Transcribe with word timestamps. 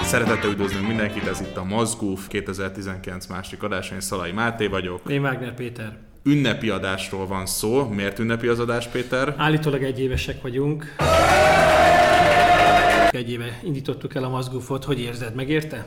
Szeretettel 0.00 0.50
üdvözlünk 0.50 0.86
mindenkit, 0.86 1.26
ez 1.26 1.40
itt 1.40 1.56
a 1.56 1.64
Mazgúf 1.64 2.28
2019 2.28 3.26
másik 3.26 3.62
adása, 3.62 3.94
én 3.94 4.00
Szalai 4.00 4.32
Máté 4.32 4.66
vagyok. 4.66 5.00
Én 5.08 5.20
Wagner 5.20 5.54
Péter. 5.54 5.96
Ünnepi 6.24 6.68
adásról 6.68 7.26
van 7.26 7.46
szó. 7.46 7.88
Miért 7.88 8.18
ünnepi 8.18 8.46
az 8.46 8.58
adás, 8.58 8.86
Péter? 8.86 9.34
Állítólag 9.36 9.82
egy 9.82 10.00
évesek 10.00 10.42
vagyunk. 10.42 10.94
Egy 13.10 13.30
éve 13.30 13.58
indítottuk 13.64 14.14
el 14.14 14.24
a 14.24 14.28
Mazgúfot, 14.28 14.84
hogy 14.84 15.00
érzed, 15.00 15.34
megérte? 15.34 15.86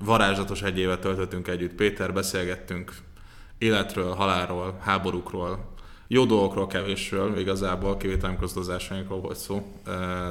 Varázslatos 0.00 0.62
egy 0.62 0.78
évet 0.78 1.00
töltöttünk 1.00 1.48
együtt. 1.48 1.74
Péter, 1.74 2.12
beszélgettünk 2.12 2.92
életről, 3.58 4.14
halálról, 4.14 4.78
háborúkról, 4.80 5.72
jó 6.06 6.24
dolgokról, 6.24 6.66
kevésről, 6.66 7.38
igazából 7.38 7.96
kivételem 7.96 8.38
közgazdásainkról 8.38 9.20
volt 9.20 9.36
szó, 9.36 9.80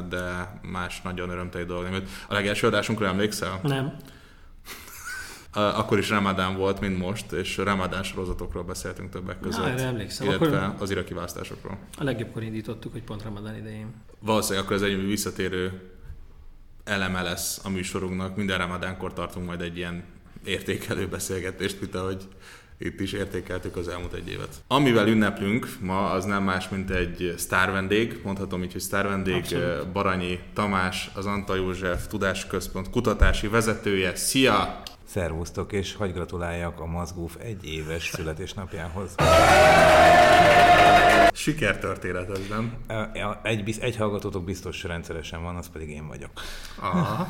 de 0.09 0.59
más 0.62 1.02
nagyon 1.02 1.30
örömteli 1.30 1.63
dolog 1.63 1.84
nem 1.84 2.04
A 2.27 2.34
legelső 2.34 2.68
adásunkra 2.68 3.07
emlékszel? 3.07 3.59
Nem. 3.63 3.95
Akkor 5.80 5.98
is 5.98 6.09
Ramadán 6.09 6.57
volt, 6.57 6.80
mint 6.80 6.98
most, 6.98 7.32
és 7.32 7.57
Ramadán 7.57 8.04
sorozatokról 8.04 8.63
beszéltünk 8.63 9.09
többek 9.09 9.40
között. 9.40 9.62
Na, 9.62 9.70
erre 9.70 9.84
emlékszem. 9.84 10.27
Illetve 10.27 10.45
akkor 10.45 10.82
az 10.82 10.91
iraki 10.91 11.13
választásokról. 11.13 11.77
A 11.98 12.04
legjobbkor 12.04 12.43
indítottuk, 12.43 12.91
hogy 12.91 13.04
pont 13.04 13.23
Ramadán 13.23 13.55
idején. 13.55 13.93
Valószínűleg 14.20 14.63
akkor 14.63 14.76
ez 14.76 14.82
egy 14.82 15.05
visszatérő 15.05 15.92
eleme 16.83 17.21
lesz 17.21 17.59
a 17.63 17.69
műsorunknak. 17.69 18.35
Minden 18.35 18.57
Ramadánkor 18.57 19.13
tartunk 19.13 19.45
majd 19.45 19.61
egy 19.61 19.77
ilyen 19.77 20.03
értékelő 20.45 21.07
beszélgetést, 21.07 21.81
mint 21.81 21.95
ahogy 21.95 22.27
itt 22.77 22.99
is 22.99 23.12
értékeltük 23.12 23.75
az 23.75 23.87
elmúlt 23.87 24.13
egy 24.13 24.29
évet. 24.29 24.63
Amivel 24.67 25.07
ünneplünk 25.07 25.67
ma, 25.79 26.09
az 26.12 26.25
nem 26.25 26.43
más, 26.43 26.70
mint 26.70 26.90
egy 26.90 27.34
sztárvendég, 27.37 28.20
mondhatom 28.23 28.63
így, 28.63 28.71
hogy 28.71 28.81
sztárvendég, 28.81 29.35
Abszolút. 29.35 29.91
Baranyi 29.91 30.40
Tamás, 30.53 31.09
az 31.13 31.25
Anta 31.25 31.55
József 31.55 32.07
Tudásközpont 32.07 32.90
kutatási 32.90 33.47
vezetője. 33.47 34.15
Szia! 34.15 34.84
Szervusztok, 35.13 35.71
és 35.71 35.95
hagy 35.95 36.13
gratuláljak 36.13 36.79
a 36.79 36.85
Mazgúf 36.85 37.35
egy 37.39 37.65
éves 37.65 38.09
születésnapjához. 38.09 39.15
Sikertörténet 41.33 42.29
ez, 42.29 42.39
nem? 42.49 42.73
Egy, 43.43 43.77
egy 43.79 43.95
hallgatótok 43.95 44.43
biztos 44.43 44.84
rendszeresen 44.84 45.43
van, 45.43 45.55
az 45.55 45.69
pedig 45.69 45.89
én 45.89 46.07
vagyok. 46.07 46.31
Aha. 46.79 47.27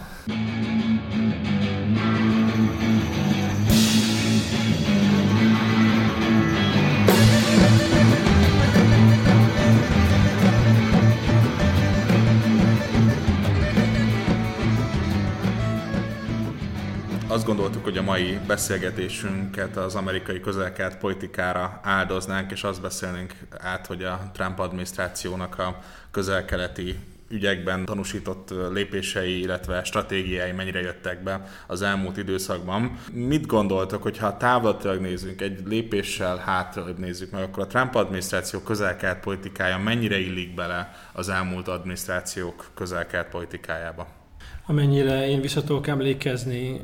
Azt 17.44 17.56
gondoltuk, 17.56 17.84
hogy 17.84 17.98
a 17.98 18.02
mai 18.02 18.40
beszélgetésünket 18.48 19.78
az 19.78 19.96
amerikai 19.96 20.40
közelkelet 20.40 20.98
politikára 20.98 21.80
áldoznánk, 21.84 22.52
és 22.52 22.64
azt 22.64 22.82
beszélnénk 22.82 23.34
át, 23.58 23.88
hogy 23.88 24.04
a 24.04 24.30
Trump 24.34 24.60
adminisztrációnak 24.60 25.60
a 25.60 25.80
közelkeleti 26.12 26.96
ügyekben 27.30 27.86
tanúsított 27.86 28.54
lépései, 28.72 29.40
illetve 29.40 29.84
stratégiái 29.84 30.52
mennyire 30.52 30.82
jöttek 30.82 31.24
be 31.24 31.48
az 31.68 31.82
elmúlt 31.82 32.18
időszakban. 32.18 33.00
Mit 33.12 33.46
gondoltok, 33.46 34.04
hogy 34.04 34.18
ha 34.18 34.38
távlatilag 34.38 35.00
nézzünk, 35.00 35.42
egy 35.42 35.68
lépéssel 35.68 36.38
hátrabb 36.38 36.98
nézzük 36.98 37.32
meg, 37.32 37.44
akkor 37.44 37.64
a 37.64 37.68
Trump 37.68 37.96
adminisztráció 37.96 38.60
közelkelt 38.60 39.20
politikája 39.20 39.78
mennyire 39.78 40.20
illik 40.20 40.54
bele 40.54 40.94
az 41.14 41.30
elmúlt 41.30 41.68
adminisztrációk 41.68 42.66
közelkelt 42.74 43.28
politikájába? 43.28 44.23
Amennyire 44.66 45.28
én 45.28 45.42
vissza 45.42 45.64
tudok 45.64 45.88
emlékezni, 45.88 46.82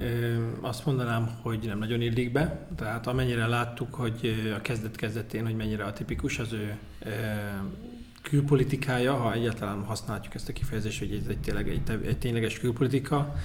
azt 0.62 0.85
mondanám, 0.85 1.38
hogy 1.41 1.59
nem 1.66 1.79
nagyon 1.79 2.01
illik 2.01 2.31
be. 2.31 2.67
Tehát 2.75 3.07
amennyire 3.07 3.47
láttuk, 3.47 3.94
hogy 3.94 4.35
a 4.57 4.62
kezdet-kezdetén, 4.62 5.45
hogy 5.45 5.56
mennyire 5.56 5.84
a 5.84 5.94
tipikus 5.94 6.39
az 6.39 6.53
ő 6.53 6.78
külpolitikája, 8.22 9.13
ha 9.13 9.34
egyáltalán 9.34 9.84
használjuk 9.84 10.35
ezt 10.35 10.50
a 10.50 10.53
kifejezést, 10.53 11.00
hogy 11.00 11.22
ez 11.23 11.28
egy, 11.29 11.38
tényleg 11.38 11.69
egy, 11.69 11.81
egy 12.06 12.18
tényleges 12.18 12.59
külpolitika, 12.59 13.35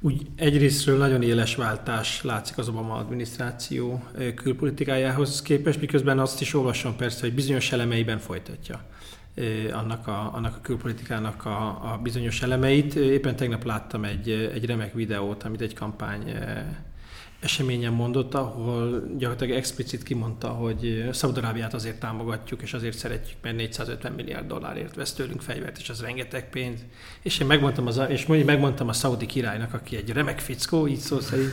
úgy 0.00 0.26
egyrésztről 0.36 0.98
nagyon 0.98 1.22
éles 1.22 1.54
váltás 1.54 2.22
látszik 2.22 2.58
az 2.58 2.68
Obama 2.68 2.94
adminisztráció 2.94 4.04
külpolitikájához 4.34 5.42
képest, 5.42 5.80
miközben 5.80 6.18
azt 6.18 6.40
is 6.40 6.54
olvasom 6.54 6.96
persze, 6.96 7.20
hogy 7.20 7.34
bizonyos 7.34 7.72
elemeiben 7.72 8.18
folytatja 8.18 8.84
annak 9.72 10.06
a, 10.06 10.30
annak 10.34 10.56
a 10.56 10.60
külpolitikának 10.60 11.44
a, 11.44 11.66
a 11.92 11.98
bizonyos 12.02 12.42
elemeit. 12.42 12.94
Éppen 12.94 13.36
tegnap 13.36 13.64
láttam 13.64 14.04
egy, 14.04 14.30
egy 14.30 14.66
remek 14.66 14.92
videót, 14.92 15.42
amit 15.42 15.60
egy 15.60 15.74
kampány 15.74 16.34
eseményen 17.40 17.92
mondott, 17.92 18.34
ahol 18.34 19.02
gyakorlatilag 19.18 19.58
explicit 19.58 20.02
kimondta, 20.02 20.48
hogy 20.48 21.08
Szaudarábiát 21.12 21.74
azért 21.74 22.00
támogatjuk, 22.00 22.62
és 22.62 22.72
azért 22.72 22.96
szeretjük, 22.96 23.36
mert 23.42 23.56
450 23.56 24.12
milliárd 24.12 24.46
dollárért 24.46 24.94
vesz 24.94 25.12
tőlünk 25.12 25.40
fegyvert, 25.40 25.78
és 25.78 25.88
az 25.88 26.00
rengeteg 26.00 26.50
pénz. 26.50 26.80
És 27.22 27.38
én 27.38 27.46
megmondtam, 27.46 27.86
az, 27.86 28.00
és 28.08 28.26
megmondtam 28.26 28.88
a 28.88 28.92
szaudi 28.92 29.26
királynak, 29.26 29.74
aki 29.74 29.96
egy 29.96 30.10
remek 30.10 30.38
fickó, 30.38 30.88
így 30.88 30.98
szó 30.98 31.20
szerint, 31.20 31.52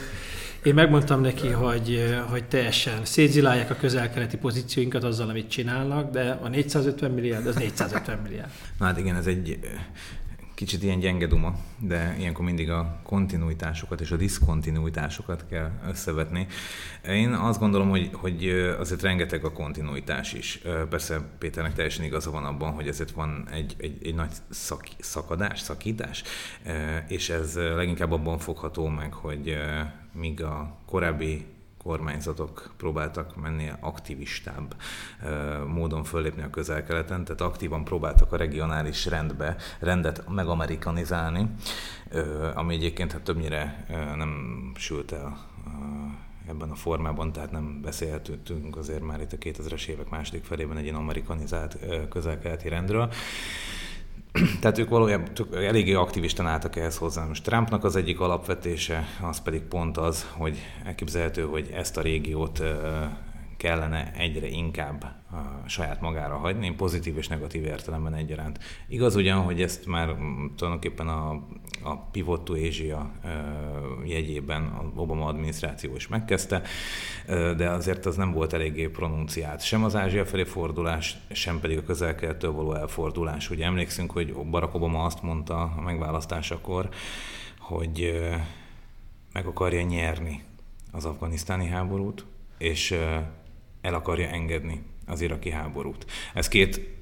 én 0.65 0.73
megmondtam 0.73 1.21
neki, 1.21 1.47
hogy, 1.47 2.15
hogy 2.29 2.45
teljesen 2.47 3.05
szétzilálják 3.05 3.69
a 3.69 3.75
közel-keleti 3.75 4.37
pozícióinkat 4.37 5.03
azzal, 5.03 5.29
amit 5.29 5.49
csinálnak, 5.49 6.11
de 6.11 6.39
a 6.41 6.47
450 6.47 7.11
milliárd, 7.11 7.47
az 7.47 7.55
450 7.55 8.19
milliárd. 8.19 8.49
Na 8.79 8.85
hát 8.85 8.97
igen, 8.97 9.15
ez 9.15 9.27
egy 9.27 9.59
kicsit 10.55 10.83
ilyen 10.83 10.99
gyenge 10.99 11.27
duma, 11.27 11.55
de 11.79 12.15
ilyenkor 12.19 12.45
mindig 12.45 12.69
a 12.69 12.99
kontinuitásokat 13.03 14.01
és 14.01 14.11
a 14.11 14.15
diszkontinuitásokat 14.15 15.45
kell 15.49 15.71
összevetni. 15.87 16.47
Én 17.07 17.33
azt 17.33 17.59
gondolom, 17.59 17.89
hogy, 17.89 18.09
hogy 18.13 18.49
azért 18.79 19.01
rengeteg 19.01 19.45
a 19.45 19.51
kontinuitás 19.51 20.33
is. 20.33 20.61
Persze 20.89 21.21
Péternek 21.39 21.73
teljesen 21.73 22.05
igaza 22.05 22.31
van 22.31 22.45
abban, 22.45 22.71
hogy 22.71 22.87
ezért 22.87 23.11
van 23.11 23.47
egy, 23.51 23.75
egy, 23.77 23.97
egy 24.03 24.15
nagy 24.15 24.31
szak, 24.49 24.87
szakadás, 24.99 25.59
szakítás, 25.59 26.23
és 27.07 27.29
ez 27.29 27.55
leginkább 27.55 28.11
abban 28.11 28.37
fogható 28.37 28.87
meg, 28.87 29.13
hogy 29.13 29.57
míg 30.15 30.43
a 30.43 30.77
korábbi 30.85 31.45
kormányzatok 31.77 32.73
próbáltak 32.77 33.35
menni 33.35 33.71
aktivistább 33.79 34.75
módon 35.67 36.03
föllépni 36.03 36.41
a 36.41 36.49
közel-keleten, 36.49 37.23
tehát 37.23 37.41
aktívan 37.41 37.83
próbáltak 37.83 38.31
a 38.31 38.37
regionális 38.37 39.05
rendbe, 39.05 39.55
rendet 39.79 40.29
megamerikanizálni, 40.29 41.49
ami 42.53 42.73
egyébként 42.73 43.11
hát 43.11 43.21
többnyire 43.21 43.85
nem 44.15 44.71
sült 44.75 45.11
el 45.11 45.37
ebben 46.47 46.69
a 46.69 46.75
formában, 46.75 47.31
tehát 47.31 47.51
nem 47.51 47.81
beszélhetünk 47.81 48.77
azért 48.77 49.03
már 49.03 49.21
itt 49.21 49.33
a 49.33 49.37
2000-es 49.37 49.87
évek 49.87 50.09
második 50.09 50.43
felében 50.43 50.77
egy 50.77 50.83
ilyen 50.83 50.95
amerikanizált 50.95 51.77
közel-keleti 52.09 52.69
rendről. 52.69 53.11
Tehát 54.61 54.77
ők 54.77 54.89
valójában 54.89 55.27
eléggé 55.53 55.93
aktivisten 55.93 56.47
álltak 56.47 56.75
ehhez 56.75 56.97
hozzá. 56.97 57.25
Most 57.25 57.43
Trumpnak 57.43 57.83
az 57.83 57.95
egyik 57.95 58.19
alapvetése, 58.19 59.07
az 59.21 59.41
pedig 59.41 59.61
pont 59.61 59.97
az, 59.97 60.27
hogy 60.31 60.57
elképzelhető, 60.85 61.43
hogy 61.43 61.69
ezt 61.73 61.97
a 61.97 62.01
régiót 62.01 62.63
kellene 63.65 64.11
egyre 64.13 64.47
inkább 64.47 65.03
a 65.31 65.67
saját 65.67 66.01
magára 66.01 66.37
hagyni, 66.37 66.71
pozitív 66.71 67.17
és 67.17 67.27
negatív 67.27 67.65
értelemben 67.65 68.13
egyaránt. 68.13 68.59
Igaz 68.87 69.15
ugyan, 69.15 69.41
hogy 69.41 69.61
ezt 69.61 69.85
már 69.85 70.15
tulajdonképpen 70.55 71.07
a, 71.07 71.29
a 71.83 71.97
Pivot 72.11 72.41
to 72.45 72.53
Asia 72.53 73.11
jegyében 74.03 74.63
az 74.63 74.85
Obama 74.95 75.25
adminisztráció 75.25 75.95
is 75.95 76.07
megkezdte, 76.07 76.61
de 77.57 77.69
azért 77.69 78.05
az 78.05 78.15
nem 78.15 78.31
volt 78.31 78.53
eléggé 78.53 78.87
pronunciált. 78.87 79.63
Sem 79.63 79.83
az 79.83 79.95
Ázsia 79.95 80.25
felé 80.25 80.43
fordulás, 80.43 81.17
sem 81.31 81.59
pedig 81.59 81.77
a 81.77 81.83
közel 81.83 82.15
való 82.39 82.73
elfordulás. 82.73 83.49
Ugye 83.49 83.65
emlékszünk, 83.65 84.11
hogy 84.11 84.33
Barack 84.33 84.75
Obama 84.75 85.03
azt 85.03 85.21
mondta 85.21 85.73
a 85.77 85.81
megválasztásakor, 85.81 86.89
hogy 87.59 88.21
meg 89.33 89.45
akarja 89.45 89.81
nyerni 89.81 90.43
az 90.91 91.05
afganisztáni 91.05 91.67
háborút, 91.67 92.25
és 92.57 92.95
el 93.87 93.95
akarja 93.95 94.29
engedni 94.35 94.81
az 95.07 95.21
iraki 95.21 95.49
háborút. 95.49 96.05
Ez 96.33 96.47
két 96.47 96.95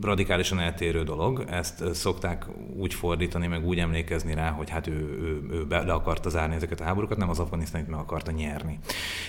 radikálisan 0.00 0.58
eltérő 0.58 1.02
dolog, 1.02 1.44
ezt 1.48 1.94
szokták 1.94 2.46
úgy 2.76 2.94
fordítani, 2.94 3.46
meg 3.46 3.66
úgy 3.66 3.78
emlékezni 3.78 4.34
rá, 4.34 4.50
hogy 4.50 4.70
hát 4.70 4.86
ő, 4.86 4.92
ő, 4.92 5.46
ő 5.50 5.66
be, 5.66 5.82
le 5.82 5.92
akarta 5.92 6.28
zárni 6.28 6.54
ezeket 6.54 6.80
a 6.80 6.84
háborúkat, 6.84 7.18
nem 7.18 7.28
az 7.28 7.38
afganisztánit 7.38 7.88
meg 7.88 7.98
akarta 7.98 8.30
nyerni. 8.30 8.78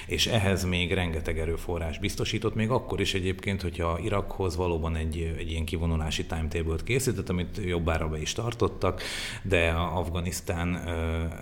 És 0.08 0.28
ehhez 0.28 0.64
még 0.64 0.94
rengeteg 0.94 1.40
erőforrás 1.40 2.00
biztosított, 2.00 2.56
még 2.56 2.70
akkor 2.70 3.02
is 3.02 3.14
egyébként, 3.14 3.62
hogyha 3.62 4.00
Irakhoz 4.00 4.56
valóban 4.56 4.96
egy, 4.96 5.36
egy 5.38 5.52
ilyen 5.52 5.66
kivonulási 5.66 6.26
timetable-t 6.26 6.84
készített, 6.84 7.30
amit 7.30 7.60
jobbára 7.66 8.08
be 8.08 8.22
is 8.22 8.34
tartottak, 8.34 9.02
de 9.44 9.70
Afganisztán 9.72 10.76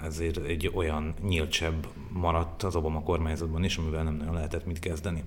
ezért 0.03 0.45
egy 0.45 0.71
olyan 0.73 1.13
nyíltsebb 1.27 1.87
maradt 2.09 2.63
az 2.63 2.75
Obama 2.75 3.03
kormányzatban 3.03 3.63
is, 3.63 3.77
amivel 3.77 4.03
nem 4.03 4.15
nagyon 4.15 4.33
lehetett 4.33 4.65
mit 4.65 4.79
kezdeni. 4.79 5.23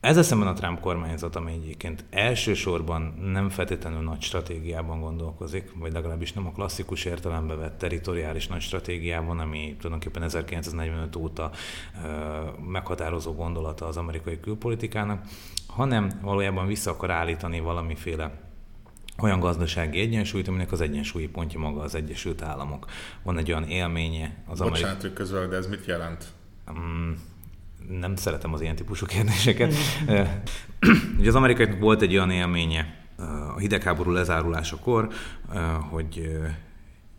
Ez 0.00 0.26
szemben 0.26 0.48
a 0.48 0.52
Trump 0.52 0.80
kormányzat, 0.80 1.36
ami 1.36 1.52
egyébként 1.52 2.04
elsősorban 2.10 3.02
nem 3.32 3.48
feltétlenül 3.48 4.02
nagy 4.02 4.22
stratégiában 4.22 5.00
gondolkozik, 5.00 5.72
vagy 5.78 5.92
legalábbis 5.92 6.32
nem 6.32 6.46
a 6.46 6.52
klasszikus 6.52 7.04
értelembe 7.04 7.54
vett 7.54 7.78
teritoriális 7.78 8.46
nagy 8.46 8.60
stratégiában, 8.60 9.38
ami 9.38 9.76
tulajdonképpen 9.78 10.22
1945 10.22 11.16
óta 11.16 11.50
meghatározó 12.66 13.32
gondolata 13.32 13.86
az 13.86 13.96
amerikai 13.96 14.40
külpolitikának, 14.40 15.26
hanem 15.66 16.18
valójában 16.22 16.66
vissza 16.66 16.90
akar 16.90 17.10
állítani 17.10 17.60
valamiféle 17.60 18.40
olyan 19.22 19.40
gazdasági 19.40 20.00
egyensúlyt, 20.00 20.48
aminek 20.48 20.72
az 20.72 20.80
egyensúlyi 20.80 21.28
pontja 21.28 21.58
maga 21.58 21.80
az 21.80 21.94
Egyesült 21.94 22.42
Államok. 22.42 22.86
Van 23.22 23.38
egy 23.38 23.50
olyan 23.50 23.68
élménye 23.68 24.42
az 24.46 24.60
amerikai... 24.60 24.82
Bocsánat, 24.82 25.02
hogy 25.02 25.12
közül, 25.12 25.48
de 25.48 25.56
ez 25.56 25.66
mit 25.66 25.86
jelent? 25.86 26.26
Um, 26.68 27.27
nem 28.00 28.16
szeretem 28.16 28.52
az 28.52 28.60
ilyen 28.60 28.76
típusú 28.76 29.06
kérdéseket. 29.06 29.74
Ugye 31.18 31.28
az 31.28 31.34
amerikai 31.34 31.78
volt 31.78 32.02
egy 32.02 32.14
olyan 32.14 32.30
élménye 32.30 32.96
a 33.54 33.58
hidegháború 33.58 34.10
lezárulásakor, 34.10 35.08
hogy 35.90 36.38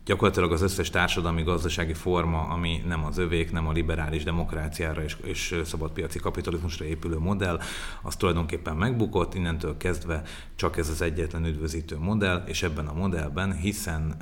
gyakorlatilag 0.04 0.52
az 0.52 0.62
összes 0.62 0.90
társadalmi 0.90 1.42
gazdasági 1.42 1.94
forma, 1.94 2.40
ami 2.40 2.82
nem 2.86 3.04
az 3.04 3.18
övék, 3.18 3.52
nem 3.52 3.68
a 3.68 3.72
liberális 3.72 4.24
demokráciára 4.24 5.02
és, 5.02 5.16
és 5.22 5.60
szabadpiaci 5.64 6.18
kapitalizmusra 6.18 6.84
épülő 6.84 7.18
modell, 7.18 7.60
az 8.02 8.16
tulajdonképpen 8.16 8.76
megbukott, 8.76 9.34
innentől 9.34 9.76
kezdve 9.76 10.22
csak 10.56 10.76
ez 10.76 10.88
az 10.88 11.02
egyetlen 11.02 11.44
üdvözítő 11.44 11.98
modell, 11.98 12.42
és 12.46 12.62
ebben 12.62 12.86
a 12.86 12.94
modellben, 12.94 13.52
hiszen 13.52 14.16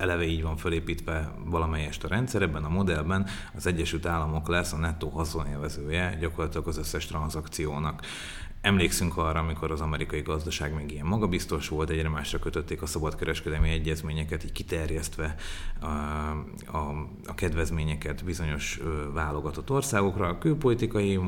eleve 0.00 0.24
így 0.24 0.42
van 0.42 0.56
fölépítve 0.56 1.32
valamelyest 1.44 2.04
a 2.04 2.08
rendszer, 2.08 2.42
ebben 2.42 2.64
a 2.64 2.68
modellben 2.68 3.26
az 3.54 3.66
Egyesült 3.66 4.06
Államok 4.06 4.48
lesz 4.48 4.72
a 4.72 4.76
nettó 4.76 5.08
haszonélvezője 5.08 6.16
gyakorlatilag 6.20 6.68
az 6.68 6.78
összes 6.78 7.06
tranzakciónak. 7.06 8.02
Emlékszünk 8.60 9.16
arra, 9.16 9.40
amikor 9.40 9.70
az 9.70 9.80
amerikai 9.80 10.20
gazdaság 10.20 10.74
még 10.74 10.92
ilyen 10.92 11.06
magabiztos 11.06 11.68
volt, 11.68 11.90
egyre 11.90 12.08
másra 12.08 12.38
kötötték 12.38 12.82
a 12.82 12.86
szabadkereskedelmi 12.86 13.70
egyezményeket, 13.70 14.44
így 14.44 14.52
kiterjesztve 14.52 15.34
a, 15.80 15.86
a, 16.76 17.08
a 17.26 17.34
kedvezményeket 17.34 18.24
bizonyos 18.24 18.80
válogatott 19.12 19.70
országokra. 19.70 20.28
A 20.28 20.38
külpolitikai 20.38 21.20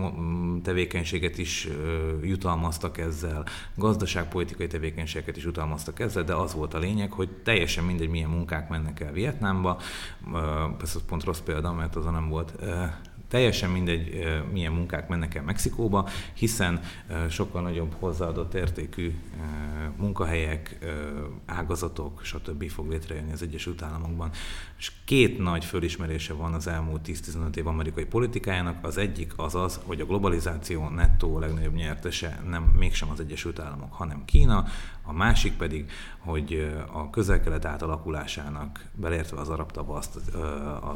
tevékenységet 0.63 1.39
is 1.39 1.69
jutalmaztak 2.23 2.99
ezzel, 2.99 3.45
gazdaságpolitikai 3.75 4.67
tevékenységeket 4.67 5.37
is 5.37 5.45
jutalmaztak 5.45 6.01
ezzel, 6.01 6.25
de 6.25 6.35
az 6.35 6.55
volt 6.55 6.75
a 6.75 6.79
lényeg, 6.79 7.13
hogy 7.13 7.29
teljesen 7.29 7.85
mindegy, 7.85 8.09
milyen 8.09 8.31
munkák 8.31 8.69
mennek 8.69 9.01
el 9.01 9.13
Vietnámba. 9.13 9.81
Persze 10.79 10.99
az 10.99 11.05
pont 11.07 11.25
rossz 11.25 11.41
példa, 11.41 11.73
mert 11.73 11.97
azon 11.97 12.13
nem 12.13 12.29
volt 12.29 12.53
Teljesen 13.33 13.71
mindegy, 13.71 14.25
milyen 14.53 14.73
munkák 14.73 15.09
mennek 15.09 15.35
el 15.35 15.43
Mexikóba, 15.43 16.09
hiszen 16.35 16.81
sokkal 17.29 17.63
nagyobb 17.63 17.95
hozzáadott 17.99 18.55
értékű 18.55 19.15
munkahelyek, 19.97 20.79
ágazatok, 21.47 22.21
stb. 22.25 22.71
fog 22.71 22.91
létrejönni 22.91 23.33
az 23.33 23.43
Egyesült 23.43 23.83
Államokban. 23.83 24.31
És 24.79 24.93
két 25.05 25.39
nagy 25.39 25.65
fölismerése 25.65 26.33
van 26.33 26.55
az 26.55 26.67
elmúlt 26.67 27.01
10-15 27.07 27.57
év 27.57 27.67
amerikai 27.67 28.05
politikájának. 28.05 28.85
Az 28.87 28.97
egyik 28.97 29.33
az 29.37 29.55
az, 29.55 29.81
hogy 29.85 30.01
a 30.01 30.07
globalizáció 30.07 30.89
nettó 30.89 31.39
legnagyobb 31.39 31.75
nyertese 31.75 32.41
nem 32.49 32.63
mégsem 32.63 33.11
az 33.11 33.21
Egyesült 33.21 33.59
Államok, 33.59 33.93
hanem 33.93 34.25
Kína. 34.25 34.65
A 35.03 35.13
másik 35.13 35.57
pedig, 35.57 35.91
hogy 36.19 36.73
a 36.93 37.11
közel-kelet 37.11 37.65
átalakulásának, 37.65 38.85
beleértve 38.95 39.41
az 39.41 39.49
arab 39.49 39.71
tavaszt, 39.71 40.17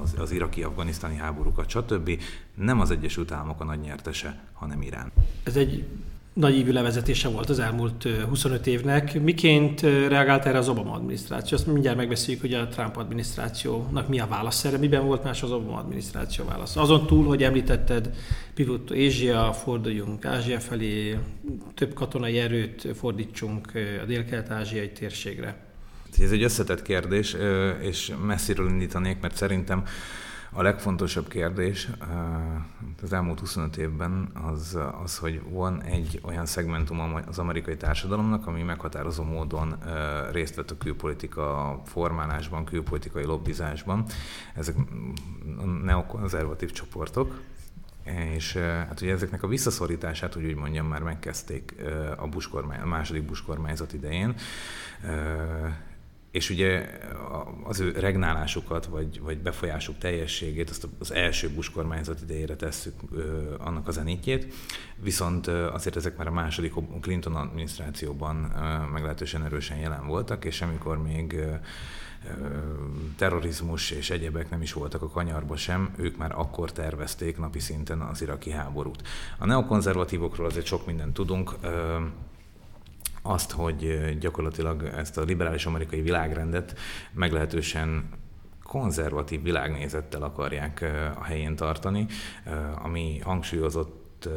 az, 0.02 0.14
az 0.18 0.30
iraki-afganisztáni 0.30 1.16
háborúkat, 1.16 1.68
stb. 1.68 2.20
Nem 2.54 2.80
az 2.80 2.90
Egyesült 2.90 3.32
Államok 3.32 3.60
a 3.60 3.64
nagy 3.64 3.80
nyertese, 3.80 4.38
hanem 4.52 4.82
Irán. 4.82 5.12
Ez 5.42 5.56
egy 5.56 5.84
nagy 6.32 6.56
ívű 6.56 6.72
levezetése 6.72 7.28
volt 7.28 7.48
az 7.48 7.58
elmúlt 7.58 8.08
25 8.28 8.66
évnek. 8.66 9.20
Miként 9.22 9.80
reagált 9.80 10.44
erre 10.44 10.58
az 10.58 10.68
Obama 10.68 10.92
adminisztráció? 10.92 11.56
Azt 11.56 11.66
mindjárt 11.66 11.96
megbeszéljük, 11.96 12.42
hogy 12.42 12.54
a 12.54 12.68
Trump 12.68 12.96
adminisztrációnak 12.96 14.08
mi 14.08 14.20
a 14.20 14.26
válasz 14.26 14.64
erre, 14.64 14.78
miben 14.78 15.06
volt 15.06 15.24
más 15.24 15.42
az 15.42 15.52
Obama 15.52 15.78
adminisztráció 15.78 16.44
válasz. 16.44 16.76
Azon 16.76 17.06
túl, 17.06 17.26
hogy 17.26 17.42
említetted 17.42 18.10
Pivot 18.54 18.90
Ázsia, 18.90 19.52
forduljunk 19.52 20.24
Ázsia 20.24 20.60
felé, 20.60 21.18
több 21.74 21.94
katonai 21.94 22.38
erőt 22.38 22.88
fordítsunk 22.98 23.72
a 24.02 24.06
dél-kelet-ázsiai 24.06 24.90
térségre. 24.90 25.64
Ez 26.18 26.30
egy 26.30 26.42
összetett 26.42 26.82
kérdés, 26.82 27.36
és 27.80 28.12
messziről 28.26 28.68
indítanék, 28.68 29.20
mert 29.20 29.36
szerintem 29.36 29.84
a 30.56 30.62
legfontosabb 30.62 31.28
kérdés 31.28 31.88
az 33.02 33.12
elmúlt 33.12 33.40
25 33.40 33.76
évben 33.76 34.28
az, 34.52 34.78
az, 35.02 35.18
hogy 35.18 35.40
van 35.48 35.82
egy 35.82 36.20
olyan 36.22 36.46
szegmentum 36.46 37.22
az 37.26 37.38
amerikai 37.38 37.76
társadalomnak, 37.76 38.46
ami 38.46 38.62
meghatározó 38.62 39.22
módon 39.22 39.76
részt 40.32 40.54
vett 40.54 40.70
a 40.70 40.76
külpolitika 40.78 41.80
formálásban, 41.84 42.64
külpolitikai 42.64 43.24
lobbizásban. 43.24 44.04
Ezek 44.54 44.76
neokonzervatív 45.82 46.72
csoportok, 46.72 47.40
és 48.34 48.56
hát 48.56 49.00
ugye 49.00 49.12
ezeknek 49.12 49.42
a 49.42 49.48
visszaszorítását, 49.48 50.34
hogy 50.34 50.44
úgy 50.44 50.56
mondjam, 50.56 50.86
már 50.86 51.02
megkezdték 51.02 51.74
a, 52.16 52.26
Bush 52.26 52.50
kormány, 52.50 52.80
a 52.80 52.86
második 52.86 53.22
Bush 53.22 53.44
kormányzat 53.44 53.92
idején 53.92 54.34
és 56.36 56.50
ugye 56.50 56.88
az 57.64 57.80
ő 57.80 57.90
regnálásukat, 57.90 58.86
vagy, 58.86 59.20
vagy 59.20 59.38
befolyásuk 59.38 59.98
teljességét, 59.98 60.70
azt 60.70 60.88
az 60.98 61.12
első 61.12 61.50
Bush 61.50 61.72
kormányzat 61.72 62.20
idejére 62.20 62.56
tesszük 62.56 62.94
annak 63.58 63.88
a 63.88 63.90
zenítjét, 63.90 64.54
viszont 64.96 65.46
azért 65.46 65.96
ezek 65.96 66.16
már 66.16 66.26
a 66.26 66.32
második 66.32 66.72
Clinton 67.00 67.34
adminisztrációban 67.36 68.36
meglehetősen 68.92 69.44
erősen 69.44 69.78
jelen 69.78 70.06
voltak, 70.06 70.44
és 70.44 70.62
amikor 70.62 71.02
még 71.02 71.40
terrorizmus 73.16 73.90
és 73.90 74.10
egyebek 74.10 74.50
nem 74.50 74.62
is 74.62 74.72
voltak 74.72 75.02
a 75.02 75.08
kanyarba 75.08 75.56
sem, 75.56 75.94
ők 75.96 76.16
már 76.16 76.32
akkor 76.34 76.72
tervezték 76.72 77.38
napi 77.38 77.58
szinten 77.58 78.00
az 78.00 78.22
iraki 78.22 78.50
háborút. 78.50 79.02
A 79.38 79.46
neokonzervatívokról 79.46 80.46
azért 80.46 80.66
sok 80.66 80.86
mindent 80.86 81.14
tudunk, 81.14 81.52
azt, 83.28 83.52
hogy 83.52 84.16
gyakorlatilag 84.18 84.82
ezt 84.84 85.18
a 85.18 85.22
liberális 85.22 85.66
amerikai 85.66 86.00
világrendet 86.00 86.78
meglehetősen 87.12 88.08
konzervatív 88.62 89.42
világnézettel 89.42 90.22
akarják 90.22 90.82
a 91.18 91.24
helyén 91.24 91.56
tartani, 91.56 92.06
ami 92.82 93.18
hangsúlyozott 93.18 94.28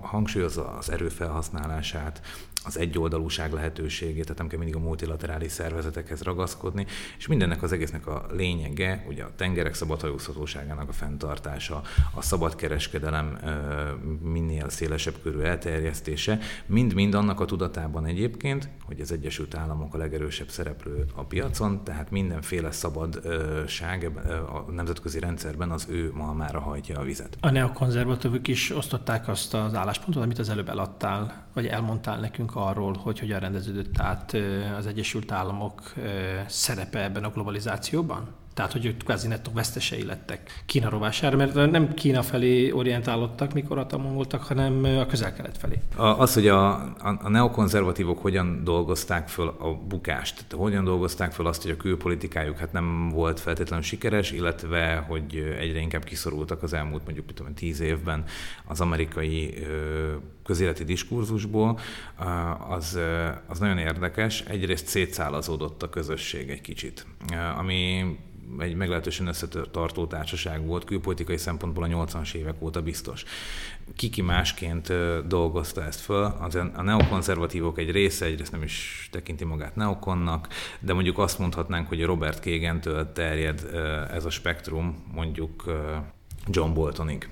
hangsúlyozza 0.00 0.70
az 0.70 0.90
erőfelhasználását, 0.90 2.20
az 2.66 2.78
egyoldalúság 2.78 3.52
lehetőségét, 3.52 4.22
tehát 4.22 4.38
nem 4.38 4.48
kell 4.48 4.58
mindig 4.58 4.76
a 4.76 4.78
multilaterális 4.78 5.52
szervezetekhez 5.52 6.22
ragaszkodni, 6.22 6.86
és 7.18 7.26
mindennek 7.26 7.62
az 7.62 7.72
egésznek 7.72 8.06
a 8.06 8.26
lényege, 8.30 9.04
ugye 9.08 9.24
a 9.24 9.30
tengerek 9.36 9.74
szabadhajózhatóságának 9.74 10.88
a 10.88 10.92
fenntartása, 10.92 11.82
a 12.14 12.22
szabadkereskedelem 12.22 13.38
minél 14.22 14.68
szélesebb 14.68 15.14
körű 15.22 15.38
elterjesztése, 15.38 16.38
mind-mind 16.66 17.14
annak 17.14 17.40
a 17.40 17.44
tudatában 17.44 18.06
egyébként, 18.06 18.68
hogy 18.84 19.00
az 19.00 19.12
Egyesült 19.12 19.54
Államok 19.54 19.94
a 19.94 19.98
legerősebb 19.98 20.48
szereplő 20.48 21.04
a 21.14 21.24
piacon, 21.24 21.84
tehát 21.84 22.10
mindenféle 22.10 22.70
szabadság 22.70 24.10
a 24.66 24.70
nemzetközi 24.70 25.18
rendszerben 25.18 25.70
az 25.70 25.86
ő 25.90 26.10
malmára 26.14 26.60
hajtja 26.60 26.98
a 26.98 27.02
vizet. 27.02 27.36
A 27.40 27.50
neokonzervatívok 27.50 28.48
is 28.48 28.76
osztották 28.76 29.28
azt 29.28 29.54
az 29.54 29.74
álláspontot, 29.74 30.22
amit 30.22 30.38
az 30.38 30.48
előbb 30.48 30.68
eladtál, 30.68 31.46
vagy 31.54 31.66
elmondtál 31.66 32.20
nekünk 32.20 32.55
arról, 32.56 32.96
hogy 33.02 33.18
hogyan 33.18 33.40
rendeződött 33.40 33.98
át 33.98 34.36
az 34.78 34.86
Egyesült 34.86 35.32
Államok 35.32 35.92
szerepe 36.46 37.02
ebben 37.02 37.24
a 37.24 37.30
globalizációban? 37.30 38.28
Tehát, 38.54 38.72
hogy 38.72 38.84
ők 38.84 38.96
kvázi 38.96 39.28
nettó 39.28 39.50
vesztesei 39.54 40.04
lettek 40.04 40.62
Kína 40.66 40.88
rovására, 40.88 41.36
mert 41.36 41.70
nem 41.70 41.94
Kína 41.94 42.22
felé 42.22 42.70
orientálódtak, 42.70 43.52
mikor 43.52 43.76
hatalmon 43.76 44.14
voltak, 44.14 44.42
hanem 44.42 44.84
a 44.84 45.06
közel-kelet 45.06 45.58
felé. 45.58 45.80
Az, 45.96 46.34
hogy 46.34 46.48
a, 46.48 46.72
a, 46.72 47.18
a 47.22 47.28
neokonzervatívok 47.28 48.18
hogyan 48.18 48.64
dolgozták 48.64 49.28
föl 49.28 49.48
a 49.48 49.74
bukást, 49.88 50.34
tehát 50.34 50.64
hogyan 50.64 50.84
dolgozták 50.84 51.32
föl 51.32 51.46
azt, 51.46 51.62
hogy 51.62 51.70
a 51.70 51.76
külpolitikájuk 51.76 52.58
hát 52.58 52.72
nem 52.72 53.08
volt 53.08 53.40
feltétlenül 53.40 53.84
sikeres, 53.84 54.30
illetve 54.30 55.04
hogy 55.08 55.54
egyre 55.58 55.78
inkább 55.78 56.04
kiszorultak 56.04 56.62
az 56.62 56.72
elmúlt 56.72 57.04
mondjuk 57.04 57.34
tudom, 57.34 57.54
tíz 57.54 57.80
évben 57.80 58.24
az 58.66 58.80
amerikai 58.80 59.54
közéleti 60.46 60.84
diskurzusból, 60.84 61.78
az, 62.68 62.98
az 63.46 63.58
nagyon 63.58 63.78
érdekes. 63.78 64.40
Egyrészt 64.40 64.86
szétszálazódott 64.86 65.82
a 65.82 65.88
közösség 65.88 66.50
egy 66.50 66.60
kicsit, 66.60 67.06
ami 67.58 68.04
egy 68.58 68.74
meglehetősen 68.74 69.26
összetartó 69.26 70.06
társaság 70.06 70.66
volt, 70.66 70.84
külpolitikai 70.84 71.36
szempontból 71.36 71.84
a 71.84 71.86
80-as 71.86 72.34
évek 72.34 72.54
óta 72.62 72.82
biztos. 72.82 73.24
Kiki 73.96 74.22
másként 74.22 74.92
dolgozta 75.26 75.84
ezt 75.84 76.00
föl, 76.00 76.24
az 76.40 76.54
a 76.54 76.82
neokonzervatívok 76.82 77.78
egy 77.78 77.90
része 77.90 78.24
egyrészt 78.24 78.52
nem 78.52 78.62
is 78.62 79.08
tekinti 79.12 79.44
magát 79.44 79.76
neokonnak, 79.76 80.48
de 80.80 80.92
mondjuk 80.92 81.18
azt 81.18 81.38
mondhatnánk, 81.38 81.88
hogy 81.88 82.04
Robert 82.04 82.40
Kégentől 82.40 83.12
terjed 83.12 83.70
ez 84.12 84.24
a 84.24 84.30
spektrum 84.30 85.04
mondjuk 85.14 85.64
John 86.46 86.72
Boltonig. 86.72 87.28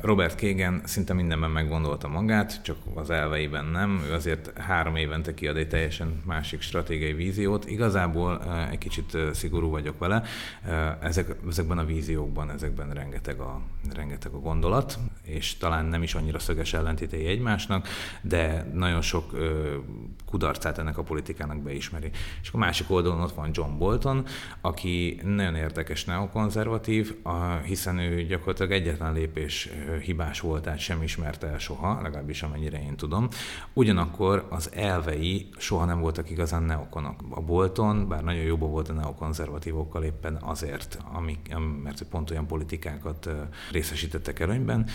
Robert 0.00 0.40
Kagan 0.40 0.80
szinte 0.84 1.12
mindenben 1.12 1.50
meggondolta 1.50 2.08
magát, 2.08 2.62
csak 2.62 2.76
az 2.94 3.10
elveiben 3.10 3.64
nem. 3.64 4.02
Ő 4.08 4.12
azért 4.12 4.58
három 4.58 4.96
évente 4.96 5.34
kiad 5.34 5.56
egy 5.56 5.68
teljesen 5.68 6.22
másik 6.24 6.60
stratégiai 6.60 7.12
víziót. 7.12 7.70
Igazából 7.70 8.42
egy 8.70 8.78
kicsit 8.78 9.18
szigorú 9.32 9.70
vagyok 9.70 9.98
vele. 9.98 10.22
Ezek, 11.00 11.36
ezekben 11.48 11.78
a 11.78 11.84
víziókban, 11.84 12.50
ezekben 12.50 12.90
rengeteg 12.90 13.40
a, 13.40 13.60
rengeteg 13.94 14.32
a 14.32 14.38
gondolat, 14.38 14.98
és 15.22 15.56
talán 15.56 15.84
nem 15.84 16.02
is 16.02 16.14
annyira 16.14 16.38
szöges 16.38 16.72
ellentétei 16.72 17.26
egymásnak, 17.26 17.88
de 18.22 18.66
nagyon 18.72 19.00
sok 19.00 19.36
kudarcát 20.26 20.78
ennek 20.78 20.98
a 20.98 21.02
politikának 21.02 21.62
beismeri. 21.62 22.10
És 22.42 22.50
a 22.52 22.58
másik 22.58 22.90
oldalon 22.90 23.20
ott 23.20 23.34
van 23.34 23.50
John 23.52 23.78
Bolton, 23.78 24.26
aki 24.60 25.20
nagyon 25.22 25.54
érdekes 25.54 26.04
neokonzervatív, 26.04 27.14
hiszen 27.64 27.98
ő 27.98 28.22
gyakorlatilag 28.22 28.72
egyetlen 28.72 29.12
lépés 29.12 29.63
hibás 30.02 30.40
voltát 30.40 30.78
sem 30.78 31.02
ismerte 31.02 31.46
el 31.46 31.58
soha, 31.58 32.02
legalábbis 32.02 32.42
amennyire 32.42 32.82
én 32.82 32.96
tudom. 32.96 33.28
Ugyanakkor 33.72 34.46
az 34.50 34.70
elvei 34.74 35.48
soha 35.56 35.84
nem 35.84 36.00
voltak 36.00 36.30
igazán 36.30 36.62
neokonok. 36.62 37.22
A 37.30 37.40
Bolton, 37.40 38.08
bár 38.08 38.22
nagyon 38.22 38.42
jobban 38.42 38.70
volt 38.70 38.88
a 38.88 38.92
neokonzervatívokkal 38.92 40.04
éppen 40.04 40.38
azért, 40.40 40.98
amik, 41.12 41.56
mert 41.82 42.02
pont 42.02 42.30
olyan 42.30 42.46
politikákat 42.46 43.28
részesítettek 43.70 44.40
előnyben, 44.40 44.86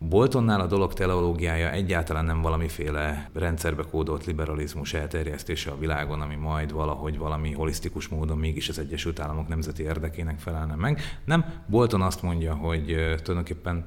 Boltonnál 0.00 0.60
a 0.60 0.66
dolog 0.66 0.92
teleológiája 0.92 1.70
egyáltalán 1.70 2.24
nem 2.24 2.42
valamiféle 2.42 3.30
rendszerbe 3.32 3.82
kódolt 3.82 4.24
liberalizmus 4.26 4.94
elterjesztése 4.94 5.70
a 5.70 5.78
világon, 5.78 6.20
ami 6.20 6.34
majd 6.34 6.72
valahogy 6.72 7.18
valami 7.18 7.52
holisztikus 7.52 8.08
módon 8.08 8.38
mégis 8.38 8.68
az 8.68 8.78
Egyesült 8.78 9.20
Államok 9.20 9.48
nemzeti 9.48 9.82
érdekének 9.82 10.38
felelne 10.38 10.74
meg. 10.74 11.00
Nem, 11.24 11.44
Bolton 11.66 12.02
azt 12.02 12.22
mondja, 12.22 12.54
hogy 12.54 12.84
tulajdonképpen 13.22 13.84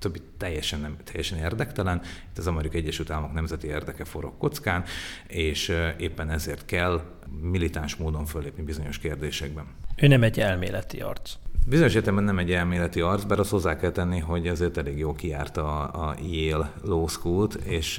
többi 0.00 0.20
teljesen, 0.36 0.80
nem, 0.80 0.96
teljesen 1.04 1.38
érdektelen. 1.38 2.02
Itt 2.30 2.38
az 2.38 2.46
Amerikai 2.46 2.80
Egyesült 2.80 3.10
Államok 3.10 3.32
nemzeti 3.32 3.66
érdeke 3.66 4.04
forog 4.04 4.32
kockán, 4.38 4.84
és 5.26 5.72
éppen 5.98 6.30
ezért 6.30 6.64
kell 6.64 7.02
militáns 7.40 7.96
módon 7.96 8.26
fölépni 8.26 8.62
bizonyos 8.62 8.98
kérdésekben. 8.98 9.64
Ő 9.96 10.06
nem 10.06 10.22
egy 10.22 10.40
elméleti 10.40 11.00
arc. 11.00 11.32
Bizonyos 11.66 11.94
értelemben 11.94 12.24
nem 12.24 12.38
egy 12.38 12.52
elméleti 12.52 13.00
arc, 13.00 13.24
bár 13.24 13.38
azt 13.38 13.50
hozzá 13.50 13.76
kell 13.76 13.90
tenni, 13.90 14.18
hogy 14.18 14.48
azért 14.48 14.76
elég 14.76 14.98
jó 14.98 15.12
kiárt 15.12 15.56
a, 15.56 15.82
a 15.82 16.14
Yale 16.30 16.72
Law 16.82 17.06
School-t, 17.06 17.54
és 17.54 17.98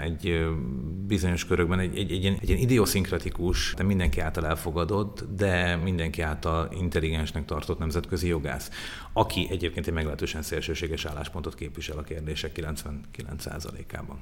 egy 0.00 0.46
bizonyos 1.06 1.46
körökben 1.46 1.78
egy, 1.78 1.98
egy, 1.98 2.12
egy, 2.12 2.24
egy 2.24 2.48
ilyen 2.48 2.60
idioszinkratikus, 2.60 3.74
de 3.76 3.82
mindenki 3.82 4.20
által 4.20 4.46
elfogadott, 4.46 5.24
de 5.36 5.76
mindenki 5.76 6.20
által 6.20 6.68
intelligensnek 6.72 7.44
tartott 7.44 7.78
nemzetközi 7.78 8.28
jogász, 8.28 8.70
aki 9.12 9.46
egyébként 9.50 9.86
egy 9.86 9.94
meglehetősen 9.94 10.42
szélsőséges 10.42 11.04
álláspontot 11.04 11.54
képvisel 11.54 11.98
a 11.98 12.02
kérdések 12.02 12.58
99%-ában. 12.60 14.18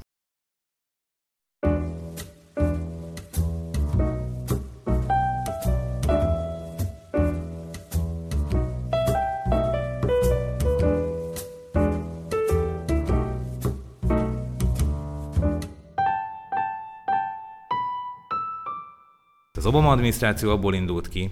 Az 19.63 19.69
Obama 19.69 19.91
adminisztráció 19.91 20.51
abból 20.51 20.75
indult 20.75 21.09
ki, 21.09 21.31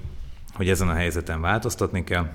hogy 0.55 0.69
ezen 0.69 0.89
a 0.89 0.95
helyzeten 0.95 1.41
változtatni 1.41 2.05
kell. 2.05 2.29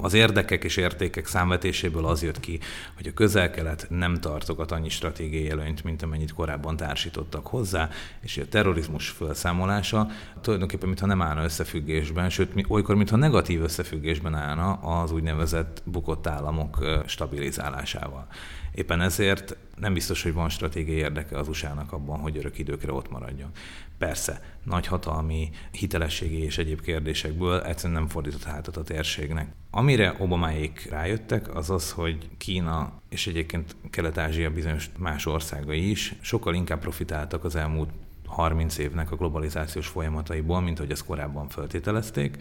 Az 0.00 0.14
érdekek 0.14 0.64
és 0.64 0.76
értékek 0.76 1.26
számvetéséből 1.26 2.06
az 2.06 2.22
jött 2.22 2.40
ki, 2.40 2.60
hogy 2.96 3.06
a 3.06 3.14
közel-kelet 3.14 3.86
nem 3.88 4.14
tartogat 4.14 4.72
annyi 4.72 4.88
stratégiai 4.88 5.50
előnyt, 5.50 5.84
mint 5.84 6.02
amennyit 6.02 6.32
korábban 6.32 6.76
társítottak 6.76 7.46
hozzá, 7.46 7.88
és 8.20 8.36
a 8.36 8.48
terrorizmus 8.48 9.08
felszámolása 9.08 10.08
tulajdonképpen 10.40 10.88
mintha 10.88 11.06
nem 11.06 11.22
állna 11.22 11.44
összefüggésben, 11.44 12.30
sőt, 12.30 12.64
olykor 12.68 12.94
mintha 12.94 13.16
negatív 13.16 13.62
összefüggésben 13.62 14.34
állna 14.34 14.72
az 14.72 15.12
úgynevezett 15.12 15.82
bukott 15.84 16.26
államok 16.26 16.84
stabilizálásával. 17.06 18.26
Éppen 18.74 19.00
ezért 19.00 19.56
nem 19.80 19.92
biztos, 19.92 20.22
hogy 20.22 20.32
van 20.32 20.48
stratégiai 20.48 20.96
érdeke 20.96 21.38
az 21.38 21.48
USA-nak 21.48 21.92
abban, 21.92 22.20
hogy 22.20 22.36
örök 22.36 22.58
időkre 22.58 22.92
ott 22.92 23.10
maradjon. 23.10 23.50
Persze, 23.98 24.40
nagyhatalmi, 24.64 25.50
hitelességi 25.70 26.42
és 26.42 26.58
egyéb 26.58 26.80
kérdésekből 26.80 27.60
egyszerűen 27.60 27.98
nem 27.98 28.08
fordított 28.08 28.44
hátat 28.44 28.76
a 28.76 28.82
térségnek. 28.82 29.52
Amire 29.70 30.14
Obamáék 30.18 30.86
rájöttek, 30.90 31.54
az 31.54 31.70
az, 31.70 31.92
hogy 31.92 32.28
Kína 32.38 32.92
és 33.08 33.26
egyébként 33.26 33.76
Kelet-Ázsia 33.90 34.50
bizonyos 34.50 34.90
más 34.98 35.26
országai 35.26 35.90
is 35.90 36.14
sokkal 36.20 36.54
inkább 36.54 36.80
profitáltak 36.80 37.44
az 37.44 37.56
elmúlt 37.56 37.90
30 38.26 38.78
évnek 38.78 39.10
a 39.10 39.16
globalizációs 39.16 39.86
folyamataiból, 39.86 40.60
mint 40.60 40.78
hogy 40.78 40.90
ezt 40.90 41.04
korábban 41.04 41.48
feltételezték, 41.48 42.36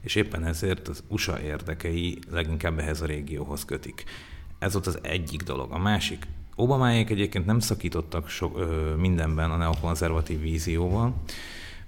és 0.00 0.14
éppen 0.14 0.44
ezért 0.44 0.88
az 0.88 1.04
USA 1.08 1.40
érdekei 1.40 2.18
leginkább 2.30 2.78
ehhez 2.78 3.00
a 3.00 3.06
régióhoz 3.06 3.64
kötik. 3.64 4.04
Ez 4.58 4.72
volt 4.72 4.86
az 4.86 4.98
egyik 5.02 5.42
dolog. 5.42 5.72
A 5.72 5.78
másik, 5.78 6.26
Obamáék 6.56 7.10
egyébként 7.10 7.46
nem 7.46 7.58
szakítottak 7.58 8.28
so, 8.28 8.50
ö, 8.56 8.94
mindenben 8.94 9.50
a 9.50 9.56
neokonzervatív 9.56 10.40
vízióval, 10.40 11.14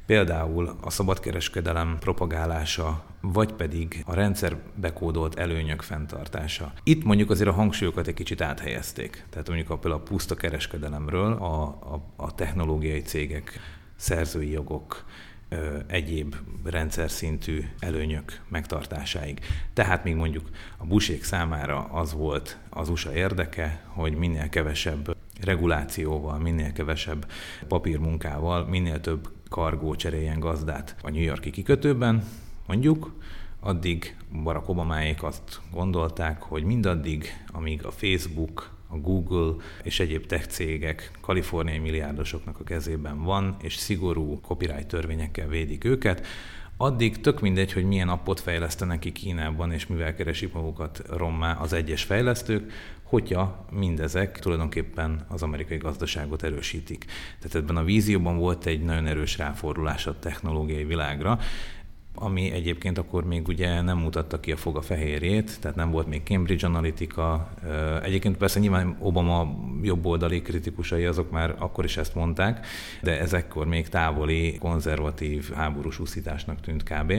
például 0.06 0.76
a 0.80 0.90
szabadkereskedelem 0.90 1.96
propagálása, 2.00 3.02
vagy 3.20 3.52
pedig 3.52 4.02
a 4.06 4.14
rendszer 4.14 4.56
bekódolt 4.74 5.38
előnyök 5.38 5.82
fenntartása. 5.82 6.72
Itt 6.82 7.04
mondjuk 7.04 7.30
azért 7.30 7.48
a 7.48 7.52
hangsúlyokat 7.52 8.06
egy 8.06 8.14
kicsit 8.14 8.40
áthelyezték. 8.40 9.26
Tehát 9.30 9.48
mondjuk 9.48 9.70
a, 9.70 9.78
például 9.78 10.02
a 10.02 10.08
puszta 10.08 10.34
kereskedelemről 10.34 11.32
a, 11.32 11.62
a, 11.62 12.02
a 12.16 12.34
technológiai 12.34 13.02
cégek 13.02 13.60
szerzői 13.96 14.50
jogok, 14.50 15.04
egyéb 15.86 16.34
rendszer 16.64 17.10
szintű 17.10 17.64
előnyök 17.78 18.40
megtartásáig. 18.48 19.40
Tehát 19.72 20.04
még 20.04 20.14
mondjuk 20.14 20.48
a 20.76 20.84
busék 20.84 21.24
számára 21.24 21.84
az 21.84 22.12
volt 22.12 22.58
az 22.70 22.88
USA 22.88 23.14
érdeke, 23.14 23.82
hogy 23.86 24.14
minél 24.14 24.48
kevesebb 24.48 25.16
regulációval, 25.40 26.38
minél 26.38 26.72
kevesebb 26.72 27.30
papírmunkával, 27.68 28.66
minél 28.66 29.00
több 29.00 29.28
kargó 29.48 29.94
cseréljen 29.94 30.40
gazdát 30.40 30.96
a 31.02 31.10
New 31.10 31.22
Yorki 31.22 31.50
kikötőben, 31.50 32.24
mondjuk, 32.66 33.12
addig 33.60 34.16
Barack 34.42 34.68
Obamáék 34.68 35.22
azt 35.22 35.60
gondolták, 35.70 36.42
hogy 36.42 36.64
mindaddig, 36.64 37.44
amíg 37.52 37.84
a 37.84 37.90
Facebook, 37.90 38.73
a 38.94 39.00
Google 39.00 39.54
és 39.82 40.00
egyéb 40.00 40.26
tech 40.26 40.46
cégek 40.46 41.10
kaliforniai 41.20 41.78
milliárdosoknak 41.78 42.60
a 42.60 42.64
kezében 42.64 43.22
van, 43.22 43.56
és 43.62 43.76
szigorú 43.76 44.40
copyright 44.40 44.86
törvényekkel 44.86 45.48
védik 45.48 45.84
őket, 45.84 46.26
addig 46.76 47.20
tök 47.20 47.40
mindegy, 47.40 47.72
hogy 47.72 47.84
milyen 47.84 48.08
appot 48.08 48.40
fejlesztenek 48.40 48.98
ki 48.98 49.12
Kínában, 49.12 49.72
és 49.72 49.86
mivel 49.86 50.14
keresik 50.14 50.52
magukat 50.52 51.02
rommá 51.08 51.52
az 51.52 51.72
egyes 51.72 52.02
fejlesztők, 52.02 52.72
hogyha 53.02 53.66
mindezek 53.70 54.38
tulajdonképpen 54.38 55.24
az 55.28 55.42
amerikai 55.42 55.76
gazdaságot 55.76 56.42
erősítik. 56.42 57.04
Tehát 57.38 57.54
ebben 57.54 57.76
a 57.76 57.84
vízióban 57.84 58.38
volt 58.38 58.66
egy 58.66 58.82
nagyon 58.82 59.06
erős 59.06 59.38
ráfordulás 59.38 60.06
a 60.06 60.18
technológiai 60.18 60.84
világra, 60.84 61.38
ami 62.14 62.50
egyébként 62.50 62.98
akkor 62.98 63.24
még 63.24 63.48
ugye 63.48 63.80
nem 63.80 63.98
mutatta 63.98 64.40
ki 64.40 64.52
a 64.52 64.56
foga 64.56 64.80
fehérjét, 64.80 65.60
tehát 65.60 65.76
nem 65.76 65.90
volt 65.90 66.06
még 66.06 66.22
Cambridge 66.24 66.66
Analytica. 66.66 67.48
Egyébként 68.02 68.36
persze 68.36 68.60
nyilván 68.60 68.96
Obama 69.00 69.58
jobboldali 69.82 70.42
kritikusai 70.42 71.04
azok 71.04 71.30
már 71.30 71.54
akkor 71.58 71.84
is 71.84 71.96
ezt 71.96 72.14
mondták, 72.14 72.66
de 73.02 73.20
ez 73.20 73.32
ekkor 73.32 73.66
még 73.66 73.88
távoli, 73.88 74.58
konzervatív, 74.58 75.52
háborús 75.52 75.98
úszításnak 75.98 76.60
tűnt 76.60 76.82
kb. 76.82 77.12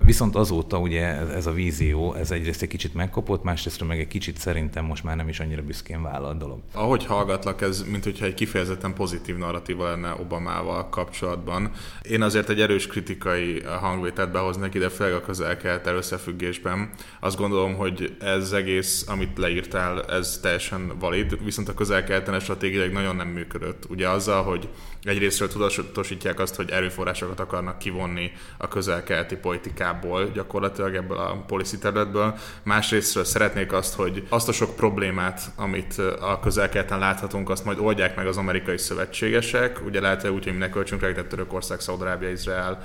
Viszont 0.00 0.36
azóta 0.36 0.78
ugye 0.78 1.04
ez 1.34 1.46
a 1.46 1.52
vízió, 1.52 2.14
ez 2.14 2.30
egyrészt 2.30 2.62
egy 2.62 2.68
kicsit 2.68 2.94
megkopott, 2.94 3.42
másrészt 3.42 3.86
meg 3.86 3.98
egy 3.98 4.08
kicsit 4.08 4.36
szerintem 4.36 4.84
most 4.84 5.04
már 5.04 5.16
nem 5.16 5.28
is 5.28 5.40
annyira 5.40 5.62
büszkén 5.62 6.02
vállalt 6.02 6.38
dolog. 6.38 6.58
Ahogy 6.72 7.04
hallgatlak, 7.04 7.60
ez 7.62 7.84
mint 7.90 8.04
hogyha 8.04 8.24
egy 8.24 8.34
kifejezetten 8.34 8.94
pozitív 8.94 9.36
narratíva 9.36 9.88
lenne 9.88 10.14
Obamával 10.20 10.88
kapcsolatban. 10.88 11.70
Én 12.02 12.22
azért 12.22 12.48
egy 12.48 12.60
erős 12.60 12.86
kritikai 12.86 13.62
hangvételt 13.80 14.34
behoznék 14.36 14.74
ide, 14.74 14.88
főleg 14.88 15.14
a 15.14 15.20
közel 15.20 15.56
összefüggésben. 15.84 16.90
Azt 17.20 17.36
gondolom, 17.36 17.74
hogy 17.74 18.16
ez 18.20 18.52
egész, 18.52 19.04
amit 19.08 19.38
leírtál, 19.38 20.04
ez 20.04 20.38
teljesen 20.42 20.98
valid, 20.98 21.44
viszont 21.44 21.68
a 21.68 21.74
közel 21.74 22.40
stratégiailag 22.40 22.92
nagyon 22.92 23.16
nem 23.16 23.28
működött. 23.28 23.84
Ugye 23.88 24.08
azzal, 24.08 24.42
hogy 24.42 24.68
egyrésztről 25.02 25.48
tudatosítják 25.48 26.40
azt, 26.40 26.54
hogy 26.54 26.70
erőforrásokat 26.70 27.40
akarnak 27.40 27.78
kivonni 27.78 28.32
a 28.58 28.68
közel-keleti 28.68 29.36
politikából, 29.36 30.30
gyakorlatilag 30.34 30.94
ebből 30.94 31.18
a 31.18 31.44
policy 31.46 31.78
területből. 31.78 32.34
Másrésztről 32.62 33.24
szeretnék 33.24 33.72
azt, 33.72 33.94
hogy 33.94 34.26
azt 34.28 34.48
a 34.48 34.52
sok 34.52 34.76
problémát, 34.76 35.40
amit 35.56 35.98
a 36.20 36.40
közel 36.40 36.70
láthatunk, 36.88 37.50
azt 37.50 37.64
majd 37.64 37.78
oldják 37.78 38.16
meg 38.16 38.26
az 38.26 38.36
amerikai 38.36 38.78
szövetségesek. 38.78 39.80
Ugye 39.86 40.00
lehet 40.00 40.28
úgy, 40.28 40.44
hogy 40.44 40.58
ne 40.58 40.70
költsünk 40.70 41.00
rá, 41.00 41.12
Törökország, 41.12 41.80
Szaudarábia, 41.80 42.30
Izrael 42.30 42.82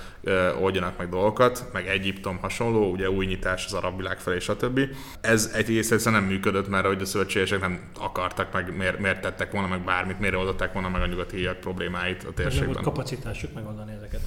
oldjanak 0.60 0.98
meg 0.98 1.10
dolgokat, 1.10 1.41
meg 1.74 1.88
Egyiptom 1.88 2.38
hasonló, 2.38 2.92
ugye 2.92 3.10
új 3.10 3.26
nyitás 3.26 3.66
az 3.66 3.74
arab 3.74 3.98
világ 3.98 4.20
felé, 4.20 4.40
stb. 4.40 4.80
Ez 5.22 5.52
egy 5.54 5.78
egyszerűen 5.78 6.22
nem 6.22 6.30
működött, 6.30 6.70
mert 6.70 6.86
hogy 6.86 7.02
a 7.02 7.06
szövetségesek 7.06 7.60
nem 7.60 7.80
akartak, 8.00 8.54
meg 8.54 8.78
miért, 8.78 9.00
miért 9.00 9.22
tettek 9.22 9.52
volna 9.52 9.68
meg 9.68 9.84
bármit, 9.84 10.20
miért 10.20 10.36
oldották 10.36 10.74
volna 10.74 10.90
meg 10.90 11.02
a 11.02 11.06
nyugati 11.06 11.48
problémáit 11.60 11.60
problémáit 11.60 12.24
a 12.24 12.34
térségben. 12.34 12.70
Nem 12.70 12.74
volt 12.74 12.86
kapacitásuk 12.86 13.54
megoldani 13.54 13.92
ezeket. 13.92 14.22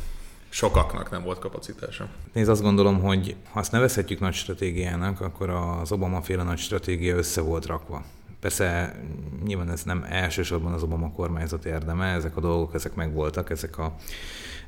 Sokaknak 0.49 1.11
nem 1.11 1.23
volt 1.23 1.39
kapacitása. 1.39 2.09
Nézd, 2.33 2.49
azt 2.49 2.63
gondolom, 2.63 3.01
hogy 3.01 3.37
ha 3.51 3.59
azt 3.59 3.73
nevezhetjük 3.73 4.21
nagy 4.21 4.35
stratégiának, 4.35 5.21
akkor 5.21 5.51
az 5.51 5.93
Obama 5.93 6.23
féle 6.23 6.43
nagy 6.43 6.59
stratégia 6.59 7.17
össze 7.17 7.41
volt 7.41 7.67
rakva. 7.67 8.05
Persze 8.41 8.97
nyilván 9.45 9.71
ez 9.71 9.83
nem 9.83 10.07
elsősorban 10.09 10.73
az 10.73 10.83
Obama 10.83 11.13
kormányzat 11.13 11.65
érdeme, 11.65 12.07
ezek 12.07 12.37
a 12.37 12.41
dolgok, 12.41 12.75
ezek 12.75 12.95
megvoltak, 12.95 13.51
ezek 13.51 13.79
a 13.79 13.95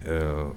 a 0.04 0.52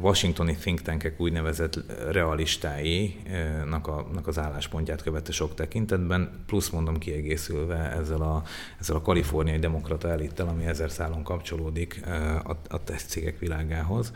washingtoni 0.00 0.54
think 0.54 0.80
tankek 0.80 1.20
úgynevezett 1.20 1.78
realistáinak 2.10 3.86
a, 3.86 4.06
az 4.24 4.38
álláspontját 4.38 5.02
követte 5.02 5.32
sok 5.32 5.54
tekintetben, 5.54 6.42
plusz 6.46 6.70
mondom 6.70 6.98
kiegészülve 6.98 7.76
ezzel 7.76 8.22
a, 8.22 8.42
ezzel 8.80 8.96
a 8.96 9.02
kaliforniai 9.02 9.58
demokrata 9.58 10.08
elittel, 10.08 10.48
ami 10.48 10.64
ezer 10.64 10.90
szálon 10.90 11.22
kapcsolódik 11.22 12.00
a, 12.44 12.56
a 12.68 12.76
cégek 12.96 13.38
világához. 13.38 14.12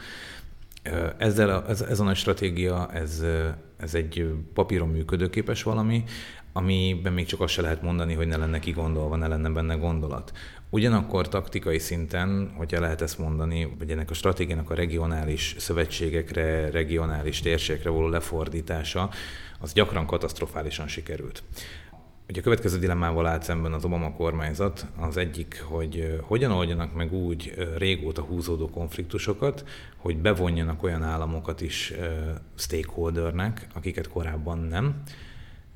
Ezzel 1.18 1.50
a, 1.50 1.64
ez, 1.68 1.80
ez 1.80 2.00
a 2.00 2.04
nagy 2.04 2.16
stratégia, 2.16 2.92
ez, 2.92 3.24
ez 3.76 3.94
egy 3.94 4.34
papíron 4.54 4.88
működőképes 4.88 5.62
valami, 5.62 6.04
amiben 6.58 7.12
még 7.12 7.26
csak 7.26 7.40
azt 7.40 7.52
se 7.52 7.62
lehet 7.62 7.82
mondani, 7.82 8.14
hogy 8.14 8.26
ne 8.26 8.36
lenne 8.36 8.58
kigondolva, 8.58 9.16
ne 9.16 9.26
lenne 9.26 9.48
benne 9.48 9.74
gondolat. 9.74 10.32
Ugyanakkor 10.70 11.28
taktikai 11.28 11.78
szinten, 11.78 12.52
hogyha 12.56 12.80
lehet 12.80 13.00
ezt 13.00 13.18
mondani, 13.18 13.74
hogy 13.78 13.90
ennek 13.90 14.10
a 14.10 14.14
stratégiának 14.14 14.70
a 14.70 14.74
regionális 14.74 15.54
szövetségekre, 15.58 16.70
regionális 16.70 17.40
térségekre 17.40 17.90
való 17.90 18.08
lefordítása, 18.08 19.10
az 19.60 19.72
gyakran 19.72 20.06
katasztrofálisan 20.06 20.88
sikerült. 20.88 21.42
Ugye 22.28 22.40
a 22.40 22.42
következő 22.42 22.78
dilemmával 22.78 23.26
állt 23.26 23.42
szemben 23.42 23.72
az 23.72 23.84
Obama 23.84 24.12
kormányzat, 24.12 24.86
az 24.96 25.16
egyik, 25.16 25.62
hogy 25.62 26.20
hogyan 26.22 26.50
oldjanak 26.50 26.94
meg 26.94 27.12
úgy 27.12 27.54
régóta 27.76 28.22
húzódó 28.22 28.70
konfliktusokat, 28.70 29.64
hogy 29.96 30.16
bevonjanak 30.16 30.82
olyan 30.82 31.02
államokat 31.02 31.60
is 31.60 31.92
stakeholdernek, 32.54 33.66
akiket 33.74 34.08
korábban 34.08 34.58
nem, 34.58 35.02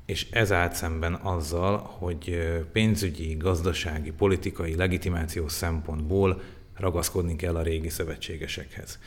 és 0.05 0.27
ez 0.31 0.51
állt 0.51 0.73
szemben 0.73 1.13
azzal, 1.13 1.77
hogy 1.77 2.37
pénzügyi, 2.71 3.35
gazdasági, 3.35 4.11
politikai 4.11 4.75
legitimációs 4.75 5.51
szempontból 5.51 6.41
ragaszkodni 6.75 7.35
kell 7.35 7.55
a 7.55 7.61
régi 7.61 7.89
szövetségesekhez. 7.89 8.99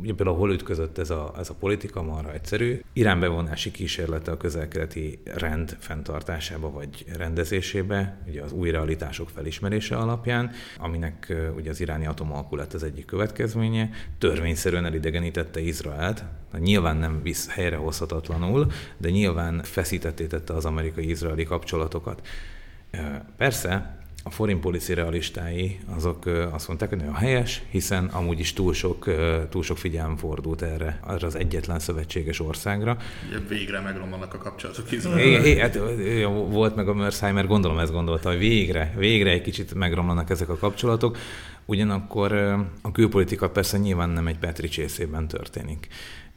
Ugye 0.00 0.14
például 0.14 0.36
hol 0.36 0.52
ütközött 0.52 0.98
ez 0.98 1.10
a, 1.10 1.34
ez 1.38 1.50
a 1.50 1.54
politika, 1.54 2.02
marha 2.02 2.32
egyszerű. 2.32 2.80
Irán 2.92 3.20
bevonási 3.20 3.70
kísérlete 3.70 4.30
a 4.30 4.36
közelkeleti 4.36 5.18
rend 5.24 5.76
fenntartásába 5.80 6.70
vagy 6.70 7.04
rendezésébe, 7.16 8.22
ugye 8.26 8.42
az 8.42 8.52
új 8.52 8.70
realitások 8.70 9.28
felismerése 9.30 9.96
alapján, 9.96 10.50
aminek 10.78 11.34
ugye 11.56 11.70
az 11.70 11.80
iráni 11.80 12.06
atomalkú 12.06 12.58
az 12.72 12.82
egyik 12.82 13.04
következménye, 13.04 13.90
törvényszerűen 14.18 14.84
elidegenítette 14.84 15.60
Izraelt, 15.60 16.24
nyilván 16.58 16.96
nem 16.96 17.22
visz 17.22 17.48
helyrehozhatatlanul, 17.48 18.72
de 18.96 19.10
nyilván 19.10 19.62
feszítetté 19.62 20.26
tette 20.26 20.54
az 20.54 20.64
amerikai-izraeli 20.64 21.44
kapcsolatokat. 21.44 22.26
Persze, 23.36 23.99
a 24.22 24.30
foreign 24.30 24.60
policy 24.60 24.94
realistái 24.94 25.78
azok 25.96 26.26
azt 26.50 26.68
mondták, 26.68 26.88
hogy 26.88 26.98
nagyon 26.98 27.14
helyes, 27.14 27.62
hiszen 27.70 28.04
amúgy 28.04 28.38
is 28.38 28.52
túl 28.52 28.74
sok, 28.74 29.10
túl 29.48 29.62
sok 29.62 29.78
figyelem 29.78 30.16
fordult 30.16 30.62
erre, 30.62 31.00
arra 31.02 31.26
az 31.26 31.34
egyetlen 31.34 31.78
szövetséges 31.78 32.40
országra. 32.40 32.96
Végre 33.48 33.80
megromlanak 33.80 34.34
a 34.34 34.38
kapcsolatok 34.38 34.92
Igen, 34.92 35.58
hát, 35.58 35.80
volt 36.48 36.76
meg 36.76 36.88
a 36.88 36.94
Mersheimer, 36.94 37.46
gondolom 37.46 37.78
ezt 37.78 37.92
gondolta, 37.92 38.28
hogy 38.28 38.38
végre, 38.38 38.94
végre 38.96 39.30
egy 39.30 39.42
kicsit 39.42 39.74
megromlanak 39.74 40.30
ezek 40.30 40.48
a 40.48 40.56
kapcsolatok. 40.56 41.18
Ugyanakkor 41.66 42.32
a 42.82 42.92
külpolitika 42.92 43.50
persze 43.50 43.78
nyilván 43.78 44.08
nem 44.08 44.26
egy 44.26 44.38
Petri 44.38 44.68
csészében 44.68 45.28
történik. 45.28 45.88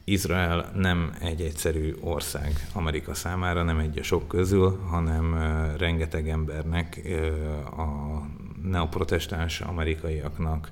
Izrael 0.03 0.71
nem 0.75 1.15
egy 1.19 1.41
egyszerű 1.41 1.95
ország 1.99 2.67
Amerika 2.73 3.13
számára, 3.13 3.63
nem 3.63 3.79
egy 3.79 3.99
a 3.99 4.03
sok 4.03 4.27
közül, 4.27 4.79
hanem 4.89 5.37
rengeteg 5.77 6.29
embernek, 6.29 7.01
a 7.77 8.21
neoprotestáns 8.63 9.61
amerikaiaknak, 9.61 10.69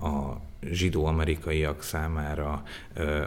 a 0.00 0.32
zsidó-amerikaiak 0.62 1.82
számára, 1.82 2.62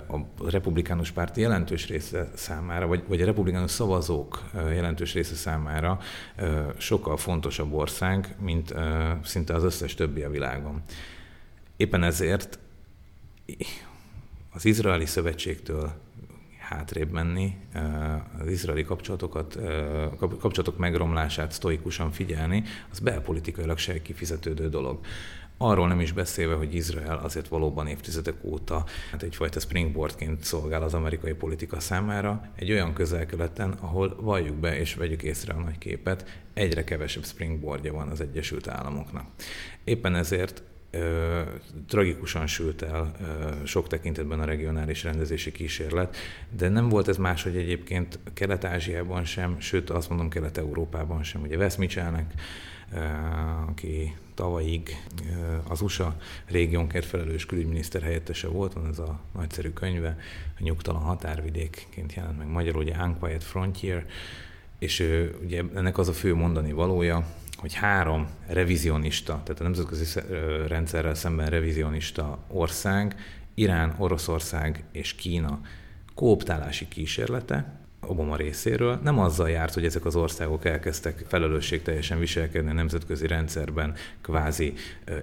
a 0.07 0.49
republikánus 0.49 1.11
párt 1.11 1.37
jelentős 1.37 1.87
része 1.87 2.31
számára, 2.35 2.87
vagy, 2.87 3.03
vagy 3.07 3.21
a 3.21 3.25
republikánus 3.25 3.71
szavazók 3.71 4.43
jelentős 4.53 5.13
része 5.13 5.35
számára 5.35 5.99
sokkal 6.77 7.17
fontosabb 7.17 7.73
ország, 7.73 8.35
mint 8.39 8.73
szinte 9.23 9.53
az 9.53 9.63
összes 9.63 9.93
többi 9.95 10.21
a 10.21 10.29
világon. 10.29 10.81
Éppen 11.77 12.03
ezért 12.03 12.59
az 14.53 14.65
izraeli 14.65 15.05
szövetségtől 15.05 15.91
hátrébb 16.59 17.11
menni, 17.11 17.55
az 18.39 18.47
izraeli 18.47 18.83
kapcsolatokat, 18.83 19.57
kapcsolatok 20.17 20.77
megromlását 20.77 21.51
sztoikusan 21.51 22.11
figyelni, 22.11 22.63
az 22.91 22.99
belpolitikailag 22.99 23.77
se 23.77 24.01
kifizetődő 24.01 24.69
dolog. 24.69 24.99
Arról 25.57 25.87
nem 25.87 25.99
is 25.99 26.11
beszélve, 26.11 26.55
hogy 26.55 26.75
Izrael 26.75 27.17
azért 27.17 27.47
valóban 27.47 27.87
évtizedek 27.87 28.35
óta 28.41 28.85
hát 29.11 29.23
egyfajta 29.23 29.59
springboardként 29.59 30.43
szolgál 30.43 30.83
az 30.83 30.93
amerikai 30.93 31.33
politika 31.33 31.79
számára, 31.79 32.51
egy 32.55 32.71
olyan 32.71 32.93
közelkeleten, 32.93 33.71
ahol 33.71 34.15
valljuk 34.19 34.55
be 34.55 34.79
és 34.79 34.95
vegyük 34.95 35.23
észre 35.23 35.53
a 35.53 35.59
nagy 35.59 35.77
képet, 35.77 36.41
egyre 36.53 36.83
kevesebb 36.83 37.25
springboardja 37.25 37.93
van 37.93 38.07
az 38.07 38.21
Egyesült 38.21 38.67
Államoknak. 38.67 39.25
Éppen 39.83 40.15
ezért 40.15 40.63
ö, 40.91 41.41
tragikusan 41.87 42.47
sült 42.47 42.81
el 42.81 43.11
ö, 43.21 43.65
sok 43.65 43.87
tekintetben 43.87 44.39
a 44.39 44.45
regionális 44.45 45.03
rendezési 45.03 45.51
kísérlet, 45.51 46.15
de 46.57 46.69
nem 46.69 46.89
volt 46.89 47.07
ez 47.07 47.17
máshogy 47.17 47.55
egyébként 47.55 48.19
Kelet-Ázsiában 48.33 49.23
sem, 49.23 49.59
sőt 49.59 49.89
azt 49.89 50.09
mondom 50.09 50.29
Kelet-Európában 50.29 51.23
sem. 51.23 51.41
Ugye 51.41 51.57
Wes 51.57 51.75
Mitchellnek, 51.75 52.33
ö, 52.93 52.99
aki 53.67 54.15
tavalyig 54.33 54.97
az 55.67 55.81
USA 55.81 56.15
régiónkért 56.45 57.05
felelős 57.05 57.45
külügyminiszter 57.45 58.01
helyettese 58.01 58.47
volt, 58.47 58.73
van 58.73 58.87
ez 58.87 58.99
a 58.99 59.19
nagyszerű 59.33 59.69
könyve, 59.69 60.17
a 60.59 60.63
nyugtalan 60.63 61.01
határvidékként 61.01 62.13
jelent 62.13 62.37
meg 62.37 62.47
magyarul, 62.47 62.81
ugye 62.81 62.95
Unquiet 63.03 63.43
Frontier, 63.43 64.05
és 64.79 65.03
ugye 65.43 65.63
ennek 65.75 65.97
az 65.97 66.07
a 66.07 66.13
fő 66.13 66.35
mondani 66.35 66.71
valója, 66.71 67.25
hogy 67.61 67.73
három 67.73 68.27
revizionista, 68.47 69.41
tehát 69.43 69.59
a 69.59 69.63
nemzetközi 69.63 70.19
rendszerrel 70.67 71.13
szemben 71.13 71.47
revizionista 71.47 72.39
ország, 72.47 73.15
Irán, 73.53 73.95
Oroszország 73.97 74.83
és 74.91 75.15
Kína 75.15 75.59
kooptálási 76.15 76.87
kísérlete 76.87 77.80
Obama 78.07 78.35
részéről 78.35 78.99
nem 79.03 79.19
azzal 79.19 79.49
járt, 79.49 79.73
hogy 79.73 79.85
ezek 79.85 80.05
az 80.05 80.15
országok 80.15 80.65
elkezdtek 80.65 81.23
felelősségteljesen 81.27 82.19
viselkedni 82.19 82.69
a 82.69 82.73
nemzetközi 82.73 83.27
rendszerben, 83.27 83.93
kvázi 84.21 84.73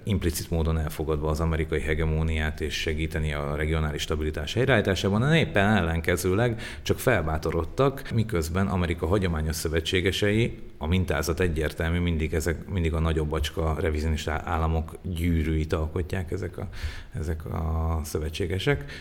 implicit 0.03 0.49
módon 0.49 0.77
elfogadva 0.77 1.29
az 1.29 1.39
amerikai 1.39 1.81
hegemóniát 1.81 2.61
és 2.61 2.73
segíteni 2.73 3.33
a 3.33 3.55
regionális 3.55 4.01
stabilitás 4.01 4.53
helyreállításában, 4.53 5.21
hanem 5.21 5.35
éppen 5.35 5.75
ellenkezőleg 5.75 6.61
csak 6.81 6.99
felbátorodtak, 6.99 8.11
miközben 8.13 8.67
Amerika 8.67 9.07
hagyományos 9.07 9.55
szövetségesei, 9.55 10.59
a 10.77 10.87
mintázat 10.87 11.39
egyértelmű, 11.39 11.99
mindig, 11.99 12.33
ezek, 12.33 12.67
mindig 12.67 12.93
a 12.93 12.99
nagyobb 12.99 13.29
bacska 13.29 13.75
revizionista 13.79 14.41
államok 14.45 14.97
gyűrűit 15.01 15.73
alkotják 15.73 16.31
ezek 16.31 16.57
a, 16.57 16.67
ezek 17.13 17.45
a 17.45 18.01
szövetségesek 18.03 18.91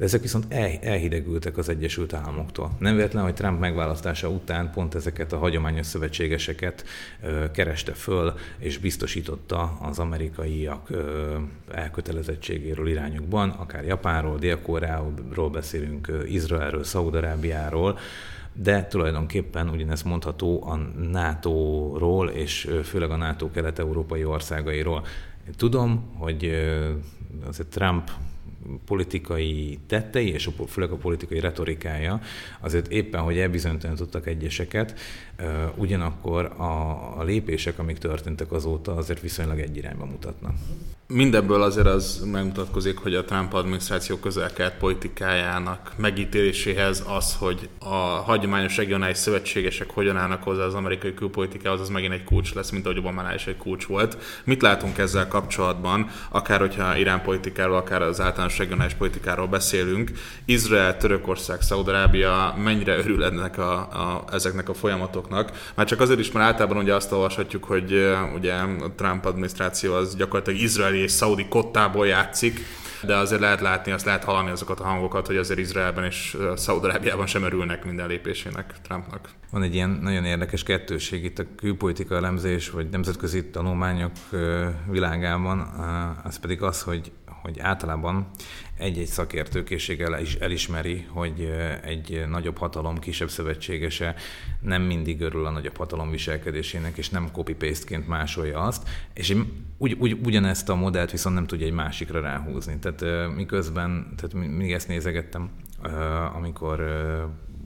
de 0.00 0.06
ezek 0.06 0.20
viszont 0.20 0.46
el, 0.48 0.70
elhidegültek 0.82 1.56
az 1.56 1.68
Egyesült 1.68 2.12
Államoktól. 2.12 2.70
Nem 2.78 2.94
véletlen, 2.96 3.22
hogy 3.22 3.34
Trump 3.34 3.60
megválasztása 3.60 4.28
után 4.28 4.70
pont 4.70 4.94
ezeket 4.94 5.32
a 5.32 5.38
hagyományos 5.38 5.86
szövetségeseket 5.86 6.84
ö, 7.22 7.50
kereste 7.50 7.92
föl, 7.92 8.34
és 8.58 8.78
biztosította 8.78 9.78
az 9.80 9.98
amerikaiak 9.98 10.90
ö, 10.90 11.36
elkötelezettségéről 11.72 12.88
irányukban, 12.88 13.50
akár 13.50 13.84
Japánról, 13.84 14.38
Dél-Koreáról 14.38 15.50
beszélünk, 15.52 16.12
Izraelről, 16.26 16.84
Szaudarábiáról, 16.84 17.98
de 18.52 18.86
tulajdonképpen 18.86 19.68
ugyanezt 19.68 20.04
mondható 20.04 20.66
a 20.66 20.76
NATO-ról, 21.10 22.28
és 22.28 22.70
főleg 22.84 23.10
a 23.10 23.16
NATO 23.16 23.50
kelet-európai 23.50 24.24
országairól. 24.24 25.04
Tudom, 25.56 26.14
hogy 26.18 26.52
azért 27.46 27.68
Trump 27.68 28.10
politikai 28.84 29.78
tettei, 29.86 30.28
és 30.32 30.48
főleg 30.68 30.90
a 30.90 30.96
politikai 30.96 31.40
retorikája 31.40 32.20
azért 32.60 32.88
éppen, 32.88 33.20
hogy 33.20 33.38
elbizonytalanítottak 33.38 34.26
egyeseket, 34.26 34.98
ugyanakkor 35.74 36.44
a, 36.44 37.18
a 37.18 37.22
lépések, 37.22 37.78
amik 37.78 37.98
történtek 37.98 38.52
azóta, 38.52 38.94
azért 38.96 39.20
viszonylag 39.20 39.60
egy 39.60 39.76
irányba 39.76 40.04
mutatnak. 40.04 40.54
Mindebből 41.06 41.62
azért 41.62 41.86
az 41.86 42.24
megmutatkozik, 42.32 42.98
hogy 42.98 43.14
a 43.14 43.24
Trump 43.24 43.54
adminisztráció 43.54 44.16
közelkelt 44.16 44.74
politikájának 44.74 45.92
megítéléséhez 45.96 47.04
az, 47.06 47.34
hogy 47.34 47.68
a 47.78 47.94
hagyományos 47.94 48.76
regionális 48.76 49.16
szövetségesek 49.16 49.90
hogyan 49.90 50.16
állnak 50.16 50.42
hozzá 50.42 50.62
az 50.62 50.74
amerikai 50.74 51.14
külpolitikához, 51.14 51.80
az 51.80 51.88
megint 51.88 52.12
egy 52.12 52.24
kulcs 52.24 52.54
lesz, 52.54 52.70
mint 52.70 52.84
ahogy 52.84 52.98
obama 52.98 53.34
is 53.34 53.46
egy 53.46 53.56
kulcs 53.56 53.86
volt. 53.86 54.18
Mit 54.44 54.62
látunk 54.62 54.98
ezzel 54.98 55.28
kapcsolatban, 55.28 56.10
akár 56.28 56.60
hogyha 56.60 56.96
Irán 56.96 57.22
politikáról, 57.22 57.76
akár 57.76 58.02
az 58.02 58.20
általános 58.20 58.49
regionális 58.58 58.94
politikáról 58.94 59.46
beszélünk, 59.46 60.10
Izrael, 60.44 60.96
Törökország, 60.96 61.60
Szaudarábia 61.60 62.54
mennyire 62.64 62.96
örül 62.96 63.24
ennek 63.24 63.58
a, 63.58 63.72
a, 63.78 64.24
ezeknek 64.32 64.68
a 64.68 64.74
folyamatoknak. 64.74 65.70
Már 65.74 65.86
csak 65.86 66.00
azért 66.00 66.20
is, 66.20 66.32
mert 66.32 66.46
általában 66.46 66.82
ugye 66.82 66.94
azt 66.94 67.12
olvashatjuk, 67.12 67.64
hogy 67.64 68.14
ugye 68.34 68.54
a 68.54 68.92
Trump 68.96 69.24
adminisztráció 69.24 69.94
az 69.94 70.16
gyakorlatilag 70.16 70.60
izraeli 70.60 70.98
és 70.98 71.10
szaudi 71.10 71.46
kottából 71.48 72.06
játszik, 72.06 72.60
de 73.02 73.16
azért 73.16 73.40
lehet 73.40 73.60
látni, 73.60 73.92
azt 73.92 74.04
lehet 74.04 74.24
hallani 74.24 74.50
azokat 74.50 74.80
a 74.80 74.84
hangokat, 74.84 75.26
hogy 75.26 75.36
azért 75.36 75.58
Izraelben 75.58 76.04
és 76.04 76.36
Szaudarábiában 76.54 77.26
sem 77.26 77.42
örülnek 77.42 77.84
minden 77.84 78.08
lépésének 78.08 78.74
Trumpnak. 78.82 79.28
Van 79.50 79.62
egy 79.62 79.74
ilyen 79.74 79.90
nagyon 79.90 80.24
érdekes 80.24 80.62
kettőség 80.62 81.24
itt 81.24 81.38
a 81.38 81.44
külpolitika 81.56 82.14
elemzés, 82.14 82.70
vagy 82.70 82.88
nemzetközi 82.88 83.44
tanulmányok 83.44 84.12
világában, 84.90 85.60
az 86.24 86.38
pedig 86.38 86.62
az, 86.62 86.82
hogy 86.82 87.12
hogy 87.42 87.60
általában 87.60 88.26
egy-egy 88.78 89.06
szakértőkészséggel 89.06 90.20
is 90.20 90.34
elismeri, 90.34 91.06
hogy 91.08 91.52
egy 91.82 92.24
nagyobb 92.28 92.58
hatalom 92.58 92.98
kisebb 92.98 93.28
szövetségese 93.28 94.14
nem 94.60 94.82
mindig 94.82 95.20
örül 95.20 95.46
a 95.46 95.50
nagyobb 95.50 95.76
hatalom 95.76 96.10
viselkedésének, 96.10 96.96
és 96.96 97.08
nem 97.08 97.28
copy-paste-ként 97.32 98.08
másolja 98.08 98.60
azt, 98.60 98.88
és 99.14 99.36
ugy, 99.78 99.96
ugy, 99.98 100.18
ugyanezt 100.24 100.68
a 100.68 100.74
modellt 100.74 101.10
viszont 101.10 101.34
nem 101.34 101.46
tudja 101.46 101.66
egy 101.66 101.72
másikra 101.72 102.20
ráhúzni. 102.20 102.78
Tehát 102.78 103.34
miközben, 103.34 104.14
tehát 104.16 104.48
még 104.48 104.72
ezt 104.72 104.88
nézegettem, 104.88 105.50
amikor 106.34 106.80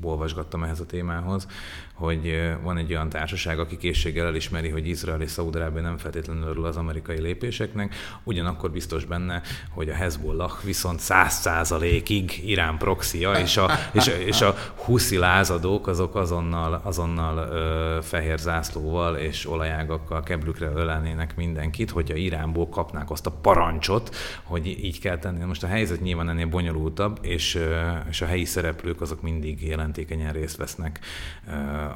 olvasgattam 0.05 0.63
ehhez 0.63 0.81
a 0.81 0.87
témához, 0.87 1.47
hogy 1.95 2.55
van 2.63 2.77
egy 2.77 2.91
olyan 2.91 3.09
társaság, 3.09 3.59
aki 3.59 3.77
készséggel 3.77 4.27
elismeri, 4.27 4.69
hogy 4.69 4.87
Izrael 4.87 5.21
és 5.21 5.31
Szaudarábia 5.31 5.83
nem 5.83 5.97
feltétlenül 5.97 6.49
örül 6.49 6.65
az 6.65 6.77
amerikai 6.77 7.21
lépéseknek, 7.21 7.95
ugyanakkor 8.23 8.71
biztos 8.71 9.05
benne, 9.05 9.43
hogy 9.71 9.89
a 9.89 9.95
Hezbollah 9.95 10.53
viszont 10.65 11.01
száz 11.01 11.33
százalékig 11.33 12.43
Irán 12.47 12.79
proxia, 12.79 13.33
és 13.33 13.57
a, 13.57 13.71
és, 13.93 14.07
és 14.27 14.41
a 14.41 14.55
huszi 14.77 15.17
lázadók 15.17 15.87
azok 15.87 16.15
azonnal, 16.15 16.81
azonnal 16.85 17.37
ö, 17.37 17.99
fehér 18.03 18.39
zászlóval 18.39 19.17
és 19.17 19.47
olajágakkal 19.47 20.23
keblükre 20.23 20.71
ölelnének 20.75 21.37
mindenkit, 21.37 21.91
hogyha 21.91 22.17
Iránból 22.17 22.69
kapnák 22.69 23.11
azt 23.11 23.27
a 23.27 23.31
parancsot, 23.31 24.15
hogy 24.43 24.67
így 24.67 25.01
kell 25.01 25.19
tenni. 25.19 25.45
Most 25.45 25.63
a 25.63 25.67
helyzet 25.67 26.01
nyilván 26.01 26.29
ennél 26.29 26.47
bonyolultabb, 26.47 27.19
és, 27.23 27.59
és 28.09 28.21
a 28.21 28.27
helyi 28.27 28.45
szereplők 28.45 29.01
azok 29.01 29.23
mindig 29.23 29.63
jelentékenyen 29.95 30.33
részt 30.33 30.57
vesznek 30.57 31.01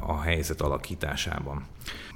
a 0.00 0.20
helyzet 0.20 0.60
alakításában. 0.60 1.66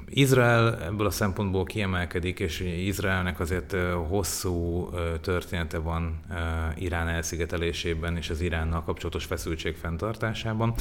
Izrael 0.09 0.83
ebből 0.83 1.07
a 1.07 1.11
szempontból 1.11 1.65
kiemelkedik, 1.65 2.41
és 2.41 2.61
Izraelnek 2.61 3.41
azért 3.41 3.77
hosszú 4.09 4.89
története 5.21 5.79
van 5.79 6.21
Irán 6.77 7.09
elszigetelésében 7.09 8.17
és 8.17 8.31
az 8.31 8.41
Iránnal 8.41 8.83
kapcsolatos 8.83 9.25
feszültség 9.25 9.77
fenntartásában. 9.77 10.75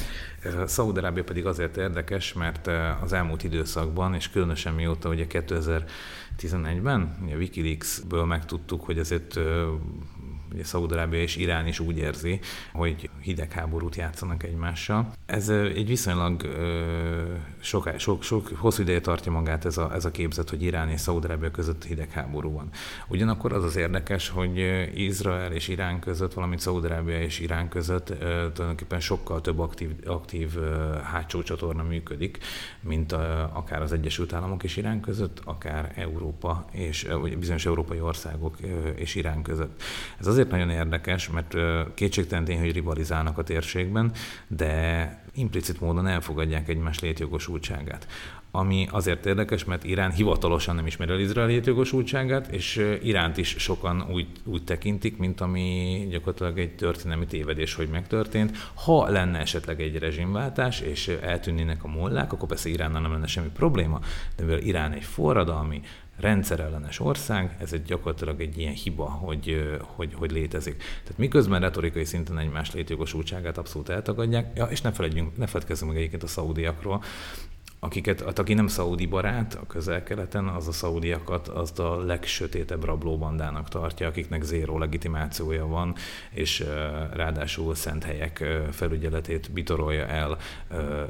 Szaúd-Arábia 0.66 1.24
pedig 1.24 1.46
azért 1.46 1.76
érdekes, 1.76 2.32
mert 2.32 2.70
az 3.02 3.12
elmúlt 3.12 3.42
időszakban, 3.42 4.14
és 4.14 4.30
különösen 4.30 4.74
mióta 4.74 5.08
ugye 5.08 5.26
2011-ben, 5.28 7.16
ugye 7.24 7.36
Wikileaks-ből 7.36 8.24
megtudtuk, 8.24 8.84
hogy 8.84 8.98
azért 8.98 9.38
ugye 10.52 10.64
Szaúd-Arábia 10.64 11.20
és 11.20 11.36
Irán 11.36 11.66
is 11.66 11.80
úgy 11.80 11.98
érzi, 11.98 12.40
hogy 12.72 13.10
hidegháborút 13.20 13.96
játszanak 13.96 14.42
egymással. 14.42 15.12
Ez 15.26 15.48
egy 15.48 15.86
viszonylag 15.86 16.42
sok, 17.62 17.90
sok, 17.96 18.22
sok 18.22 18.50
hosszú 18.56 18.82
ideje 18.82 19.00
tartja 19.00 19.32
magát 19.32 19.64
ez 19.64 19.76
a, 19.76 19.94
ez 19.94 20.04
a 20.04 20.10
képzet, 20.10 20.50
hogy 20.50 20.62
Irán 20.62 20.88
és 20.88 21.00
Szaúd-Arábia 21.00 21.50
között 21.50 21.84
hidegháború 21.84 22.52
van. 22.52 22.68
Ugyanakkor 23.08 23.52
az 23.52 23.64
az 23.64 23.76
érdekes, 23.76 24.28
hogy 24.28 24.58
Izrael 24.94 25.52
és 25.52 25.68
Irán 25.68 26.00
között, 26.00 26.34
valamint 26.34 26.60
Szaúd-Arábia 26.60 27.20
és 27.20 27.40
Irán 27.40 27.68
között 27.68 28.06
tulajdonképpen 28.52 29.00
sokkal 29.00 29.40
több 29.40 29.58
aktív, 29.58 29.90
aktív 30.06 30.58
hátsó 31.02 31.42
csatorna 31.42 31.82
működik, 31.82 32.38
mint 32.80 33.12
a, 33.12 33.50
akár 33.54 33.82
az 33.82 33.92
Egyesült 33.92 34.32
Államok 34.32 34.62
és 34.62 34.76
Irán 34.76 35.00
között, 35.00 35.40
akár 35.44 35.92
Európa 35.96 36.66
és 36.70 37.08
vagy 37.20 37.38
bizonyos 37.38 37.66
európai 37.66 38.00
országok 38.00 38.56
és 38.94 39.14
Irán 39.14 39.42
között. 39.42 39.82
Ez 40.18 40.26
azért 40.26 40.50
nagyon 40.50 40.70
érdekes, 40.70 41.30
mert 41.30 41.54
kétségtelen 41.94 42.44
tény, 42.44 42.58
hogy 42.58 42.72
rivalizálnak 42.72 43.38
a 43.38 43.42
térségben, 43.42 44.12
de 44.46 45.21
implicit 45.34 45.80
módon 45.80 46.06
elfogadják 46.06 46.68
egymás 46.68 47.00
létjogosultságát. 47.00 48.06
Ami 48.50 48.88
azért 48.90 49.26
érdekes, 49.26 49.64
mert 49.64 49.84
Irán 49.84 50.12
hivatalosan 50.12 50.74
nem 50.74 50.86
ismeri 50.86 51.12
el 51.12 51.20
Izrael 51.20 51.46
létjogosultságát, 51.46 52.46
és 52.46 52.96
Iránt 53.02 53.36
is 53.36 53.54
sokan 53.58 54.06
úgy, 54.10 54.26
úgy 54.44 54.64
tekintik, 54.64 55.16
mint 55.16 55.40
ami 55.40 56.06
gyakorlatilag 56.10 56.58
egy 56.58 56.74
történelmi 56.74 57.26
tévedés, 57.26 57.74
hogy 57.74 57.88
megtörtént. 57.88 58.56
Ha 58.74 59.08
lenne 59.08 59.38
esetleg 59.38 59.80
egy 59.80 59.98
rezsimváltás, 59.98 60.80
és 60.80 61.08
eltűnnének 61.08 61.84
a 61.84 61.88
mollák, 61.88 62.32
akkor 62.32 62.48
persze 62.48 62.68
Iránnal 62.68 63.00
nem 63.00 63.12
lenne 63.12 63.26
semmi 63.26 63.48
probléma, 63.48 64.00
de 64.36 64.44
mivel 64.44 64.60
Irán 64.60 64.92
egy 64.92 65.04
forradalmi, 65.04 65.82
rendszerellenes 66.22 67.00
ország, 67.00 67.56
ez 67.60 67.72
egy 67.72 67.82
gyakorlatilag 67.82 68.40
egy 68.40 68.58
ilyen 68.58 68.72
hiba, 68.72 69.04
hogy, 69.04 69.76
hogy, 69.80 70.14
hogy 70.14 70.30
létezik. 70.30 70.76
Tehát 70.76 71.18
miközben 71.18 71.60
retorikai 71.60 72.04
szinten 72.04 72.38
egymás 72.38 72.72
létjogosultságát 72.72 73.58
abszolút 73.58 73.88
eltagadják, 73.88 74.56
ja, 74.56 74.64
és 74.64 74.80
ne 74.80 74.92
feledjünk, 74.92 75.36
ne 75.36 75.46
feledkezzünk 75.46 75.90
meg 75.90 75.98
egyébként 75.98 76.22
a 76.22 76.26
szaudiakról, 76.26 77.02
akiket, 77.84 78.22
hát 78.22 78.38
aki 78.38 78.54
nem 78.54 78.66
szaudi 78.66 79.06
barát 79.06 79.54
a 79.54 79.66
közel-keleten, 79.66 80.46
az 80.46 80.68
a 80.68 80.72
szaudiakat 80.72 81.48
az 81.48 81.78
a 81.78 82.04
legsötétebb 82.04 82.84
rablóbandának 82.84 83.68
tartja, 83.68 84.08
akiknek 84.08 84.42
zéró 84.42 84.78
legitimációja 84.78 85.66
van, 85.66 85.94
és 86.30 86.64
ráadásul 87.12 87.74
szent 87.74 88.04
helyek 88.04 88.44
felügyeletét 88.70 89.52
bitorolja 89.52 90.06
el 90.06 90.38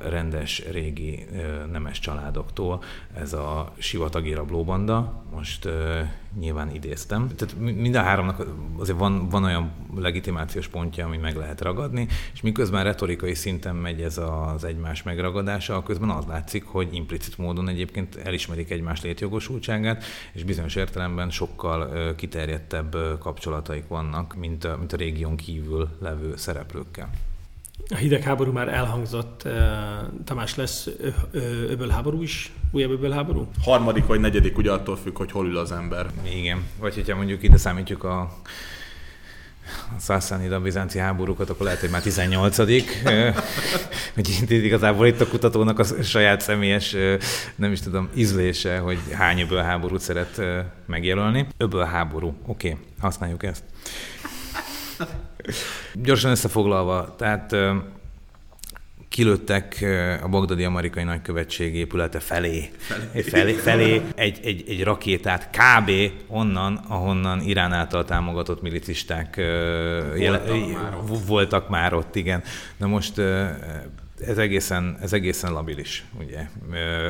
rendes, 0.09 0.65
régi 0.71 1.27
nemes 1.71 1.99
családoktól. 1.99 2.83
Ez 3.15 3.33
a 3.33 3.73
sivatagi 3.79 4.33
rablóbanda, 4.33 5.25
most 5.31 5.69
nyilván 6.39 6.75
idéztem. 6.75 7.29
Tehát 7.37 7.57
mind 7.59 7.95
a 7.95 8.03
háromnak 8.03 8.47
azért 8.79 8.99
van, 8.99 9.29
van 9.29 9.45
olyan 9.45 9.73
legitimációs 9.97 10.69
pontja, 10.69 11.07
ami 11.07 11.17
meg 11.17 11.37
lehet 11.37 11.61
ragadni, 11.61 12.09
és 12.33 12.41
miközben 12.41 12.85
retorikai 12.85 13.35
szinten 13.35 13.77
megy 13.77 14.01
ez 14.01 14.19
az 14.19 14.65
egymás 14.65 15.03
megragadása, 15.03 15.83
közben 15.83 16.11
az 16.11 16.25
látszik, 16.27 16.65
hogy 16.65 16.95
implicit 16.95 17.39
módon 17.39 17.69
egyébként 17.69 18.17
elismerik 18.17 18.71
egymás 18.71 19.03
létjogosultságát, 19.03 20.05
és 20.33 20.45
bizonyos 20.45 20.75
értelemben 20.75 21.31
sokkal 21.31 22.15
kiterjedtebb 22.15 22.97
kapcsolataik 23.19 23.89
vannak, 23.89 24.35
mint 24.35 24.65
a, 24.65 24.77
mint 24.79 24.93
a 24.93 24.97
régión 24.97 25.37
kívül 25.37 25.89
levő 26.01 26.37
szereplőkkel. 26.37 27.11
A 27.89 27.97
hidegháború 27.97 28.53
már 28.53 28.69
elhangzott. 28.69 29.49
Tamás, 30.25 30.55
lesz 30.55 30.89
öbölháború 31.69 32.23
is? 32.23 32.53
Újabb 32.71 32.91
öbölháború? 32.91 33.49
Harmadik 33.63 34.07
vagy 34.07 34.21
negyedik, 34.21 34.59
ugye 34.59 34.71
attól 34.71 34.97
függ, 34.97 35.17
hogy 35.17 35.33
hol 35.33 35.47
ül 35.47 35.57
az 35.57 35.73
ember. 35.73 36.07
Igen. 36.35 36.65
Vagy 36.79 36.95
hogyha 36.95 37.17
mondjuk 37.17 37.43
ide 37.43 37.57
számítjuk 37.57 38.05
a 38.05 38.41
a 39.97 40.01
szászánida 40.01 40.61
bizánci 40.61 40.99
háborúkat, 40.99 41.51
akkor 41.51 41.65
lehet, 41.65 41.81
hogy 41.81 41.91
már 41.91 42.03
18 42.03 42.57
hogy 44.15 44.51
igazából 44.51 45.07
itt 45.07 45.21
a 45.21 45.29
kutatónak 45.29 45.79
a 45.79 45.85
saját 46.03 46.41
személyes, 46.41 46.97
nem 47.55 47.73
is 47.73 47.81
tudom, 47.81 48.09
ízlése, 48.15 48.79
hogy 48.79 48.99
hány 49.13 49.41
öböl 49.41 49.63
háborút 49.63 50.01
szeret 50.01 50.41
megjelölni. 50.87 51.47
Öböl 51.57 51.85
háború, 51.85 52.35
oké, 52.47 52.71
okay, 52.71 52.85
használjuk 53.01 53.43
ezt. 53.43 53.65
Gyorsan 55.95 56.31
összefoglalva, 56.31 57.15
tehát 57.19 57.55
kilőttek 59.13 59.85
a 60.23 60.29
bagdadi 60.29 60.65
amerikai 60.65 61.05
nagykövetség 61.05 61.75
épülete 61.75 62.21
felé, 62.21 62.71
felé, 62.79 63.23
felé, 63.23 63.53
felé 63.53 64.03
egy, 64.15 64.41
egy, 64.43 64.65
egy 64.69 64.85
rakétát 64.85 65.51
kb. 65.51 65.91
onnan, 66.27 66.77
ahonnan 66.89 67.41
Irán 67.41 67.73
által 67.73 68.05
támogatott 68.05 68.63
milicisták 68.63 69.37
voltak, 69.37 70.19
jele, 70.19 70.43
már 70.73 70.95
ott. 70.97 71.27
voltak 71.27 71.69
már 71.69 71.95
ott, 71.95 72.17
igen. 72.17 72.43
Na 72.77 72.87
most 72.87 73.21
ez 74.27 74.39
egészen, 74.39 74.99
ez 75.01 75.13
egészen 75.13 75.53
labilis, 75.53 76.05
ugye, 76.19 76.49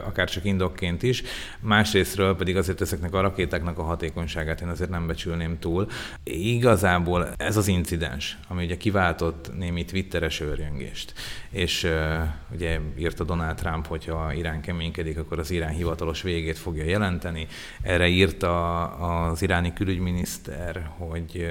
akár 0.04 0.28
csak 0.28 0.44
indokként 0.44 1.02
is. 1.02 1.22
Másrésztről 1.60 2.36
pedig 2.36 2.56
azért 2.56 2.80
ezeknek 2.80 3.14
a 3.14 3.20
rakétáknak 3.20 3.78
a 3.78 3.82
hatékonyságát 3.82 4.60
én 4.60 4.68
azért 4.68 4.90
nem 4.90 5.06
becsülném 5.06 5.58
túl. 5.58 5.88
Igazából 6.24 7.28
ez 7.36 7.56
az 7.56 7.68
incidens, 7.68 8.38
ami 8.48 8.64
ugye 8.64 8.76
kiváltott 8.76 9.56
némi 9.58 9.84
twitteres 9.84 10.40
őrjöngést, 10.40 11.12
és 11.50 11.88
ugye 12.52 12.78
írta 12.98 13.24
Donald 13.24 13.56
Trump, 13.56 13.86
hogyha 13.86 14.32
Irán 14.32 14.60
keménykedik, 14.60 15.18
akkor 15.18 15.38
az 15.38 15.50
Irán 15.50 15.72
hivatalos 15.72 16.22
végét 16.22 16.58
fogja 16.58 16.84
jelenteni. 16.84 17.46
Erre 17.82 18.08
írta 18.08 18.84
az 18.84 19.42
iráni 19.42 19.72
külügyminiszter, 19.72 20.90
hogy 20.98 21.50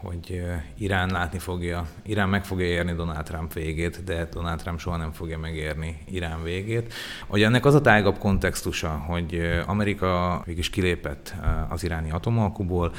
hogy 0.00 0.42
Irán 0.76 1.10
látni 1.10 1.38
fogja, 1.38 1.86
Irán 2.02 2.28
meg 2.28 2.44
fogja 2.44 2.66
érni 2.66 2.92
Donald 2.92 3.24
Trump 3.24 3.52
végét, 3.52 4.04
de 4.04 4.28
Donald 4.32 4.58
Trump 4.58 4.78
soha 4.78 4.96
nem 4.96 5.12
fogja 5.12 5.38
megérni 5.38 5.98
Irán 6.04 6.42
végét. 6.42 6.92
Hogy 7.26 7.42
ennek 7.42 7.64
az 7.64 7.74
a 7.74 7.80
tágabb 7.80 8.18
kontextusa, 8.18 8.88
hogy 8.88 9.60
Amerika 9.66 10.42
mégis 10.46 10.70
kilépett 10.70 11.34
az 11.68 11.84
iráni 11.84 12.10
atomalkuból, 12.10 12.92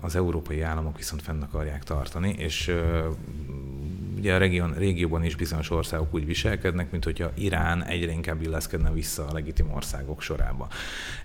az 0.00 0.16
európai 0.16 0.60
államok 0.60 0.96
viszont 0.96 1.22
fenn 1.22 1.42
akarják 1.42 1.82
tartani, 1.82 2.34
és 2.38 2.74
ugye 4.24 4.34
a 4.34 4.38
régión, 4.38 4.74
régióban 4.74 5.24
is 5.24 5.36
bizonyos 5.36 5.70
országok 5.70 6.14
úgy 6.14 6.26
viselkednek, 6.26 6.90
mint 6.90 7.04
hogyha 7.04 7.30
Irán 7.34 7.84
egyre 7.84 8.12
inkább 8.12 8.42
illeszkedne 8.42 8.92
vissza 8.92 9.26
a 9.26 9.32
legitim 9.32 9.72
országok 9.72 10.22
sorába. 10.22 10.68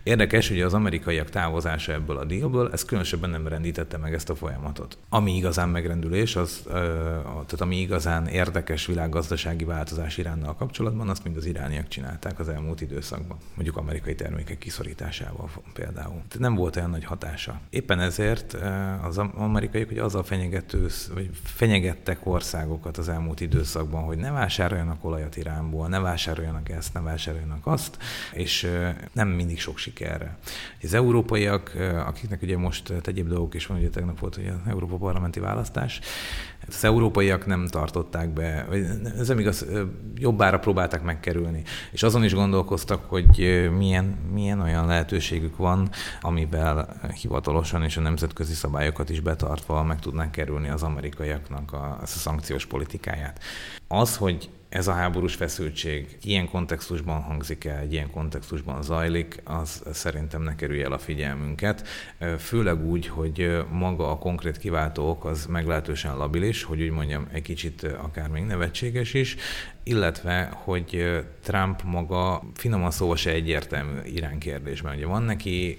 Érdekes, 0.03 0.47
hogy 0.49 0.61
az 0.61 0.73
amerikaiak 0.73 1.29
távozása 1.29 1.91
ebből 1.93 2.17
a 2.17 2.25
dílből, 2.25 2.69
ez 2.71 2.85
különösebben 2.85 3.29
nem 3.29 3.47
rendítette 3.47 3.97
meg 3.97 4.13
ezt 4.13 4.29
a 4.29 4.35
folyamatot. 4.35 4.97
Ami 5.09 5.35
igazán 5.35 5.69
megrendülés, 5.69 6.35
az, 6.35 6.63
tehát 6.67 7.61
ami 7.61 7.79
igazán 7.79 8.27
érdekes 8.27 8.85
világgazdasági 8.85 9.65
változás 9.65 10.17
Iránnal 10.17 10.55
kapcsolatban, 10.55 11.09
azt 11.09 11.23
mind 11.23 11.37
az 11.37 11.45
irániak 11.45 11.87
csinálták 11.87 12.39
az 12.39 12.49
elmúlt 12.49 12.81
időszakban. 12.81 13.37
Mondjuk 13.55 13.77
amerikai 13.77 14.15
termékek 14.15 14.57
kiszorításával 14.57 15.49
például. 15.73 16.13
Tehát 16.13 16.39
nem 16.39 16.55
volt 16.55 16.75
olyan 16.75 16.89
nagy 16.89 17.03
hatása. 17.03 17.59
Éppen 17.69 17.99
ezért 17.99 18.57
az 19.03 19.17
amerikaiak 19.17 19.87
hogy 19.87 19.97
azzal 19.97 20.23
fenyegető, 20.23 20.87
vagy 21.13 21.29
fenyegettek 21.43 22.25
országokat, 22.25 22.88
sokat 22.89 23.07
az 23.07 23.13
elmúlt 23.13 23.39
időszakban, 23.39 24.03
hogy 24.03 24.17
ne 24.17 24.31
vásároljanak 24.31 25.05
olajat 25.05 25.37
Iránból, 25.37 25.87
ne 25.87 25.99
vásároljanak 25.99 26.69
ezt, 26.69 26.93
ne 26.93 27.01
vásároljanak 27.01 27.67
azt, 27.67 27.97
és 28.33 28.67
nem 29.13 29.27
mindig 29.27 29.59
sok 29.59 29.77
sikerre. 29.77 30.37
Az 30.83 30.93
európaiak, 30.93 31.73
akiknek 32.05 32.41
ugye 32.41 32.57
most 32.57 32.93
egyéb 33.05 33.27
dolgok 33.27 33.53
is 33.53 33.65
van, 33.65 33.77
ugye 33.77 33.89
tegnap 33.89 34.19
volt 34.19 34.37
ugye 34.37 34.51
az 34.51 34.67
Európa 34.67 34.95
Parlamenti 34.95 35.39
választás, 35.39 35.99
az 36.73 36.83
európaiak 36.83 37.45
nem 37.45 37.67
tartották 37.67 38.29
be, 38.29 38.65
vagy 38.69 38.85
ez 39.19 39.27
nem 39.27 39.39
igaz, 39.39 39.65
jobbára 40.15 40.59
próbálták 40.59 41.03
megkerülni. 41.03 41.63
És 41.91 42.03
azon 42.03 42.23
is 42.23 42.33
gondolkoztak, 42.33 43.03
hogy 43.07 43.69
milyen, 43.77 44.05
milyen 44.33 44.59
olyan 44.59 44.85
lehetőségük 44.85 45.57
van, 45.57 45.89
amivel 46.21 46.99
hivatalosan 47.21 47.83
és 47.83 47.97
a 47.97 48.01
nemzetközi 48.01 48.53
szabályokat 48.53 49.09
is 49.09 49.19
betartva 49.19 49.83
meg 49.83 49.99
tudnánk 49.99 50.31
kerülni 50.31 50.69
az 50.69 50.83
amerikaiaknak 50.83 51.73
a, 51.73 51.97
a 52.01 52.05
szankciós 52.05 52.65
politikáját. 52.65 53.39
Az, 53.87 54.17
hogy 54.17 54.49
ez 54.69 54.87
a 54.87 54.93
háborús 54.93 55.35
feszültség 55.35 56.17
ilyen 56.23 56.49
kontextusban 56.49 57.21
hangzik 57.21 57.65
el, 57.65 57.79
egy 57.79 57.93
ilyen 57.93 58.11
kontextusban 58.11 58.81
zajlik, 58.81 59.41
az 59.43 59.83
szerintem 59.91 60.41
ne 60.41 60.55
kerülje 60.55 60.85
el 60.85 60.91
a 60.91 60.97
figyelmünket. 60.97 61.87
Főleg 62.37 62.85
úgy, 62.85 63.07
hogy 63.07 63.63
maga 63.71 64.11
a 64.11 64.17
konkrét 64.17 64.57
kiváltó 64.57 65.09
ok 65.09 65.25
az 65.25 65.45
meglehetősen 65.45 66.17
labilis, 66.17 66.63
hogy 66.63 66.81
úgy 66.81 66.91
mondjam, 66.91 67.27
egy 67.31 67.41
kicsit 67.41 67.83
akár 67.83 68.29
még 68.29 68.43
nevetséges 68.43 69.13
is, 69.13 69.35
illetve, 69.89 70.49
hogy 70.53 71.19
Trump 71.43 71.81
maga 71.83 72.41
finoman 72.53 72.91
szóval 72.91 73.15
se 73.15 73.31
egyértelmű 73.31 73.99
Irán 74.05 74.39
kérdésben. 74.39 74.95
Ugye 74.95 75.05
van 75.05 75.23
neki 75.23 75.77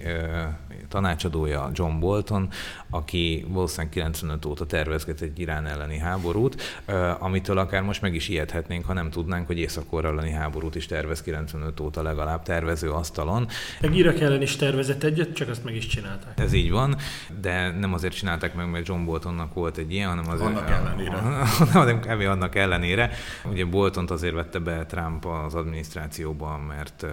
tanácsadója 0.88 1.70
John 1.72 1.98
Bolton, 1.98 2.48
aki 2.90 3.46
valószínűleg 3.48 3.92
95 3.92 4.44
óta 4.44 4.66
tervezget 4.66 5.20
egy 5.20 5.38
Irán 5.38 5.66
elleni 5.66 5.98
háborút, 5.98 6.82
amitől 7.18 7.58
akár 7.58 7.82
most 7.82 8.02
meg 8.02 8.14
is 8.14 8.28
ijedhetnénk, 8.28 8.84
ha 8.84 8.92
nem 8.92 9.10
tudnánk, 9.10 9.46
hogy 9.46 9.58
észak 9.58 9.84
elleni 10.04 10.30
háborút 10.30 10.74
is 10.74 10.86
tervez 10.86 11.22
95 11.22 11.80
óta 11.80 12.02
legalább 12.02 12.42
tervező 12.42 12.90
asztalon. 12.90 13.48
Meg 13.80 13.96
Irak 13.96 14.20
ellen 14.20 14.42
is 14.42 14.56
tervezett 14.56 15.02
egyet, 15.02 15.32
csak 15.32 15.48
azt 15.48 15.64
meg 15.64 15.74
is 15.74 15.86
csinálták. 15.86 16.38
Ez 16.38 16.52
így 16.52 16.70
van, 16.70 16.96
de 17.40 17.70
nem 17.70 17.94
azért 17.94 18.14
csinálták 18.14 18.54
meg, 18.54 18.70
mert 18.70 18.86
John 18.86 19.04
Boltonnak 19.04 19.54
volt 19.54 19.76
egy 19.76 19.92
ilyen, 19.92 20.08
hanem 20.08 20.24
azért... 20.28 20.50
Annak 20.50 20.70
ellenére. 20.70 21.16
hanem 21.72 22.00
kb. 22.00 22.20
annak 22.20 22.54
ellenére. 22.54 23.10
Ugye 23.50 23.64
Boltont 24.00 24.20
azért 24.22 24.34
vette 24.34 24.58
be 24.58 24.86
Trump 24.86 25.26
az 25.26 25.54
adminisztrációba, 25.54 26.58
mert 26.58 27.06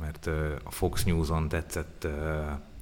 mert 0.00 0.26
a 0.64 0.70
Fox 0.70 1.04
News-on 1.04 1.48
tetszett 1.48 2.04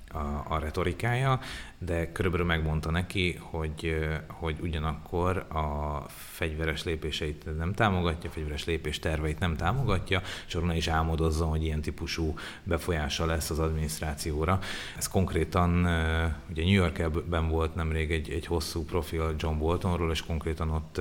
a, 0.09 0.45
a 0.49 0.59
retorikája, 0.59 1.41
de 1.85 2.13
körülbelül 2.13 2.47
megmondta 2.47 2.91
neki, 2.91 3.39
hogy, 3.41 3.97
hogy 4.29 4.57
ugyanakkor 4.61 5.37
a 5.37 6.03
fegyveres 6.09 6.85
lépéseit 6.85 7.57
nem 7.59 7.73
támogatja, 7.73 8.31
a 8.31 8.33
fegyveres 8.33 8.65
lépés 8.65 8.99
terveit 8.99 9.39
nem 9.39 9.57
támogatja, 9.57 10.23
és 10.47 10.55
onnan 10.55 10.77
is 10.77 10.89
álmodozza, 10.89 11.45
hogy 11.45 11.63
ilyen 11.63 11.81
típusú 11.81 12.35
befolyása 12.63 13.27
lesz 13.27 13.51
az 13.51 13.59
adminisztrációra. 13.59 14.59
Ez 14.97 15.09
konkrétan, 15.09 15.71
ugye 16.51 16.63
New 16.63 16.73
Yorkben 16.73 17.49
volt 17.49 17.75
nemrég 17.75 18.11
egy, 18.11 18.31
egy 18.31 18.47
hosszú 18.47 18.85
profil 18.85 19.35
John 19.39 19.59
Boltonról, 19.59 20.11
és 20.11 20.23
konkrétan 20.23 20.71
ott 20.71 21.01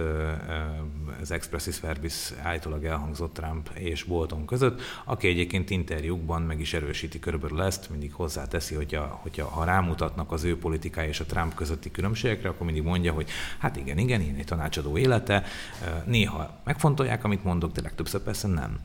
az 1.21 1.31
Expressis 1.31 1.79
Verbis 1.79 2.31
állítólag 2.41 2.85
elhangzott 2.85 3.33
Trump 3.33 3.69
és 3.73 4.03
Bolton 4.03 4.45
között, 4.45 4.81
aki 5.05 5.27
egyébként 5.27 5.69
interjúkban 5.69 6.41
meg 6.41 6.59
is 6.59 6.73
erősíti 6.73 7.19
körülbelül 7.19 7.61
ezt, 7.61 7.89
mindig 7.89 8.13
hozzáteszi, 8.13 8.75
hogyha, 8.75 9.19
hogyha 9.21 9.45
ha 9.45 9.63
rámutatnak 9.63 10.31
az 10.31 10.43
ő 10.43 10.57
politikája 10.73 11.09
és 11.09 11.19
a 11.19 11.25
Trump 11.25 11.55
közötti 11.55 11.91
különbségekre, 11.91 12.49
akkor 12.49 12.65
mindig 12.65 12.83
mondja, 12.83 13.13
hogy 13.13 13.29
hát 13.57 13.75
igen, 13.75 13.97
igen, 13.97 14.21
én 14.21 14.35
egy 14.37 14.45
tanácsadó 14.45 14.97
élete, 14.97 15.43
néha 16.05 16.61
megfontolják, 16.63 17.23
amit 17.23 17.43
mondok, 17.43 17.71
de 17.71 17.81
legtöbbször 17.81 18.21
persze 18.21 18.47
nem. 18.47 18.79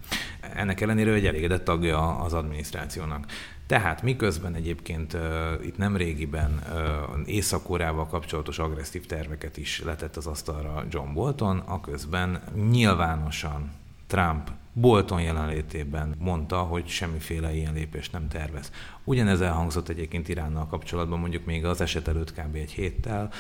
Ennek 0.55 0.81
ellenére 0.81 1.13
egy 1.13 1.27
elégedett 1.27 1.65
tagja 1.65 2.19
az 2.19 2.33
adminisztrációnak. 2.33 3.27
Tehát 3.67 4.03
miközben 4.03 4.55
egyébként 4.55 5.13
uh, 5.13 5.21
itt 5.63 5.77
nem 5.77 5.97
régiben 5.97 6.63
uh, 6.73 7.29
Észak-Koreával 7.29 8.07
kapcsolatos 8.07 8.59
agresszív 8.59 9.07
terveket 9.07 9.57
is 9.57 9.83
letett 9.85 10.17
az 10.17 10.27
asztalra 10.27 10.85
John 10.91 11.13
Bolton, 11.13 11.59
aközben 11.59 12.43
nyilvánosan 12.71 13.71
Trump 14.09 14.51
Bolton 14.73 15.21
jelenlétében 15.21 16.15
mondta, 16.19 16.59
hogy 16.59 16.89
semmiféle 16.89 17.55
ilyen 17.55 17.73
lépést 17.73 18.13
nem 18.13 18.29
tervez. 18.29 18.73
Ugyanez 19.05 19.41
elhangzott 19.41 19.89
egyébként 19.89 20.29
Iránnal 20.29 20.67
kapcsolatban, 20.67 21.19
mondjuk 21.19 21.45
még 21.45 21.65
az 21.65 21.81
eset 21.81 22.09
előtt 22.09 22.33
kb. 22.33 22.55
egy 22.55 22.71
héttel, 22.71 23.31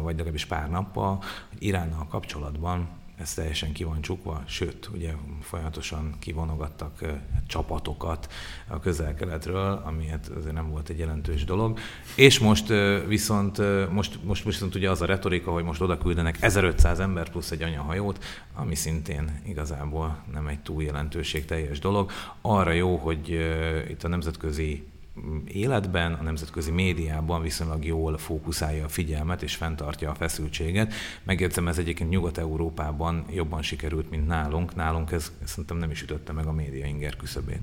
vagy 0.00 0.14
legalábbis 0.14 0.44
pár 0.44 0.70
nappal, 0.70 1.22
hogy 1.48 1.62
Iránnal 1.62 2.06
kapcsolatban 2.06 2.88
ez 3.20 3.34
teljesen 3.34 3.72
ki 3.72 3.84
van 3.84 4.00
csukva, 4.00 4.42
sőt, 4.46 4.90
ugye 4.94 5.12
folyamatosan 5.40 6.14
kivonogattak 6.18 7.04
csapatokat 7.46 8.32
a 8.68 8.80
közel-keletről, 8.80 9.82
ami 9.84 10.06
hát 10.06 10.30
azért 10.36 10.54
nem 10.54 10.70
volt 10.70 10.88
egy 10.88 10.98
jelentős 10.98 11.44
dolog. 11.44 11.78
És 12.14 12.38
most 12.38 12.68
viszont, 13.06 13.58
most, 13.92 14.24
most 14.24 14.44
viszont 14.44 14.74
ugye 14.74 14.90
az 14.90 15.02
a 15.02 15.06
retorika, 15.06 15.52
hogy 15.52 15.64
most 15.64 15.80
oda 15.80 15.98
küldenek 15.98 16.42
1500 16.42 17.00
ember 17.00 17.30
plusz 17.30 17.50
egy 17.50 17.62
anyahajót, 17.62 18.24
ami 18.54 18.74
szintén 18.74 19.40
igazából 19.46 20.24
nem 20.32 20.46
egy 20.46 20.60
túl 20.60 20.82
jelentőség 20.82 21.44
teljes 21.44 21.78
dolog. 21.78 22.10
Arra 22.40 22.72
jó, 22.72 22.96
hogy 22.96 23.28
itt 23.88 24.04
a 24.04 24.08
nemzetközi 24.08 24.89
életben, 25.46 26.12
a 26.12 26.22
nemzetközi 26.22 26.70
médiában 26.70 27.42
viszonylag 27.42 27.84
jól 27.84 28.18
fókuszálja 28.18 28.84
a 28.84 28.88
figyelmet 28.88 29.42
és 29.42 29.54
fenntartja 29.54 30.10
a 30.10 30.14
feszültséget. 30.14 30.92
Megjegyzem, 31.22 31.68
ez 31.68 31.78
egyébként 31.78 32.10
Nyugat-Európában 32.10 33.24
jobban 33.30 33.62
sikerült, 33.62 34.10
mint 34.10 34.26
nálunk. 34.26 34.74
Nálunk 34.74 35.12
ez 35.12 35.32
szerintem 35.44 35.76
nem 35.76 35.90
is 35.90 36.02
ütötte 36.02 36.32
meg 36.32 36.46
a 36.46 36.52
média 36.52 36.86
inger 36.86 37.16
küszöbét. 37.16 37.60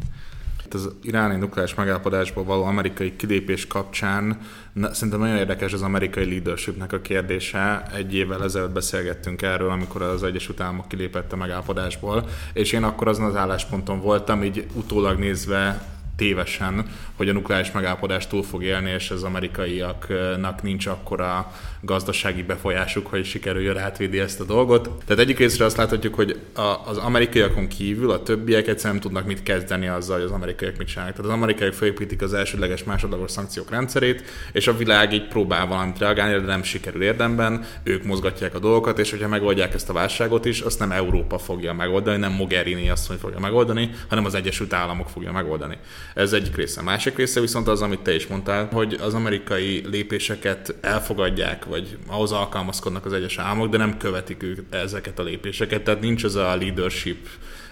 Az 0.74 0.90
iráni 1.02 1.36
nukleáris 1.36 1.76
megállapodásból 1.76 2.44
való 2.44 2.64
amerikai 2.64 3.16
kilépés 3.16 3.68
kapcsán 3.68 4.40
na, 4.74 4.94
szerintem 4.94 5.20
nagyon 5.20 5.38
érdekes 5.38 5.74
az 5.74 5.82
amerikai 5.82 6.30
leadershipnek 6.30 6.94
a 6.94 7.02
kérdése. 7.02 7.88
Egy 7.96 8.16
évvel 8.16 8.44
ezelőtt 8.44 8.72
beszélgettünk 8.72 9.42
erről, 9.42 9.70
amikor 9.70 10.02
az 10.02 10.24
Egyesült 10.24 10.60
Államok 10.60 10.88
kilépett 10.88 11.32
a 11.32 11.36
megállapodásból, 11.36 12.28
és 12.54 12.72
én 12.72 12.84
akkor 12.84 13.08
azon 13.08 13.26
az 13.26 13.36
állásponton 13.36 14.02
voltam, 14.02 14.44
így 14.44 14.66
utólag 14.74 15.20
nézve 15.20 15.97
tévesen, 16.18 16.86
hogy 17.16 17.30
a 17.30 17.34
nukleáris 17.34 17.72
megállapodás 17.72 18.28
túl 18.28 18.44
fog 18.44 18.64
élni, 18.64 18.90
és 18.90 19.10
az 19.10 19.24
amerikaiaknak 19.24 20.62
nincs 20.62 20.86
akkora 20.86 21.52
gazdasági 21.82 22.44
befolyásuk, 22.44 23.08
hogy 23.08 23.26
sikerüljön 23.26 23.78
átvédi 23.78 24.20
ezt 24.20 24.40
a 24.40 24.44
dolgot. 24.44 25.04
Tehát 25.06 25.24
egyik 25.24 25.38
részre 25.38 25.66
azt 25.66 25.78
láthatjuk, 25.78 26.16
hogy 26.16 26.40
az 26.86 26.98
amerikaiakon 26.98 27.68
kívül 27.68 28.12
a 28.12 28.24
többiek 28.24 28.68
egyszerűen 28.68 28.94
nem 28.94 29.02
tudnak 29.02 29.26
mit 29.26 29.44
kezdeni 29.44 29.88
azzal, 29.88 30.16
hogy 30.16 30.26
az 30.26 30.32
amerikaiak 30.32 30.78
mit 30.78 30.88
csinálnak. 30.88 31.16
Tehát 31.16 31.32
az 31.32 31.38
amerikaiak 31.38 31.74
felépítik 31.74 32.22
az 32.22 32.34
elsődleges 32.34 32.84
másodlagos 32.84 33.32
szankciók 33.32 33.70
rendszerét, 33.70 34.24
és 34.52 34.68
a 34.68 34.78
világ 34.78 35.14
így 35.14 35.28
próbál 35.28 35.68
valamit 35.68 36.00
reagálni, 36.00 36.34
de 36.34 36.46
nem 36.46 36.64
sikerül 36.64 37.04
érdemben, 37.04 37.66
ők 37.84 38.04
mozgatják 38.04 38.56
a 38.56 38.60
dolgokat, 38.60 39.00
és 39.00 39.10
hogyha 39.10 39.28
megoldják 39.28 39.74
ezt 39.74 39.90
a 39.90 39.94
válságot 39.94 40.46
is, 40.46 40.60
azt 40.60 40.80
nem 40.80 40.92
Európa 40.92 41.38
fogja 41.38 41.74
megoldani, 41.74 42.18
nem 42.18 42.32
Mogherini 42.32 42.90
azt 42.90 43.14
fogja 43.20 43.40
megoldani, 43.40 43.90
hanem 44.10 44.26
az 44.26 44.34
Egyesült 44.34 44.74
Államok 44.74 45.10
fogja 45.10 45.32
megoldani. 45.32 45.78
Ez 46.14 46.34
egyik 46.34 46.56
része. 46.56 46.82
Másik 46.82 47.16
része 47.16 47.40
viszont 47.40 47.68
az, 47.68 47.82
amit 47.82 48.00
te 48.00 48.16
is 48.16 48.28
mondtál, 48.28 48.70
hogy 48.72 48.98
az 49.02 49.14
amerikai 49.14 49.84
lépéseket 49.90 50.76
elfogadják, 50.82 51.66
vagy 51.66 51.98
ahhoz 52.08 52.32
alkalmazkodnak 52.32 53.06
az 53.06 53.14
egyes 53.14 53.38
államok, 53.38 53.70
de 53.70 53.78
nem 53.78 53.98
követik 53.98 54.44
ők 54.44 54.60
ezeket 54.70 55.20
a 55.20 55.24
lépéseket. 55.24 55.84
Tehát 55.84 56.02
nincs 56.02 56.24
az 56.24 56.36
a 56.36 56.56
leadership 56.56 57.28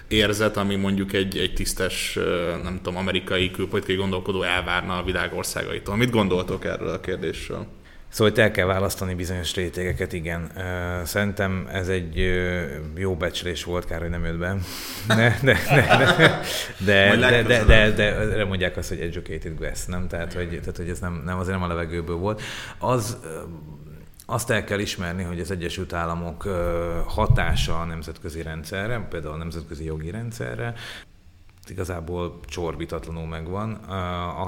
érzet, 0.08 0.58
ami 0.58 0.76
mondjuk 0.76 1.13
egy, 1.13 1.38
egy 1.38 1.54
tisztes, 1.54 2.19
nem 2.63 2.80
tudom, 2.84 2.98
amerikai 2.98 3.52
külpolitikai 3.52 3.95
gondolkodó 3.95 4.43
elvárna 4.43 4.98
a 4.98 5.04
világ 5.04 5.34
országaitól. 5.34 5.95
Mit 5.95 6.10
gondoltok 6.10 6.65
erről 6.65 6.89
a 6.89 7.00
kérdésről? 7.00 7.67
Szóval 8.15 8.34
itt 8.34 8.39
el 8.39 8.51
kell 8.51 8.65
választani 8.65 9.13
bizonyos 9.13 9.56
rétegeket, 9.56 10.13
igen. 10.13 10.51
Szerintem 11.04 11.67
ez 11.71 11.88
egy 11.88 12.41
jó 12.95 13.15
becslés 13.15 13.63
volt, 13.63 13.86
kár, 13.86 13.99
hogy 13.99 14.10
nem 14.10 14.25
jött 14.25 14.38
be. 14.38 14.58
De, 15.08 15.39
de, 15.41 15.58
de, 16.86 17.15
de, 17.15 17.15
de, 17.15 17.43
de, 17.43 17.63
de, 17.63 17.91
de, 17.91 18.25
de 18.25 18.45
mondják 18.45 18.78
azt, 18.78 18.89
hogy 18.89 18.99
educated 18.99 19.58
guess, 19.58 19.86
nem? 19.86 20.08
Tehát, 20.08 20.34
hogy, 20.34 20.49
tehát, 20.49 20.78
hogy 20.78 20.89
ez 20.89 20.99
nem, 20.99 21.21
nem 21.25 21.39
azért 21.39 21.58
nem 21.58 21.63
a 21.63 21.67
levegőből 21.67 22.15
volt. 22.15 22.41
Az 22.78 23.17
azt 24.25 24.49
el 24.49 24.63
kell 24.63 24.80
ismerni, 24.80 25.23
hogy 25.23 25.39
az 25.39 25.51
Egyesült 25.51 25.93
Államok 25.93 26.43
hatása 27.06 27.80
a 27.80 27.86
nemzetközi 27.86 28.41
rendszerre, 28.41 29.08
például 29.10 29.34
a 29.34 29.38
nemzetközi 29.38 29.86
jogi 29.86 30.12
rendszerre, 30.12 30.73
igazából 31.69 32.39
csorbitatlanul 32.45 33.28
megvan, 33.28 33.73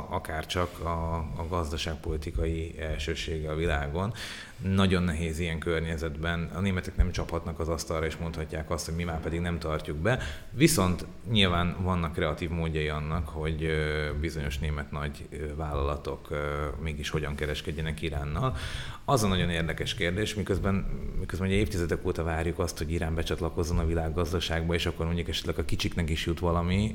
akár 0.10 0.46
csak 0.46 0.80
a, 0.80 1.16
a 1.16 1.48
gazdaságpolitikai 1.50 2.80
elsősége 2.80 3.52
a 3.52 3.56
világon. 3.56 4.14
Nagyon 4.62 5.04
nehéz 5.04 5.40
ilyen 5.40 5.60
környezetben. 5.60 6.50
A 6.54 6.60
németek 6.60 6.96
nem 6.96 7.12
csaphatnak 7.12 7.60
az 7.60 7.70
asztalra 7.70 8.06
és 8.06 8.18
mondhatják 8.18 8.70
azt, 8.70 8.86
hogy 8.86 8.96
mi 8.96 9.04
már 9.04 9.20
pedig 9.20 9.40
nem 9.40 9.60
tartjuk 9.60 9.98
be. 9.98 10.20
Viszont 10.52 11.06
nyilván 11.32 11.76
vannak 11.82 12.14
kreatív 12.14 12.50
módjai 12.50 12.88
annak, 12.88 13.28
hogy 13.28 13.72
bizonyos 14.22 14.60
német 14.60 14.92
nagy 14.92 15.28
vállalatok 15.56 16.28
mégis 16.84 17.10
hogyan 17.10 17.36
kereskedjenek 17.36 18.02
Iránnal. 18.02 18.56
Az 19.06 19.24
a 19.24 19.28
nagyon 19.28 19.50
érdekes 19.50 19.94
kérdés, 19.94 20.36
miközben, 20.36 20.86
miközben 21.20 21.48
ugye 21.48 21.58
évtizedek 21.58 22.06
óta 22.06 22.24
várjuk 22.24 22.60
azt, 22.60 22.78
hogy 22.78 22.92
Irán 22.92 23.16
becsatlakozzon 23.16 23.80
a 23.80 23.86
világgazdaságba, 23.86 24.74
és 24.74 24.86
akkor 24.86 25.06
mondjuk 25.06 25.28
esetleg 25.28 25.60
a 25.60 25.66
kicsiknek 25.66 26.10
is 26.10 26.26
jut 26.26 26.40
valami, 26.40 26.92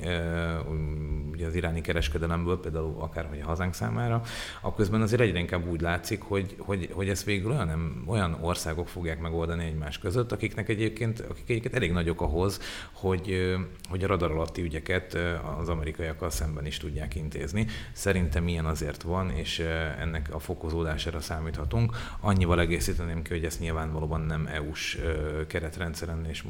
ugye 1.33 1.47
az 1.47 1.55
iráni 1.55 1.81
kereskedelemből, 1.81 2.61
például 2.61 2.95
akárhogy 2.99 3.41
a 3.41 3.47
hazánk 3.47 3.75
számára, 3.75 4.23
akkor 4.61 4.95
azért 5.01 5.21
egyre 5.21 5.39
inkább 5.39 5.69
úgy 5.69 5.81
látszik, 5.81 6.23
hogy, 6.23 6.55
hogy, 6.59 6.89
hogy 6.93 7.09
ezt 7.09 7.25
végül 7.25 7.52
olyan, 7.53 7.67
nem, 7.67 8.05
olyan 8.07 8.39
országok 8.41 8.89
fogják 8.89 9.21
megoldani 9.21 9.65
egymás 9.65 9.99
között, 9.99 10.33
akiknek 10.33 10.69
egyébként, 10.69 11.21
akik 11.21 11.49
egyébként 11.49 11.75
elég 11.75 11.93
nagyok 11.93 12.21
ahhoz, 12.21 12.61
hogy, 12.93 13.55
hogy 13.89 14.05
a 14.05 14.07
radar 14.07 14.31
alatti 14.31 14.63
ügyeket 14.63 15.19
az 15.59 15.69
amerikaiakkal 15.69 16.31
szemben 16.31 16.67
is 16.67 16.77
tudják 16.77 17.15
intézni. 17.15 17.67
Szerintem 17.93 18.49
ilyen 18.49 18.65
azért 18.65 19.03
van, 19.03 19.31
és 19.31 19.59
ennek 20.01 20.29
a 20.35 20.39
fokozódására 20.39 21.21
számíthatunk. 21.21 21.97
Annyival 22.21 22.61
egészíteném 22.61 23.23
ki, 23.23 23.33
hogy 23.33 23.45
ezt 23.45 23.61
nyilvánvalóan 23.61 24.21
nem 24.21 24.47
EU-s 24.47 24.99
keretrendszeren 25.47 26.27
és 26.29 26.45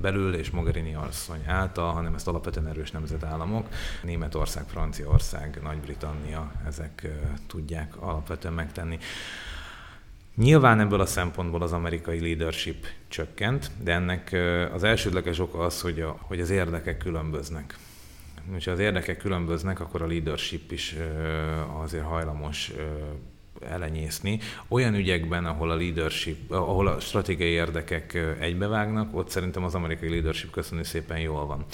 belül 0.00 0.34
és 0.34 0.50
Mogherini 0.50 0.94
asszony 0.94 1.42
által, 1.46 1.92
hanem 1.92 2.14
ezt 2.14 2.28
alapvetően 2.28 2.66
erős 2.66 2.90
nemzetállamok, 2.90 3.68
Németország, 4.02 4.64
Franciaország, 4.66 5.58
Nagy-Britannia, 5.62 6.52
ezek 6.66 7.08
tudják 7.46 8.02
alapvetően 8.02 8.54
megtenni. 8.54 8.98
Nyilván 10.36 10.80
ebből 10.80 11.00
a 11.00 11.06
szempontból 11.06 11.62
az 11.62 11.72
amerikai 11.72 12.20
leadership 12.20 12.86
csökkent, 13.08 13.70
de 13.82 13.92
ennek 13.92 14.36
az 14.72 14.84
elsődleges 14.84 15.38
oka 15.38 15.58
az, 15.58 15.80
hogy, 15.80 16.00
a, 16.00 16.16
hogy 16.20 16.40
az 16.40 16.50
érdekek 16.50 16.98
különböznek. 16.98 17.78
És 18.56 18.66
az 18.66 18.78
érdekek 18.78 19.16
különböznek, 19.16 19.80
akkor 19.80 20.02
a 20.02 20.06
leadership 20.06 20.72
is 20.72 20.96
azért 21.82 22.04
hajlamos 22.04 22.72
elenyészni. 23.60 24.38
Olyan 24.68 24.94
ügyekben, 24.94 25.44
ahol 25.44 25.70
a 25.70 25.76
leadership, 25.76 26.50
ahol 26.50 26.86
a 26.86 27.00
stratégiai 27.00 27.50
érdekek 27.50 28.36
egybevágnak, 28.40 29.16
ott 29.16 29.28
szerintem 29.28 29.64
az 29.64 29.74
amerikai 29.74 30.08
leadership 30.08 30.50
köszönő 30.50 30.82
szépen 30.82 31.18
jól 31.18 31.46
van. 31.46 31.64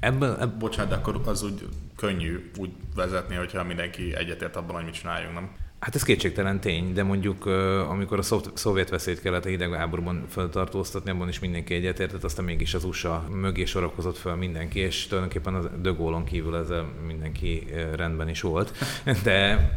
Ebből, 0.00 0.32
ebből... 0.32 0.56
Bocsánat, 0.58 0.90
de 0.90 0.96
akkor 0.96 1.20
az 1.24 1.42
úgy 1.42 1.68
könnyű 1.96 2.50
úgy 2.56 2.70
vezetni, 2.94 3.34
hogyha 3.34 3.64
mindenki 3.64 4.14
egyetért 4.14 4.56
abban, 4.56 4.74
hogy 4.74 4.84
mit 4.84 4.94
csináljunk, 4.94 5.34
nem? 5.34 5.50
Hát 5.78 5.94
ez 5.94 6.02
kétségtelen 6.02 6.60
tény, 6.60 6.92
de 6.92 7.02
mondjuk 7.02 7.46
amikor 7.88 8.18
a 8.18 8.22
szovjet 8.54 8.88
veszélyt 8.88 9.20
kellett 9.20 9.44
a 9.44 9.48
hidegháborúban 9.48 10.24
feltartóztatni, 10.28 11.10
abban 11.10 11.28
is 11.28 11.38
mindenki 11.38 11.74
egyetértett, 11.74 12.24
aztán 12.24 12.44
mégis 12.44 12.74
az 12.74 12.84
USA 12.84 13.28
mögé 13.30 13.64
sorakozott 13.64 14.16
fel 14.16 14.36
mindenki, 14.36 14.78
és 14.78 15.06
tulajdonképpen 15.06 15.54
a 15.54 15.60
De 15.60 15.90
Gaulle-on 15.90 16.24
kívül 16.24 16.56
ez 16.56 16.68
mindenki 17.06 17.66
rendben 17.94 18.28
is 18.28 18.40
volt. 18.40 18.72
De 19.24 19.70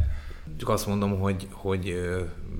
csak 0.56 0.68
azt 0.68 0.86
mondom, 0.86 1.18
hogy, 1.20 1.46
hogy 1.50 2.10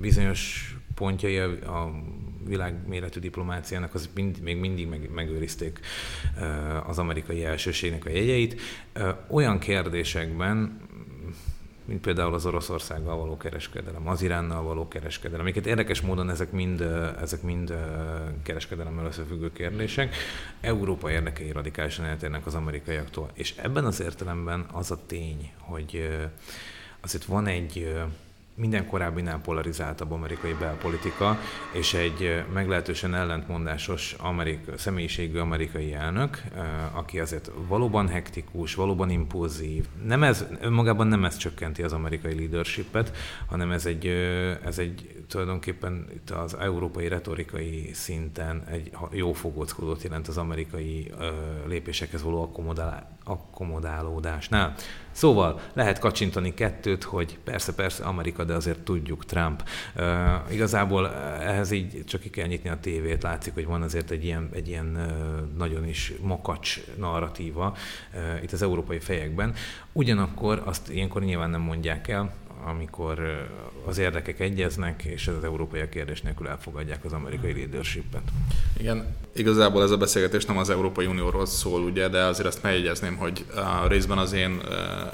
bizonyos 0.00 0.74
pontjai 0.94 1.38
a 1.38 2.02
világméretű 2.46 3.20
diplomáciának 3.20 3.94
az 3.94 4.09
mind, 4.14 4.40
még 4.42 4.57
mindig 4.57 4.88
meg, 4.88 5.11
megőrizték 5.14 5.81
az 6.87 6.98
amerikai 6.98 7.44
elsőségnek 7.44 8.07
a 8.07 8.11
jegyeit. 8.11 8.61
Olyan 9.28 9.59
kérdésekben, 9.59 10.81
mint 11.85 12.01
például 12.01 12.35
az 12.35 12.47
Oroszországgal 12.47 13.16
való 13.16 13.37
kereskedelem, 13.37 14.09
az 14.09 14.23
Iránnal 14.23 14.62
való 14.62 14.88
kereskedelem. 14.88 15.40
Amiket 15.40 15.66
érdekes 15.66 16.01
módon 16.01 16.31
ezek 16.31 16.53
mind, 16.53 16.81
ezek 17.21 17.42
mind 17.42 17.75
kereskedelemmel 18.42 19.07
összefüggő 19.07 19.53
kérdések. 19.53 20.14
Európa 20.61 21.11
érdekei 21.11 21.53
radikálisan 21.53 22.05
eltérnek 22.05 22.47
az 22.47 22.55
amerikaiaktól. 22.55 23.31
És 23.35 23.55
ebben 23.57 23.85
az 23.85 24.01
értelemben 24.01 24.66
az 24.73 24.90
a 24.90 24.99
tény, 25.07 25.53
hogy 25.59 26.09
azért 27.01 27.25
van 27.25 27.47
egy 27.47 27.95
minden 28.55 28.87
korábbinál 28.87 29.41
polarizáltabb 29.41 30.12
amerikai 30.12 30.57
belpolitika, 30.59 31.38
és 31.73 31.95
egy 31.95 32.45
meglehetősen 32.53 33.15
ellentmondásos 33.15 34.12
amerik, 34.19 34.61
személyiségű 34.77 35.38
amerikai 35.38 35.95
elnök, 35.95 36.43
aki 36.93 37.21
azért 37.21 37.51
valóban 37.69 38.09
hektikus, 38.09 38.75
valóban 38.75 39.11
impulzív. 39.11 39.85
Nem 40.05 40.23
ez, 40.23 40.45
önmagában 40.61 41.07
nem 41.07 41.25
ez 41.25 41.37
csökkenti 41.37 41.83
az 41.83 41.93
amerikai 41.93 42.35
leadershipet, 42.35 43.17
hanem 43.47 43.71
ez 43.71 43.87
egy, 43.87 44.07
ez 44.65 44.79
egy 44.79 45.25
tulajdonképpen 45.29 46.07
itt 46.15 46.31
az 46.31 46.55
európai 46.55 47.09
retorikai 47.09 47.91
szinten 47.93 48.62
egy 48.71 48.91
jó 49.11 49.33
fogóckodót 49.33 50.03
jelent 50.03 50.29
az 50.29 50.38
amerikai 50.38 51.12
lépésekhez 51.67 52.23
való 52.23 52.53
akkomodálódásnál. 53.25 54.75
Szóval 55.12 55.61
lehet 55.73 55.99
kacsintani 55.99 56.55
kettőt, 56.55 57.05
hogy 57.05 57.38
persze, 57.45 57.75
persze 57.75 58.05
Amerika, 58.05 58.41
de 58.44 58.55
azért 58.55 58.78
tudjuk 58.78 59.24
Trump. 59.24 59.64
Igazából 60.50 61.14
ehhez 61.40 61.70
így 61.70 62.05
csak 62.05 62.20
ki 62.20 62.31
kell 62.31 62.46
nyitni 62.46 62.70
a 62.70 62.81
tévét, 62.81 63.22
látszik, 63.22 63.55
hogy 63.55 63.66
van 63.66 63.83
azért 63.83 64.11
egy 64.11 64.24
ilyen, 64.24 64.48
egy 64.52 64.68
ilyen 64.68 65.14
nagyon 65.57 65.88
is 65.88 66.12
makacs 66.20 66.81
narratíva 66.98 67.76
itt 68.42 68.52
az 68.52 68.62
európai 68.62 68.98
fejekben. 68.98 69.55
Ugyanakkor 69.92 70.62
azt 70.64 70.90
ilyenkor 70.90 71.22
nyilván 71.22 71.50
nem 71.50 71.61
mondják 71.61 72.09
el, 72.09 72.33
amikor 72.64 73.48
az 73.85 73.98
érdekek 73.98 74.40
egyeznek, 74.40 75.05
és 75.05 75.27
az 75.27 75.44
európai 75.44 75.88
kérdés 75.88 76.20
nélkül 76.20 76.48
elfogadják 76.48 77.05
az 77.05 77.12
amerikai 77.12 77.53
leadershipet. 77.53 78.22
Igen, 78.79 79.16
Igazából 79.35 79.83
ez 79.83 79.90
a 79.90 79.96
beszélgetés 79.96 80.44
nem 80.44 80.59
az 80.59 80.70
Európai 80.70 81.07
Unióról 81.07 81.46
szól, 81.46 81.83
ugye, 81.83 82.09
de 82.09 82.25
azért 82.25 82.48
azt 82.48 82.62
megjegyezném, 82.62 83.16
hogy 83.16 83.44
a 83.55 83.87
részben 83.87 84.18
az 84.18 84.33
én 84.33 84.61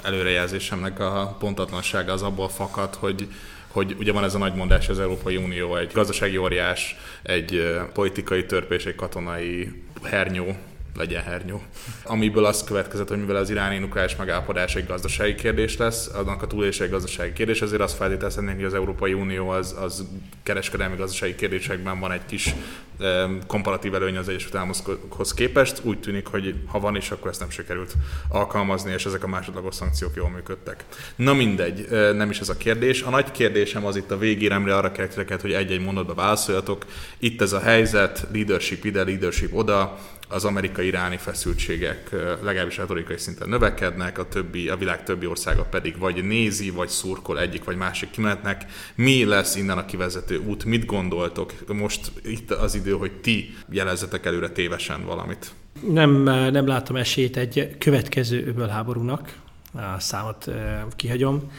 előrejelzésemnek 0.03 0.99
a 0.99 1.35
pontatlansága 1.39 2.11
az 2.11 2.21
abból 2.21 2.49
fakad, 2.49 2.95
hogy 2.95 3.27
hogy 3.69 3.95
ugye 3.99 4.11
van 4.11 4.23
ez 4.23 4.35
a 4.35 4.37
nagy 4.37 4.55
mondás, 4.55 4.89
az 4.89 4.99
Európai 4.99 5.35
Unió 5.35 5.75
egy 5.75 5.91
gazdasági 5.93 6.37
óriás, 6.37 6.95
egy 7.21 7.79
politikai 7.93 8.45
törpés, 8.45 8.85
egy 8.85 8.95
katonai 8.95 9.83
hernyó, 10.03 10.55
legyen 10.95 11.23
hernyó. 11.23 11.61
Amiből 12.03 12.45
az 12.45 12.63
következett, 12.63 13.07
hogy 13.07 13.19
mivel 13.19 13.35
az 13.35 13.49
iráni 13.49 13.77
nukleáris 13.77 14.15
megállapodás 14.15 14.75
egy 14.75 14.87
gazdasági 14.87 15.35
kérdés 15.35 15.77
lesz, 15.77 16.07
annak 16.07 16.41
a 16.41 16.47
túlélése 16.47 16.83
egy 16.83 16.89
gazdasági 16.89 17.33
kérdés, 17.33 17.61
ezért 17.61 17.81
azt 17.81 17.95
feltételezhetnénk, 17.95 18.55
hogy 18.55 18.65
az 18.65 18.73
Európai 18.73 19.13
Unió 19.13 19.49
az, 19.49 19.75
az 19.81 20.05
kereskedelmi 20.43 20.95
gazdasági 20.95 21.35
kérdésekben 21.35 21.99
van 21.99 22.11
egy 22.11 22.25
kis 22.25 22.55
komparatív 23.47 23.93
előny 23.93 24.17
az 24.17 24.29
Egyesült 24.29 24.55
Államokhoz 24.55 25.33
képest. 25.33 25.81
Úgy 25.83 25.99
tűnik, 25.99 26.27
hogy 26.27 26.55
ha 26.67 26.79
van 26.79 26.95
is, 26.95 27.11
akkor 27.11 27.29
ezt 27.29 27.39
nem 27.39 27.49
sikerült 27.49 27.93
alkalmazni, 28.29 28.91
és 28.91 29.05
ezek 29.05 29.23
a 29.23 29.27
másodlagos 29.27 29.75
szankciók 29.75 30.15
jól 30.15 30.29
működtek. 30.29 30.85
Na 31.15 31.33
mindegy, 31.33 31.87
nem 32.13 32.29
is 32.29 32.39
ez 32.39 32.49
a 32.49 32.57
kérdés. 32.57 33.01
A 33.01 33.09
nagy 33.09 33.31
kérdésem 33.31 33.85
az 33.85 33.95
itt 33.95 34.11
a 34.11 34.17
végéremre 34.17 34.75
arra 34.75 34.91
kell 34.91 35.07
hogy 35.41 35.53
egy-egy 35.53 35.83
mondatba 35.83 36.13
válaszoljatok. 36.13 36.85
Itt 37.17 37.41
ez 37.41 37.53
a 37.53 37.59
helyzet, 37.59 38.27
leadership 38.31 38.85
ide, 38.85 39.03
leadership 39.03 39.55
oda, 39.55 39.99
az 40.31 40.45
amerikai-iráni 40.45 41.17
feszültségek 41.17 42.09
legalábbis 42.41 42.77
retorikai 42.77 43.17
szinten 43.17 43.49
növekednek, 43.49 44.17
a, 44.17 44.27
többi, 44.27 44.69
a 44.69 44.77
világ 44.77 45.03
többi 45.03 45.25
országa 45.25 45.63
pedig 45.63 45.97
vagy 45.97 46.23
nézi, 46.23 46.69
vagy 46.69 46.87
szurkol 46.87 47.39
egyik 47.39 47.63
vagy 47.63 47.75
másik 47.75 48.11
kimenetnek. 48.11 48.65
Mi 48.95 49.25
lesz 49.25 49.55
innen 49.55 49.77
a 49.77 49.85
kivezető 49.85 50.37
út? 50.37 50.65
Mit 50.65 50.85
gondoltok? 50.85 51.53
Most 51.67 52.11
itt 52.23 52.51
az 52.51 52.75
idő, 52.75 52.91
hogy 52.91 53.11
ti 53.11 53.55
jelezzetek 53.69 54.25
előre 54.25 54.49
tévesen 54.49 55.05
valamit. 55.05 55.51
Nem, 55.87 56.11
nem 56.51 56.67
látom 56.67 56.95
esélyt 56.95 57.37
egy 57.37 57.77
következő 57.77 58.47
öbölháborúnak. 58.47 59.33
A 59.73 59.99
számot 59.99 60.51
kihagyom. 60.95 61.51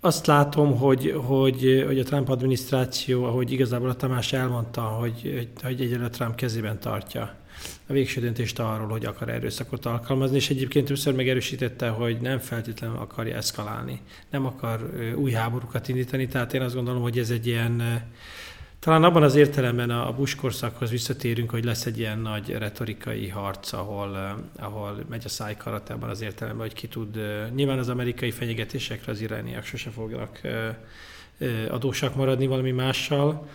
Azt 0.00 0.26
látom, 0.26 0.78
hogy, 0.78 1.14
hogy, 1.26 1.84
hogy 1.86 1.98
a 1.98 2.02
Trump 2.02 2.28
adminisztráció, 2.28 3.24
ahogy 3.24 3.52
igazából 3.52 3.88
a 3.88 3.94
Tamás 3.94 4.32
elmondta, 4.32 4.80
hogy, 4.80 5.48
hogy 5.62 5.80
egyelőre 5.80 6.08
Trump 6.08 6.34
kezében 6.34 6.80
tartja 6.80 7.42
a 7.86 7.92
végső 7.92 8.20
döntést 8.20 8.58
arról, 8.58 8.88
hogy 8.88 9.04
akar 9.04 9.28
erőszakot 9.28 9.86
alkalmazni, 9.86 10.36
és 10.36 10.50
egyébként 10.50 10.86
többször 10.86 11.14
megerősítette, 11.14 11.88
hogy 11.88 12.20
nem 12.20 12.38
feltétlenül 12.38 12.96
akarja 12.96 13.36
eszkalálni, 13.36 14.00
nem 14.30 14.46
akar 14.46 14.94
új 15.16 15.32
háborúkat 15.32 15.88
indítani, 15.88 16.26
tehát 16.26 16.54
én 16.54 16.62
azt 16.62 16.74
gondolom, 16.74 17.02
hogy 17.02 17.18
ez 17.18 17.30
egy 17.30 17.46
ilyen 17.46 18.02
talán 18.78 19.04
abban 19.04 19.22
az 19.22 19.34
értelemben 19.34 19.90
a 19.90 20.12
Bush 20.12 20.36
korszakhoz 20.36 20.90
visszatérünk, 20.90 21.50
hogy 21.50 21.64
lesz 21.64 21.86
egy 21.86 21.98
ilyen 21.98 22.18
nagy 22.18 22.50
retorikai 22.50 23.28
harc, 23.28 23.72
ahol, 23.72 24.40
ahol 24.56 25.04
megy 25.08 25.22
a 25.24 25.28
szájkarat 25.28 25.90
ebben 25.90 26.08
az 26.08 26.20
értelemben, 26.20 26.66
hogy 26.66 26.76
ki 26.76 26.88
tud. 26.88 27.18
Nyilván 27.54 27.78
az 27.78 27.88
amerikai 27.88 28.30
fenyegetésekre 28.30 29.12
az 29.12 29.20
irániak 29.20 29.64
sose 29.64 29.90
fognak 29.90 30.40
adósak 31.68 32.14
maradni 32.14 32.46
valami 32.46 32.70
mással, 32.70 33.48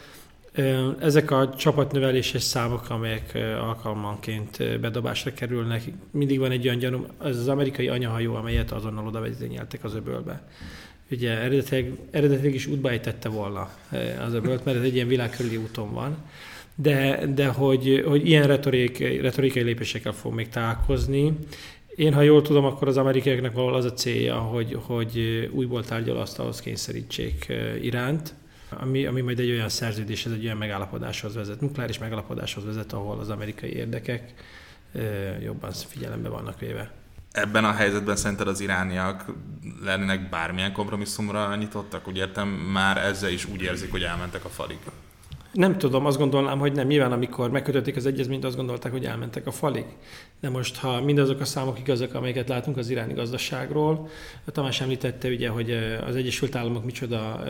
ezek 1.00 1.32
a 1.32 1.54
csapatnöveléses 1.58 2.44
számok, 2.44 2.90
amelyek 2.90 3.38
alkalmanként 3.62 4.80
bedobásra 4.80 5.34
kerülnek, 5.34 5.84
mindig 6.12 6.40
van 6.40 6.52
egy 6.52 6.66
olyan 6.68 6.80
gyanúm, 6.80 7.06
ez 7.24 7.38
az 7.38 7.48
amerikai 7.48 7.88
anyahajó, 7.88 8.36
amelyet 8.36 8.72
azonnal 8.72 9.08
oda 9.08 9.20
vezényeltek 9.20 9.84
az 9.84 9.96
öbölbe. 9.96 10.48
Ugye 11.12 11.30
eredetileg, 11.30 11.92
eredetileg 12.12 12.54
is 12.54 12.68
útba 12.68 12.90
ejtette 12.90 13.30
volna 13.30 13.70
az 14.26 14.34
öbölt, 14.34 14.66
mert 14.66 14.78
ez 14.78 14.84
egy 14.84 14.96
ilyen 14.96 15.08
világkörüli 15.08 15.58
úton 15.58 15.94
van, 15.94 16.18
de, 16.76 17.26
de 17.36 17.48
hogy, 17.48 18.04
hogy 18.08 18.28
ilyen 18.28 18.48
retorik, 18.48 19.22
retorikai 19.22 19.64
lépésekkel 19.64 20.14
fog 20.14 20.34
még 20.34 20.50
találkozni. 20.50 21.34
Én, 21.96 22.14
ha 22.14 22.22
jól 22.22 22.42
tudom, 22.42 22.66
akkor 22.66 22.88
az 22.88 22.98
amerikaiaknak 22.98 23.54
valahol 23.54 23.76
az 23.76 23.86
a 23.86 23.94
célja, 23.94 24.36
hogy, 24.36 24.78
hogy 24.82 25.50
újból 25.52 25.84
tárgyalasztalhoz 25.84 26.62
kényszerítsék 26.62 27.54
iránt, 27.82 28.34
ami, 28.70 29.06
ami 29.06 29.22
majd 29.22 29.40
egy 29.40 29.52
olyan 29.52 29.70
szerződés, 29.70 30.26
ez 30.26 30.32
egy 30.32 30.46
olyan 30.46 30.58
megállapodáshoz 30.58 31.36
vezet, 31.36 31.62
nukleáris 31.62 31.98
megállapodáshoz 31.98 32.66
vezet, 32.66 32.94
ahol 32.94 33.20
az 33.20 33.30
amerikai 33.30 33.74
érdekek 33.74 34.34
jobban 35.42 35.72
figyelembe 35.72 36.30
vannak 36.30 36.60
véve. 36.60 36.92
Ebben 37.32 37.66
a 37.66 37.72
helyzetben 37.72 38.16
szerinted 38.16 38.48
az 38.48 38.60
irániak 38.60 39.26
lennének 39.84 40.30
bármilyen 40.30 40.72
kompromisszumra 40.72 41.56
nyitottak? 41.56 42.08
Úgy 42.08 42.18
értem, 42.18 42.48
már 42.48 42.98
ezzel 42.98 43.32
is 43.32 43.46
úgy 43.46 43.62
érzik, 43.62 43.92
hogy 43.92 44.04
elmentek 44.04 44.46
a 44.46 44.50
falig. 44.50 44.78
Nem 45.52 45.78
tudom, 45.78 46.06
azt 46.06 46.18
gondolnám, 46.18 46.60
hogy 46.60 46.74
nem. 46.74 46.88
Nyilván, 46.88 47.12
amikor 47.12 47.52
megkötötték 47.52 47.96
az 47.96 48.06
egyezményt, 48.06 48.46
azt 48.46 48.56
gondolták, 48.56 48.92
hogy 48.92 49.06
elmentek 49.06 49.48
a 49.48 49.52
falig. 49.52 49.86
De 50.42 50.50
most, 50.50 50.78
ha 50.78 51.02
mindazok 51.02 51.40
a 51.40 51.46
számok 51.46 51.80
igazak, 51.80 52.14
amelyeket 52.14 52.50
látunk 52.50 52.78
az 52.78 52.90
iráni 52.90 53.14
gazdaságról, 53.14 54.10
Tamás 54.46 54.82
említette 54.82 55.28
ugye, 55.28 55.50
hogy 55.50 55.72
az 56.08 56.16
Egyesült 56.16 56.56
Államok 56.56 56.86
micsoda 56.86 57.44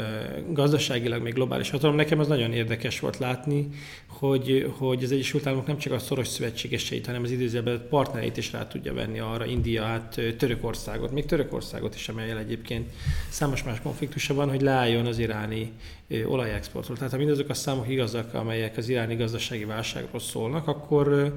gazdaságilag, 0.49 1.21
még 1.21 1.33
globális 1.33 1.69
hatalom. 1.69 1.95
Nekem 1.95 2.19
az 2.19 2.27
nagyon 2.27 2.53
érdekes 2.53 2.99
volt 2.99 3.17
látni, 3.17 3.69
hogy, 4.07 4.71
hogy 4.77 5.03
az 5.03 5.11
Egyesült 5.11 5.47
Államok 5.47 5.67
nem 5.67 5.77
csak 5.77 5.93
a 5.93 5.99
szoros 5.99 6.27
szövetségeseit, 6.27 7.05
hanem 7.05 7.23
az 7.23 7.31
időzőben 7.31 7.85
partnereit 7.89 8.37
is 8.37 8.51
rá 8.51 8.67
tudja 8.67 8.93
venni 8.93 9.19
arra, 9.19 9.45
Indiát, 9.45 10.21
Törökországot, 10.37 11.11
még 11.11 11.25
Törökországot 11.25 11.95
is, 11.95 12.09
amelyel 12.09 12.37
egyébként 12.37 12.89
számos 13.29 13.63
más 13.63 13.81
konfliktusa 13.81 14.33
van, 14.33 14.49
hogy 14.49 14.61
leálljon 14.61 15.05
az 15.05 15.19
iráni 15.19 15.71
olajexportról. 16.25 16.97
Tehát 16.97 17.11
ha 17.11 17.17
mindazok 17.17 17.49
a 17.49 17.53
számok 17.53 17.89
igazak, 17.89 18.33
amelyek 18.33 18.77
az 18.77 18.89
iráni 18.89 19.15
gazdasági 19.15 19.65
válságról 19.65 20.19
szólnak, 20.19 20.67
akkor 20.67 21.33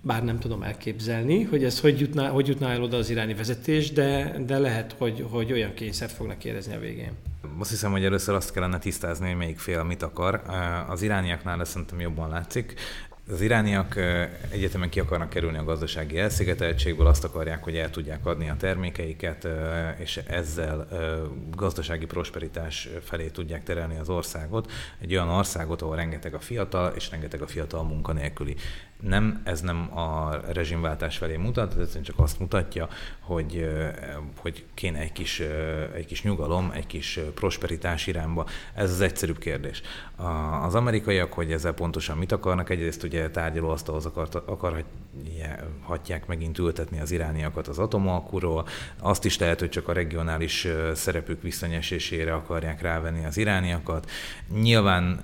bár 0.00 0.24
nem 0.24 0.38
tudom 0.38 0.62
elképzelni, 0.62 1.42
hogy 1.42 1.64
ez 1.64 1.80
hogy 1.80 2.00
jutná, 2.00 2.28
hogy 2.28 2.46
jutná 2.48 2.72
el 2.72 2.82
oda 2.82 2.96
az 2.96 3.10
iráni 3.10 3.34
vezetés, 3.34 3.92
de, 3.92 4.36
de 4.46 4.58
lehet, 4.58 4.94
hogy, 4.98 5.26
hogy 5.30 5.52
olyan 5.52 5.74
kényszert 5.74 6.12
fognak 6.12 6.44
érezni 6.44 6.74
a 6.74 6.78
végén. 6.78 7.12
Azt 7.58 7.70
hiszem, 7.70 7.90
hogy 7.90 8.04
először 8.04 8.34
azt 8.34 8.52
kellene 8.52 8.78
tisztázni, 8.78 9.26
hogy 9.26 9.36
melyik 9.36 9.58
fél 9.58 9.82
mit 9.82 10.02
akar. 10.02 10.42
Az 10.88 11.02
irániaknál 11.02 11.60
ezt 11.60 11.70
szerintem 11.70 12.00
jobban 12.00 12.28
látszik. 12.28 12.74
Az 13.30 13.40
irániak 13.40 13.96
egyetemen 14.50 14.88
ki 14.88 15.00
akarnak 15.00 15.28
kerülni 15.28 15.58
a 15.58 15.64
gazdasági 15.64 16.18
elszigeteltségből, 16.18 17.06
azt 17.06 17.24
akarják, 17.24 17.64
hogy 17.64 17.76
el 17.76 17.90
tudják 17.90 18.26
adni 18.26 18.48
a 18.48 18.56
termékeiket, 18.56 19.48
és 19.98 20.16
ezzel 20.16 20.88
gazdasági 21.50 22.06
prosperitás 22.06 22.88
felé 23.02 23.28
tudják 23.28 23.62
terelni 23.62 23.98
az 23.98 24.08
országot. 24.08 24.70
Egy 25.00 25.12
olyan 25.12 25.28
országot, 25.28 25.82
ahol 25.82 25.96
rengeteg 25.96 26.34
a 26.34 26.40
fiatal, 26.40 26.92
és 26.94 27.10
rengeteg 27.10 27.42
a 27.42 27.46
fiatal 27.46 27.82
munkanélküli 27.82 28.56
nem, 29.00 29.40
ez 29.44 29.60
nem 29.60 29.98
a 29.98 30.36
rezsimváltás 30.52 31.16
felé 31.16 31.36
mutat, 31.36 31.76
ez 31.78 32.00
csak 32.02 32.18
azt 32.18 32.40
mutatja, 32.40 32.88
hogy, 33.20 33.68
hogy 34.36 34.64
kéne 34.74 34.98
egy 34.98 35.12
kis, 35.12 35.40
egy 35.94 36.06
kis 36.06 36.22
nyugalom, 36.22 36.70
egy 36.74 36.86
kis 36.86 37.20
prosperitás 37.34 38.06
irányba. 38.06 38.46
Ez 38.74 38.90
az 38.90 39.00
egyszerűbb 39.00 39.38
kérdés. 39.38 39.82
Az 40.62 40.74
amerikaiak, 40.74 41.32
hogy 41.32 41.52
ezzel 41.52 41.72
pontosan 41.72 42.18
mit 42.18 42.32
akarnak, 42.32 42.70
egyrészt 42.70 43.02
ugye 43.02 43.30
tárgyalóasztalhoz 43.30 44.10
akarhatják 44.46 46.26
megint 46.26 46.58
ültetni 46.58 47.00
az 47.00 47.10
irániakat 47.10 47.68
az 47.68 47.78
atomalkuról, 47.78 48.66
azt 48.98 49.24
is 49.24 49.38
lehet, 49.38 49.60
hogy 49.60 49.70
csak 49.70 49.88
a 49.88 49.92
regionális 49.92 50.68
szerepük 50.94 51.42
visszanyesésére 51.42 52.34
akarják 52.34 52.82
rávenni 52.82 53.24
az 53.24 53.36
irániakat. 53.36 54.10
Nyilván 54.52 55.20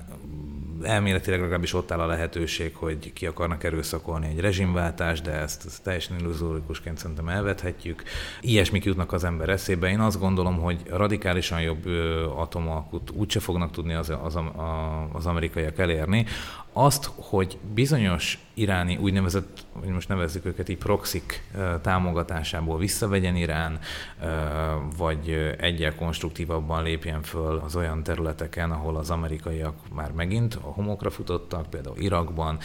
elméletileg 0.84 1.40
legalábbis 1.40 1.74
ott 1.74 1.90
áll 1.90 2.00
a 2.00 2.06
lehetőség, 2.06 2.74
hogy 2.74 3.12
ki 3.12 3.26
akarnak 3.26 3.64
erőszakolni 3.64 4.26
egy 4.26 4.40
rezsimváltást, 4.40 5.22
de 5.22 5.30
ezt, 5.30 5.64
ezt 5.66 5.82
teljesen 5.82 6.18
illuzórikusként 6.18 6.98
szerintem 6.98 7.28
elvethetjük. 7.28 8.02
Ilyesmik 8.40 8.84
jutnak 8.84 9.12
az 9.12 9.24
ember 9.24 9.48
eszébe. 9.48 9.88
Én 9.88 10.00
azt 10.00 10.20
gondolom, 10.20 10.60
hogy 10.60 10.80
radikálisan 10.88 11.60
jobb 11.60 11.86
atomalkut 12.36 13.10
úgyse 13.10 13.40
fognak 13.40 13.70
tudni 13.70 13.94
az, 13.94 14.12
az, 14.22 14.38
az 15.12 15.26
amerikaiak 15.26 15.78
elérni, 15.78 16.26
azt, 16.72 17.10
hogy 17.16 17.58
bizonyos 17.74 18.38
iráni 18.54 18.96
úgynevezett, 18.96 19.64
hogy 19.72 19.88
most 19.88 20.08
nevezzük 20.08 20.44
őket 20.44 20.68
így 20.68 20.78
proxik 20.78 21.42
támogatásából 21.82 22.78
visszavegyen 22.78 23.36
Irán, 23.36 23.78
vagy 24.96 25.54
egyel 25.58 25.94
konstruktívabban 25.94 26.82
lépjen 26.82 27.22
föl 27.22 27.62
az 27.64 27.76
olyan 27.76 28.02
területeken, 28.02 28.70
ahol 28.70 28.96
az 28.96 29.10
amerikaiak 29.10 29.74
már 29.94 30.12
megint 30.12 30.54
a 30.54 30.66
homokra 30.66 31.10
futottak, 31.10 31.70
például 31.70 31.96
Irakban, 31.98 32.58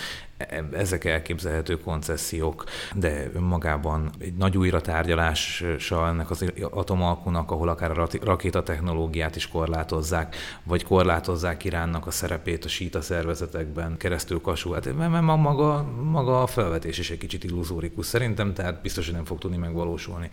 ezek 0.71 1.05
elképzelhető 1.05 1.79
koncesziók, 1.79 2.63
de 2.95 3.29
önmagában 3.33 4.09
egy 4.19 4.33
nagy 4.33 4.57
újra 4.57 4.81
tárgyalással 4.81 6.07
ennek 6.07 6.29
az 6.29 6.53
atomalkunak, 6.69 7.51
ahol 7.51 7.69
akár 7.69 7.99
a 7.99 8.07
rakétatechnológiát 8.21 9.35
is 9.35 9.47
korlátozzák, 9.47 10.35
vagy 10.63 10.83
korlátozzák 10.83 11.63
Iránnak 11.63 12.07
a 12.07 12.11
szerepét 12.11 12.65
a 12.65 12.67
síta 12.67 13.01
szervezetekben 13.01 13.96
keresztül 13.97 14.41
kasú. 14.41 14.71
Hát 14.71 14.95
mert 14.95 15.21
maga, 15.21 15.83
maga 16.03 16.41
a 16.41 16.47
felvetés 16.47 16.97
is 16.97 17.09
egy 17.09 17.17
kicsit 17.17 17.43
illuzórikus 17.43 18.05
szerintem, 18.05 18.53
tehát 18.53 18.81
biztos, 18.81 19.05
hogy 19.05 19.15
nem 19.15 19.25
fog 19.25 19.37
tudni 19.37 19.57
megvalósulni. 19.57 20.29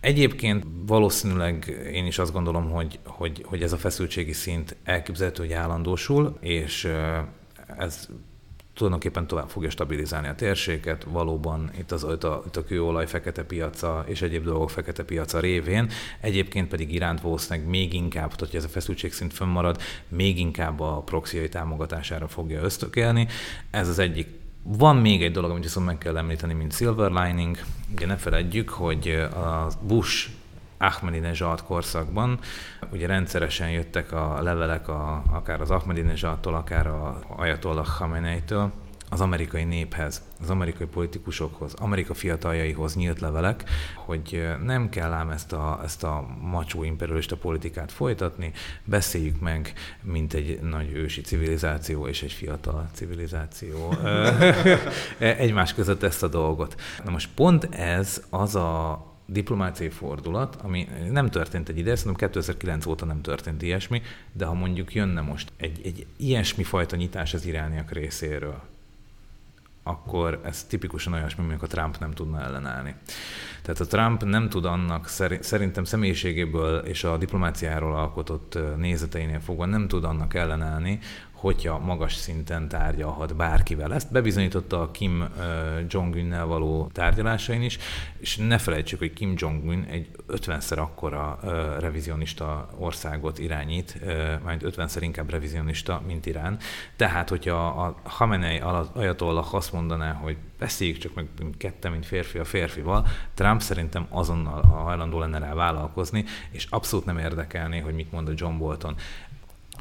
Egyébként 0.00 0.66
valószínűleg 0.86 1.88
én 1.92 2.06
is 2.06 2.18
azt 2.18 2.32
gondolom, 2.32 2.70
hogy, 2.70 2.98
hogy, 3.04 3.44
hogy 3.46 3.62
ez 3.62 3.72
a 3.72 3.76
feszültségi 3.76 4.32
szint 4.32 4.76
elképzelhető, 4.84 5.42
hogy 5.42 5.52
állandósul, 5.52 6.36
és 6.40 6.88
ez 7.76 8.08
tulajdonképpen 8.74 9.26
tovább 9.26 9.48
fogja 9.48 9.70
stabilizálni 9.70 10.28
a 10.28 10.34
térséget, 10.34 11.04
valóban 11.04 11.70
itt, 11.78 11.92
az, 11.92 12.06
itt, 12.12 12.24
a, 12.24 12.42
itt 12.46 12.56
a 12.56 12.64
kőolaj 12.64 13.06
fekete 13.06 13.44
piaca 13.44 14.04
és 14.06 14.22
egyéb 14.22 14.44
dolgok 14.44 14.70
fekete 14.70 15.04
piaca 15.04 15.40
révén, 15.40 15.90
egyébként 16.20 16.68
pedig 16.68 16.92
Iránt 16.92 17.20
valószínűleg 17.20 17.68
még 17.68 17.94
inkább, 17.94 18.38
hogy 18.38 18.48
ez 18.52 18.64
a 18.64 18.68
feszültségszint 18.68 19.32
fönnmarad, 19.32 19.80
még 20.08 20.38
inkább 20.38 20.80
a 20.80 21.02
proxiai 21.04 21.48
támogatására 21.48 22.28
fogja 22.28 22.62
ösztökélni. 22.62 23.28
Ez 23.70 23.88
az 23.88 23.98
egyik 23.98 24.28
van 24.62 24.96
még 24.96 25.22
egy 25.22 25.32
dolog, 25.32 25.50
amit 25.50 25.62
viszont 25.62 25.86
meg 25.86 25.98
kell 25.98 26.16
említeni, 26.16 26.52
mint 26.52 26.72
silver 26.72 27.10
lining. 27.10 27.58
Ugye 27.94 28.06
ne 28.06 28.16
feledjük, 28.16 28.68
hogy 28.68 29.08
a 29.34 29.68
Bush 29.86 30.28
Ahmadinejad 30.78 31.62
korszakban. 31.62 32.38
Ugye 32.92 33.06
rendszeresen 33.06 33.70
jöttek 33.70 34.12
a 34.12 34.42
levelek 34.42 34.88
a, 34.88 35.22
akár 35.30 35.60
az 35.60 35.70
Ahmadinejadtól, 35.70 36.54
akár 36.54 36.86
a 36.86 37.18
Ayatollah 37.36 37.86
Khamenei-től, 37.86 38.72
az 39.14 39.20
amerikai 39.20 39.64
néphez, 39.64 40.22
az 40.42 40.50
amerikai 40.50 40.86
politikusokhoz, 40.86 41.74
Amerika 41.74 42.14
fiataljaihoz 42.14 42.96
nyílt 42.96 43.20
levelek, 43.20 43.64
hogy 43.94 44.48
nem 44.64 44.88
kell 44.88 45.12
ám 45.12 45.30
ezt 45.30 45.52
a, 45.52 45.80
ezt 45.84 46.04
a 46.04 46.26
macsó 46.40 46.82
imperialista 46.82 47.36
politikát 47.36 47.92
folytatni, 47.92 48.52
beszéljük 48.84 49.40
meg, 49.40 49.72
mint 50.02 50.34
egy 50.34 50.60
nagy 50.62 50.92
ősi 50.92 51.20
civilizáció 51.20 52.06
és 52.06 52.22
egy 52.22 52.32
fiatal 52.32 52.88
civilizáció 52.92 53.94
egymás 55.18 55.74
között 55.74 56.02
ezt 56.02 56.22
a 56.22 56.28
dolgot. 56.28 56.80
Na 57.04 57.10
most 57.10 57.28
pont 57.34 57.64
ez 57.74 58.22
az 58.30 58.54
a 58.54 59.02
diplomáciai 59.26 59.88
fordulat, 59.90 60.56
ami 60.62 60.88
nem 61.10 61.30
történt 61.30 61.68
egy 61.68 61.78
ide, 61.78 61.96
szerintem 61.96 62.28
2009 62.28 62.86
óta 62.86 63.04
nem 63.04 63.20
történt 63.20 63.62
ilyesmi, 63.62 64.02
de 64.32 64.44
ha 64.44 64.54
mondjuk 64.54 64.94
jönne 64.94 65.20
most 65.20 65.52
egy, 65.56 65.80
egy 65.84 66.06
ilyesmi 66.16 66.62
fajta 66.62 66.96
nyitás 66.96 67.34
az 67.34 67.46
irániak 67.46 67.90
részéről, 67.90 68.62
akkor 69.82 70.40
ez 70.44 70.64
tipikusan 70.64 71.12
olyasmi, 71.12 71.44
amikor 71.44 71.68
Trump 71.68 71.98
nem 71.98 72.10
tudna 72.10 72.40
ellenállni. 72.40 72.94
Tehát 73.62 73.80
a 73.80 73.86
Trump 73.86 74.24
nem 74.24 74.48
tud 74.48 74.64
annak, 74.64 75.08
szerintem 75.40 75.84
személyiségéből 75.84 76.78
és 76.78 77.04
a 77.04 77.16
diplomáciáról 77.16 77.96
alkotott 77.96 78.58
nézeteinél 78.76 79.40
fogva 79.40 79.64
nem 79.64 79.88
tud 79.88 80.04
annak 80.04 80.34
ellenállni, 80.34 80.98
hogyha 81.44 81.78
magas 81.78 82.14
szinten 82.14 82.68
tárgyalhat 82.68 83.36
bárkivel. 83.36 83.94
Ezt 83.94 84.12
bebizonyította 84.12 84.80
a 84.80 84.90
Kim 84.90 85.28
Jong-unnel 85.88 86.46
való 86.46 86.90
tárgyalásain 86.92 87.62
is, 87.62 87.78
és 88.18 88.36
ne 88.36 88.58
felejtsük, 88.58 88.98
hogy 88.98 89.12
Kim 89.12 89.34
Jong-un 89.36 89.84
egy 89.90 90.08
50-szer 90.28 90.78
akkora 90.78 91.38
revizionista 91.80 92.68
országot 92.78 93.38
irányít, 93.38 93.98
majd 94.44 94.62
50-szer 94.64 94.98
inkább 95.00 95.30
revizionista, 95.30 96.02
mint 96.06 96.26
Irán. 96.26 96.58
Tehát, 96.96 97.28
hogyha 97.28 97.66
a 97.66 97.94
Khamenei 98.04 98.58
Ayatollah 98.94 99.54
azt 99.54 99.72
mondaná, 99.72 100.12
hogy 100.12 100.36
beszéljük 100.58 100.98
csak 100.98 101.14
meg 101.14 101.28
mint 101.38 101.56
kette, 101.56 101.88
mint 101.88 102.06
férfi 102.06 102.38
a 102.38 102.44
férfival, 102.44 103.06
Trump 103.34 103.60
szerintem 103.60 104.06
azonnal 104.10 104.62
hajlandó 104.62 105.18
lenne 105.18 105.38
rá 105.38 105.54
vállalkozni, 105.54 106.24
és 106.50 106.66
abszolút 106.70 107.04
nem 107.04 107.18
érdekelné, 107.18 107.78
hogy 107.78 107.94
mit 107.94 108.12
mond 108.12 108.28
a 108.28 108.32
John 108.34 108.58
Bolton. 108.58 108.96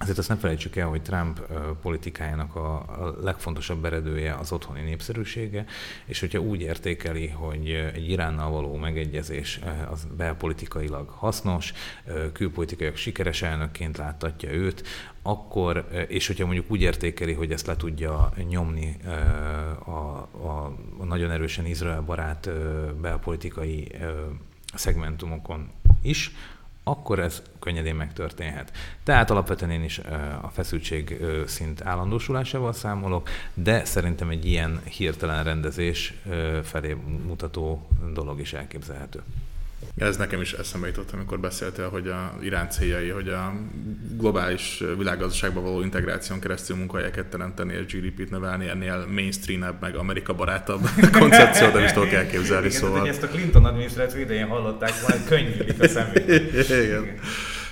Azért 0.04 0.18
azt 0.18 0.28
nem 0.28 0.38
felejtsük 0.38 0.76
el, 0.76 0.88
hogy 0.88 1.01
Trump 1.01 1.39
politikájának 1.82 2.56
a, 2.56 2.86
legfontosabb 3.22 3.86
eredője 3.86 4.34
az 4.34 4.51
otthoni 4.51 4.82
népszerűsége, 4.82 5.66
és 6.06 6.20
hogyha 6.20 6.39
úgy 6.39 6.62
értékeli, 6.62 7.28
hogy 7.28 7.70
egy 7.93 8.10
Iránnal 8.10 8.51
való 8.51 8.76
megegyezés 8.76 9.60
az 9.91 10.08
belpolitikailag 10.18 11.10
hasznos, 11.10 11.74
külpolitikailag 12.34 12.97
sikeres 12.97 13.41
elnökként 13.41 13.97
láttatja 13.97 14.51
őt, 14.51 14.84
akkor, 15.22 15.88
és 16.08 16.28
hogyha 16.28 16.45
mondjuk 16.45 16.72
úgy 16.72 16.82
értékeli, 16.82 17.34
hogy 17.34 17.51
ezt 17.51 17.68
le 17.68 17.76
tudja 17.76 18.34
nyomni 18.49 18.97
a, 19.86 19.91
a, 19.91 20.74
a 20.99 21.06
nagyon 21.06 21.32
erősen 21.32 21.66
Izrael 21.66 22.01
barát 22.01 22.49
belpolitikai 23.01 23.91
szegmentumokon 24.74 25.72
is, 26.01 26.32
akkor 26.84 27.19
ez 27.19 27.41
könnyedén 27.59 27.95
megtörténhet. 27.95 28.71
Tehát 29.03 29.29
alapvetően 29.29 29.71
én 29.71 29.84
is 29.84 29.99
a 30.41 30.49
feszültség 30.53 31.17
szint 31.45 31.81
állandósulásával 31.81 32.73
számolok, 32.73 33.29
de 33.53 33.86
szerintem 33.86 34.29
egy 34.29 34.45
ilyen 34.45 34.81
hirtelen 34.84 35.43
rendezés 35.43 36.13
felé 36.63 36.97
mutató 37.25 37.88
dolog 38.13 38.39
is 38.39 38.53
elképzelhető. 38.53 39.23
Ez 39.97 40.17
nekem 40.17 40.41
is 40.41 40.53
eszembe 40.53 40.88
jutott, 40.88 41.11
amikor 41.11 41.39
beszéltél, 41.39 41.89
hogy 41.89 42.07
a 42.07 42.34
Irán 42.41 42.69
céljai, 42.69 43.09
hogy 43.09 43.27
a 43.27 43.53
globális 44.17 44.84
világgazdaságban 44.97 45.63
való 45.63 45.81
integráción 45.81 46.39
keresztül 46.39 46.75
munkahelyeket 46.75 47.25
teremteni 47.25 47.73
és 47.73 47.93
GDP-t 47.93 48.29
növelni, 48.29 48.67
ennél 48.67 49.05
mainstream 49.13 49.77
meg 49.79 49.95
Amerika 49.95 50.34
barátabb 50.34 50.89
koncepció, 51.19 51.69
de 51.69 51.84
is 51.84 51.91
tudok 51.91 52.11
elképzelni. 52.11 52.65
Igen, 52.65 52.79
szóval. 52.79 53.07
ezt 53.07 53.23
a 53.23 53.27
Clinton 53.27 53.65
adminisztráció 53.65 54.19
idején 54.19 54.47
hallották, 54.47 54.93
majd 55.07 55.23
könnyűlik 55.27 55.81
a 55.81 55.88
személy. 55.88 56.23
Igen. 56.63 56.84
Igen. 56.84 57.19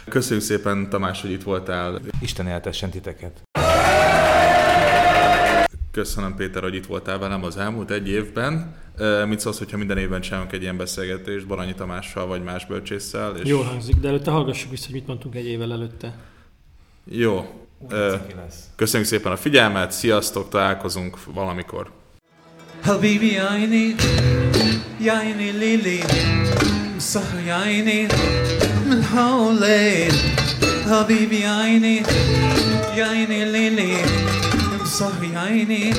Köszönjük 0.10 0.46
szépen, 0.46 0.90
Tamás, 0.90 1.22
hogy 1.22 1.32
itt 1.32 1.44
voltál. 1.44 2.02
Isten 2.22 2.48
eltessen 2.48 2.90
titeket. 2.90 3.42
Köszönöm 5.91 6.35
Péter, 6.35 6.63
hogy 6.63 6.75
itt 6.75 6.87
voltál 6.87 7.19
velem 7.19 7.45
az 7.45 7.57
elmúlt 7.57 7.91
egy 7.91 8.09
évben. 8.09 8.75
Mit 9.27 9.41
szólsz, 9.41 9.59
hogyha 9.59 9.77
minden 9.77 9.99
évben 9.99 10.21
csinálunk 10.21 10.53
egy 10.53 10.63
ilyen 10.63 10.77
beszélgetést 10.77 11.47
Baranyi 11.47 11.75
Tamással 11.75 12.27
vagy 12.27 12.43
más 12.43 12.67
bölcsésszel? 12.67 13.37
És... 13.37 13.49
Jól 13.49 13.65
hangzik, 13.65 13.95
de 13.95 14.09
előtte 14.09 14.31
hallgassuk 14.31 14.71
vissza, 14.71 14.85
hogy 14.85 14.95
mit 14.95 15.07
mondtunk 15.07 15.35
egy 15.35 15.47
évvel 15.47 15.73
előtte. 15.73 16.15
Jó. 17.05 17.67
Köszönjük 18.77 19.09
szépen 19.09 19.33
a 19.33 19.37
figyelmet, 19.37 19.93
sziasztok, 19.93 20.49
találkozunk 20.49 21.19
valamikor. 21.35 21.91
حبيبي 22.83 23.33
يا 23.33 23.45
عيني 23.45 23.95
يا 25.01 25.13
عيني 25.13 25.53
ليلي 25.53 26.01
صح 26.99 27.31
يا 27.47 27.55
عيني 27.55 28.07
من 28.89 29.03
حولين 29.03 30.13
حبيبي 30.91 31.41
يا 31.41 31.51
عيني 31.51 31.97
يا 32.97 33.05
عيني 33.07 33.45
ليلي 33.51 33.95
صح 34.92 35.22
يا 35.34 35.40
عيني 35.40 35.94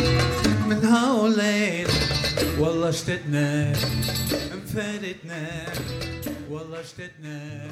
من 0.68 0.88
حولين 0.92 1.86
والله 2.58 2.88
اشتقنا 2.88 3.72
انفردنا. 4.52 5.66
والله 6.50 6.80
اشتقنا. 6.80 7.70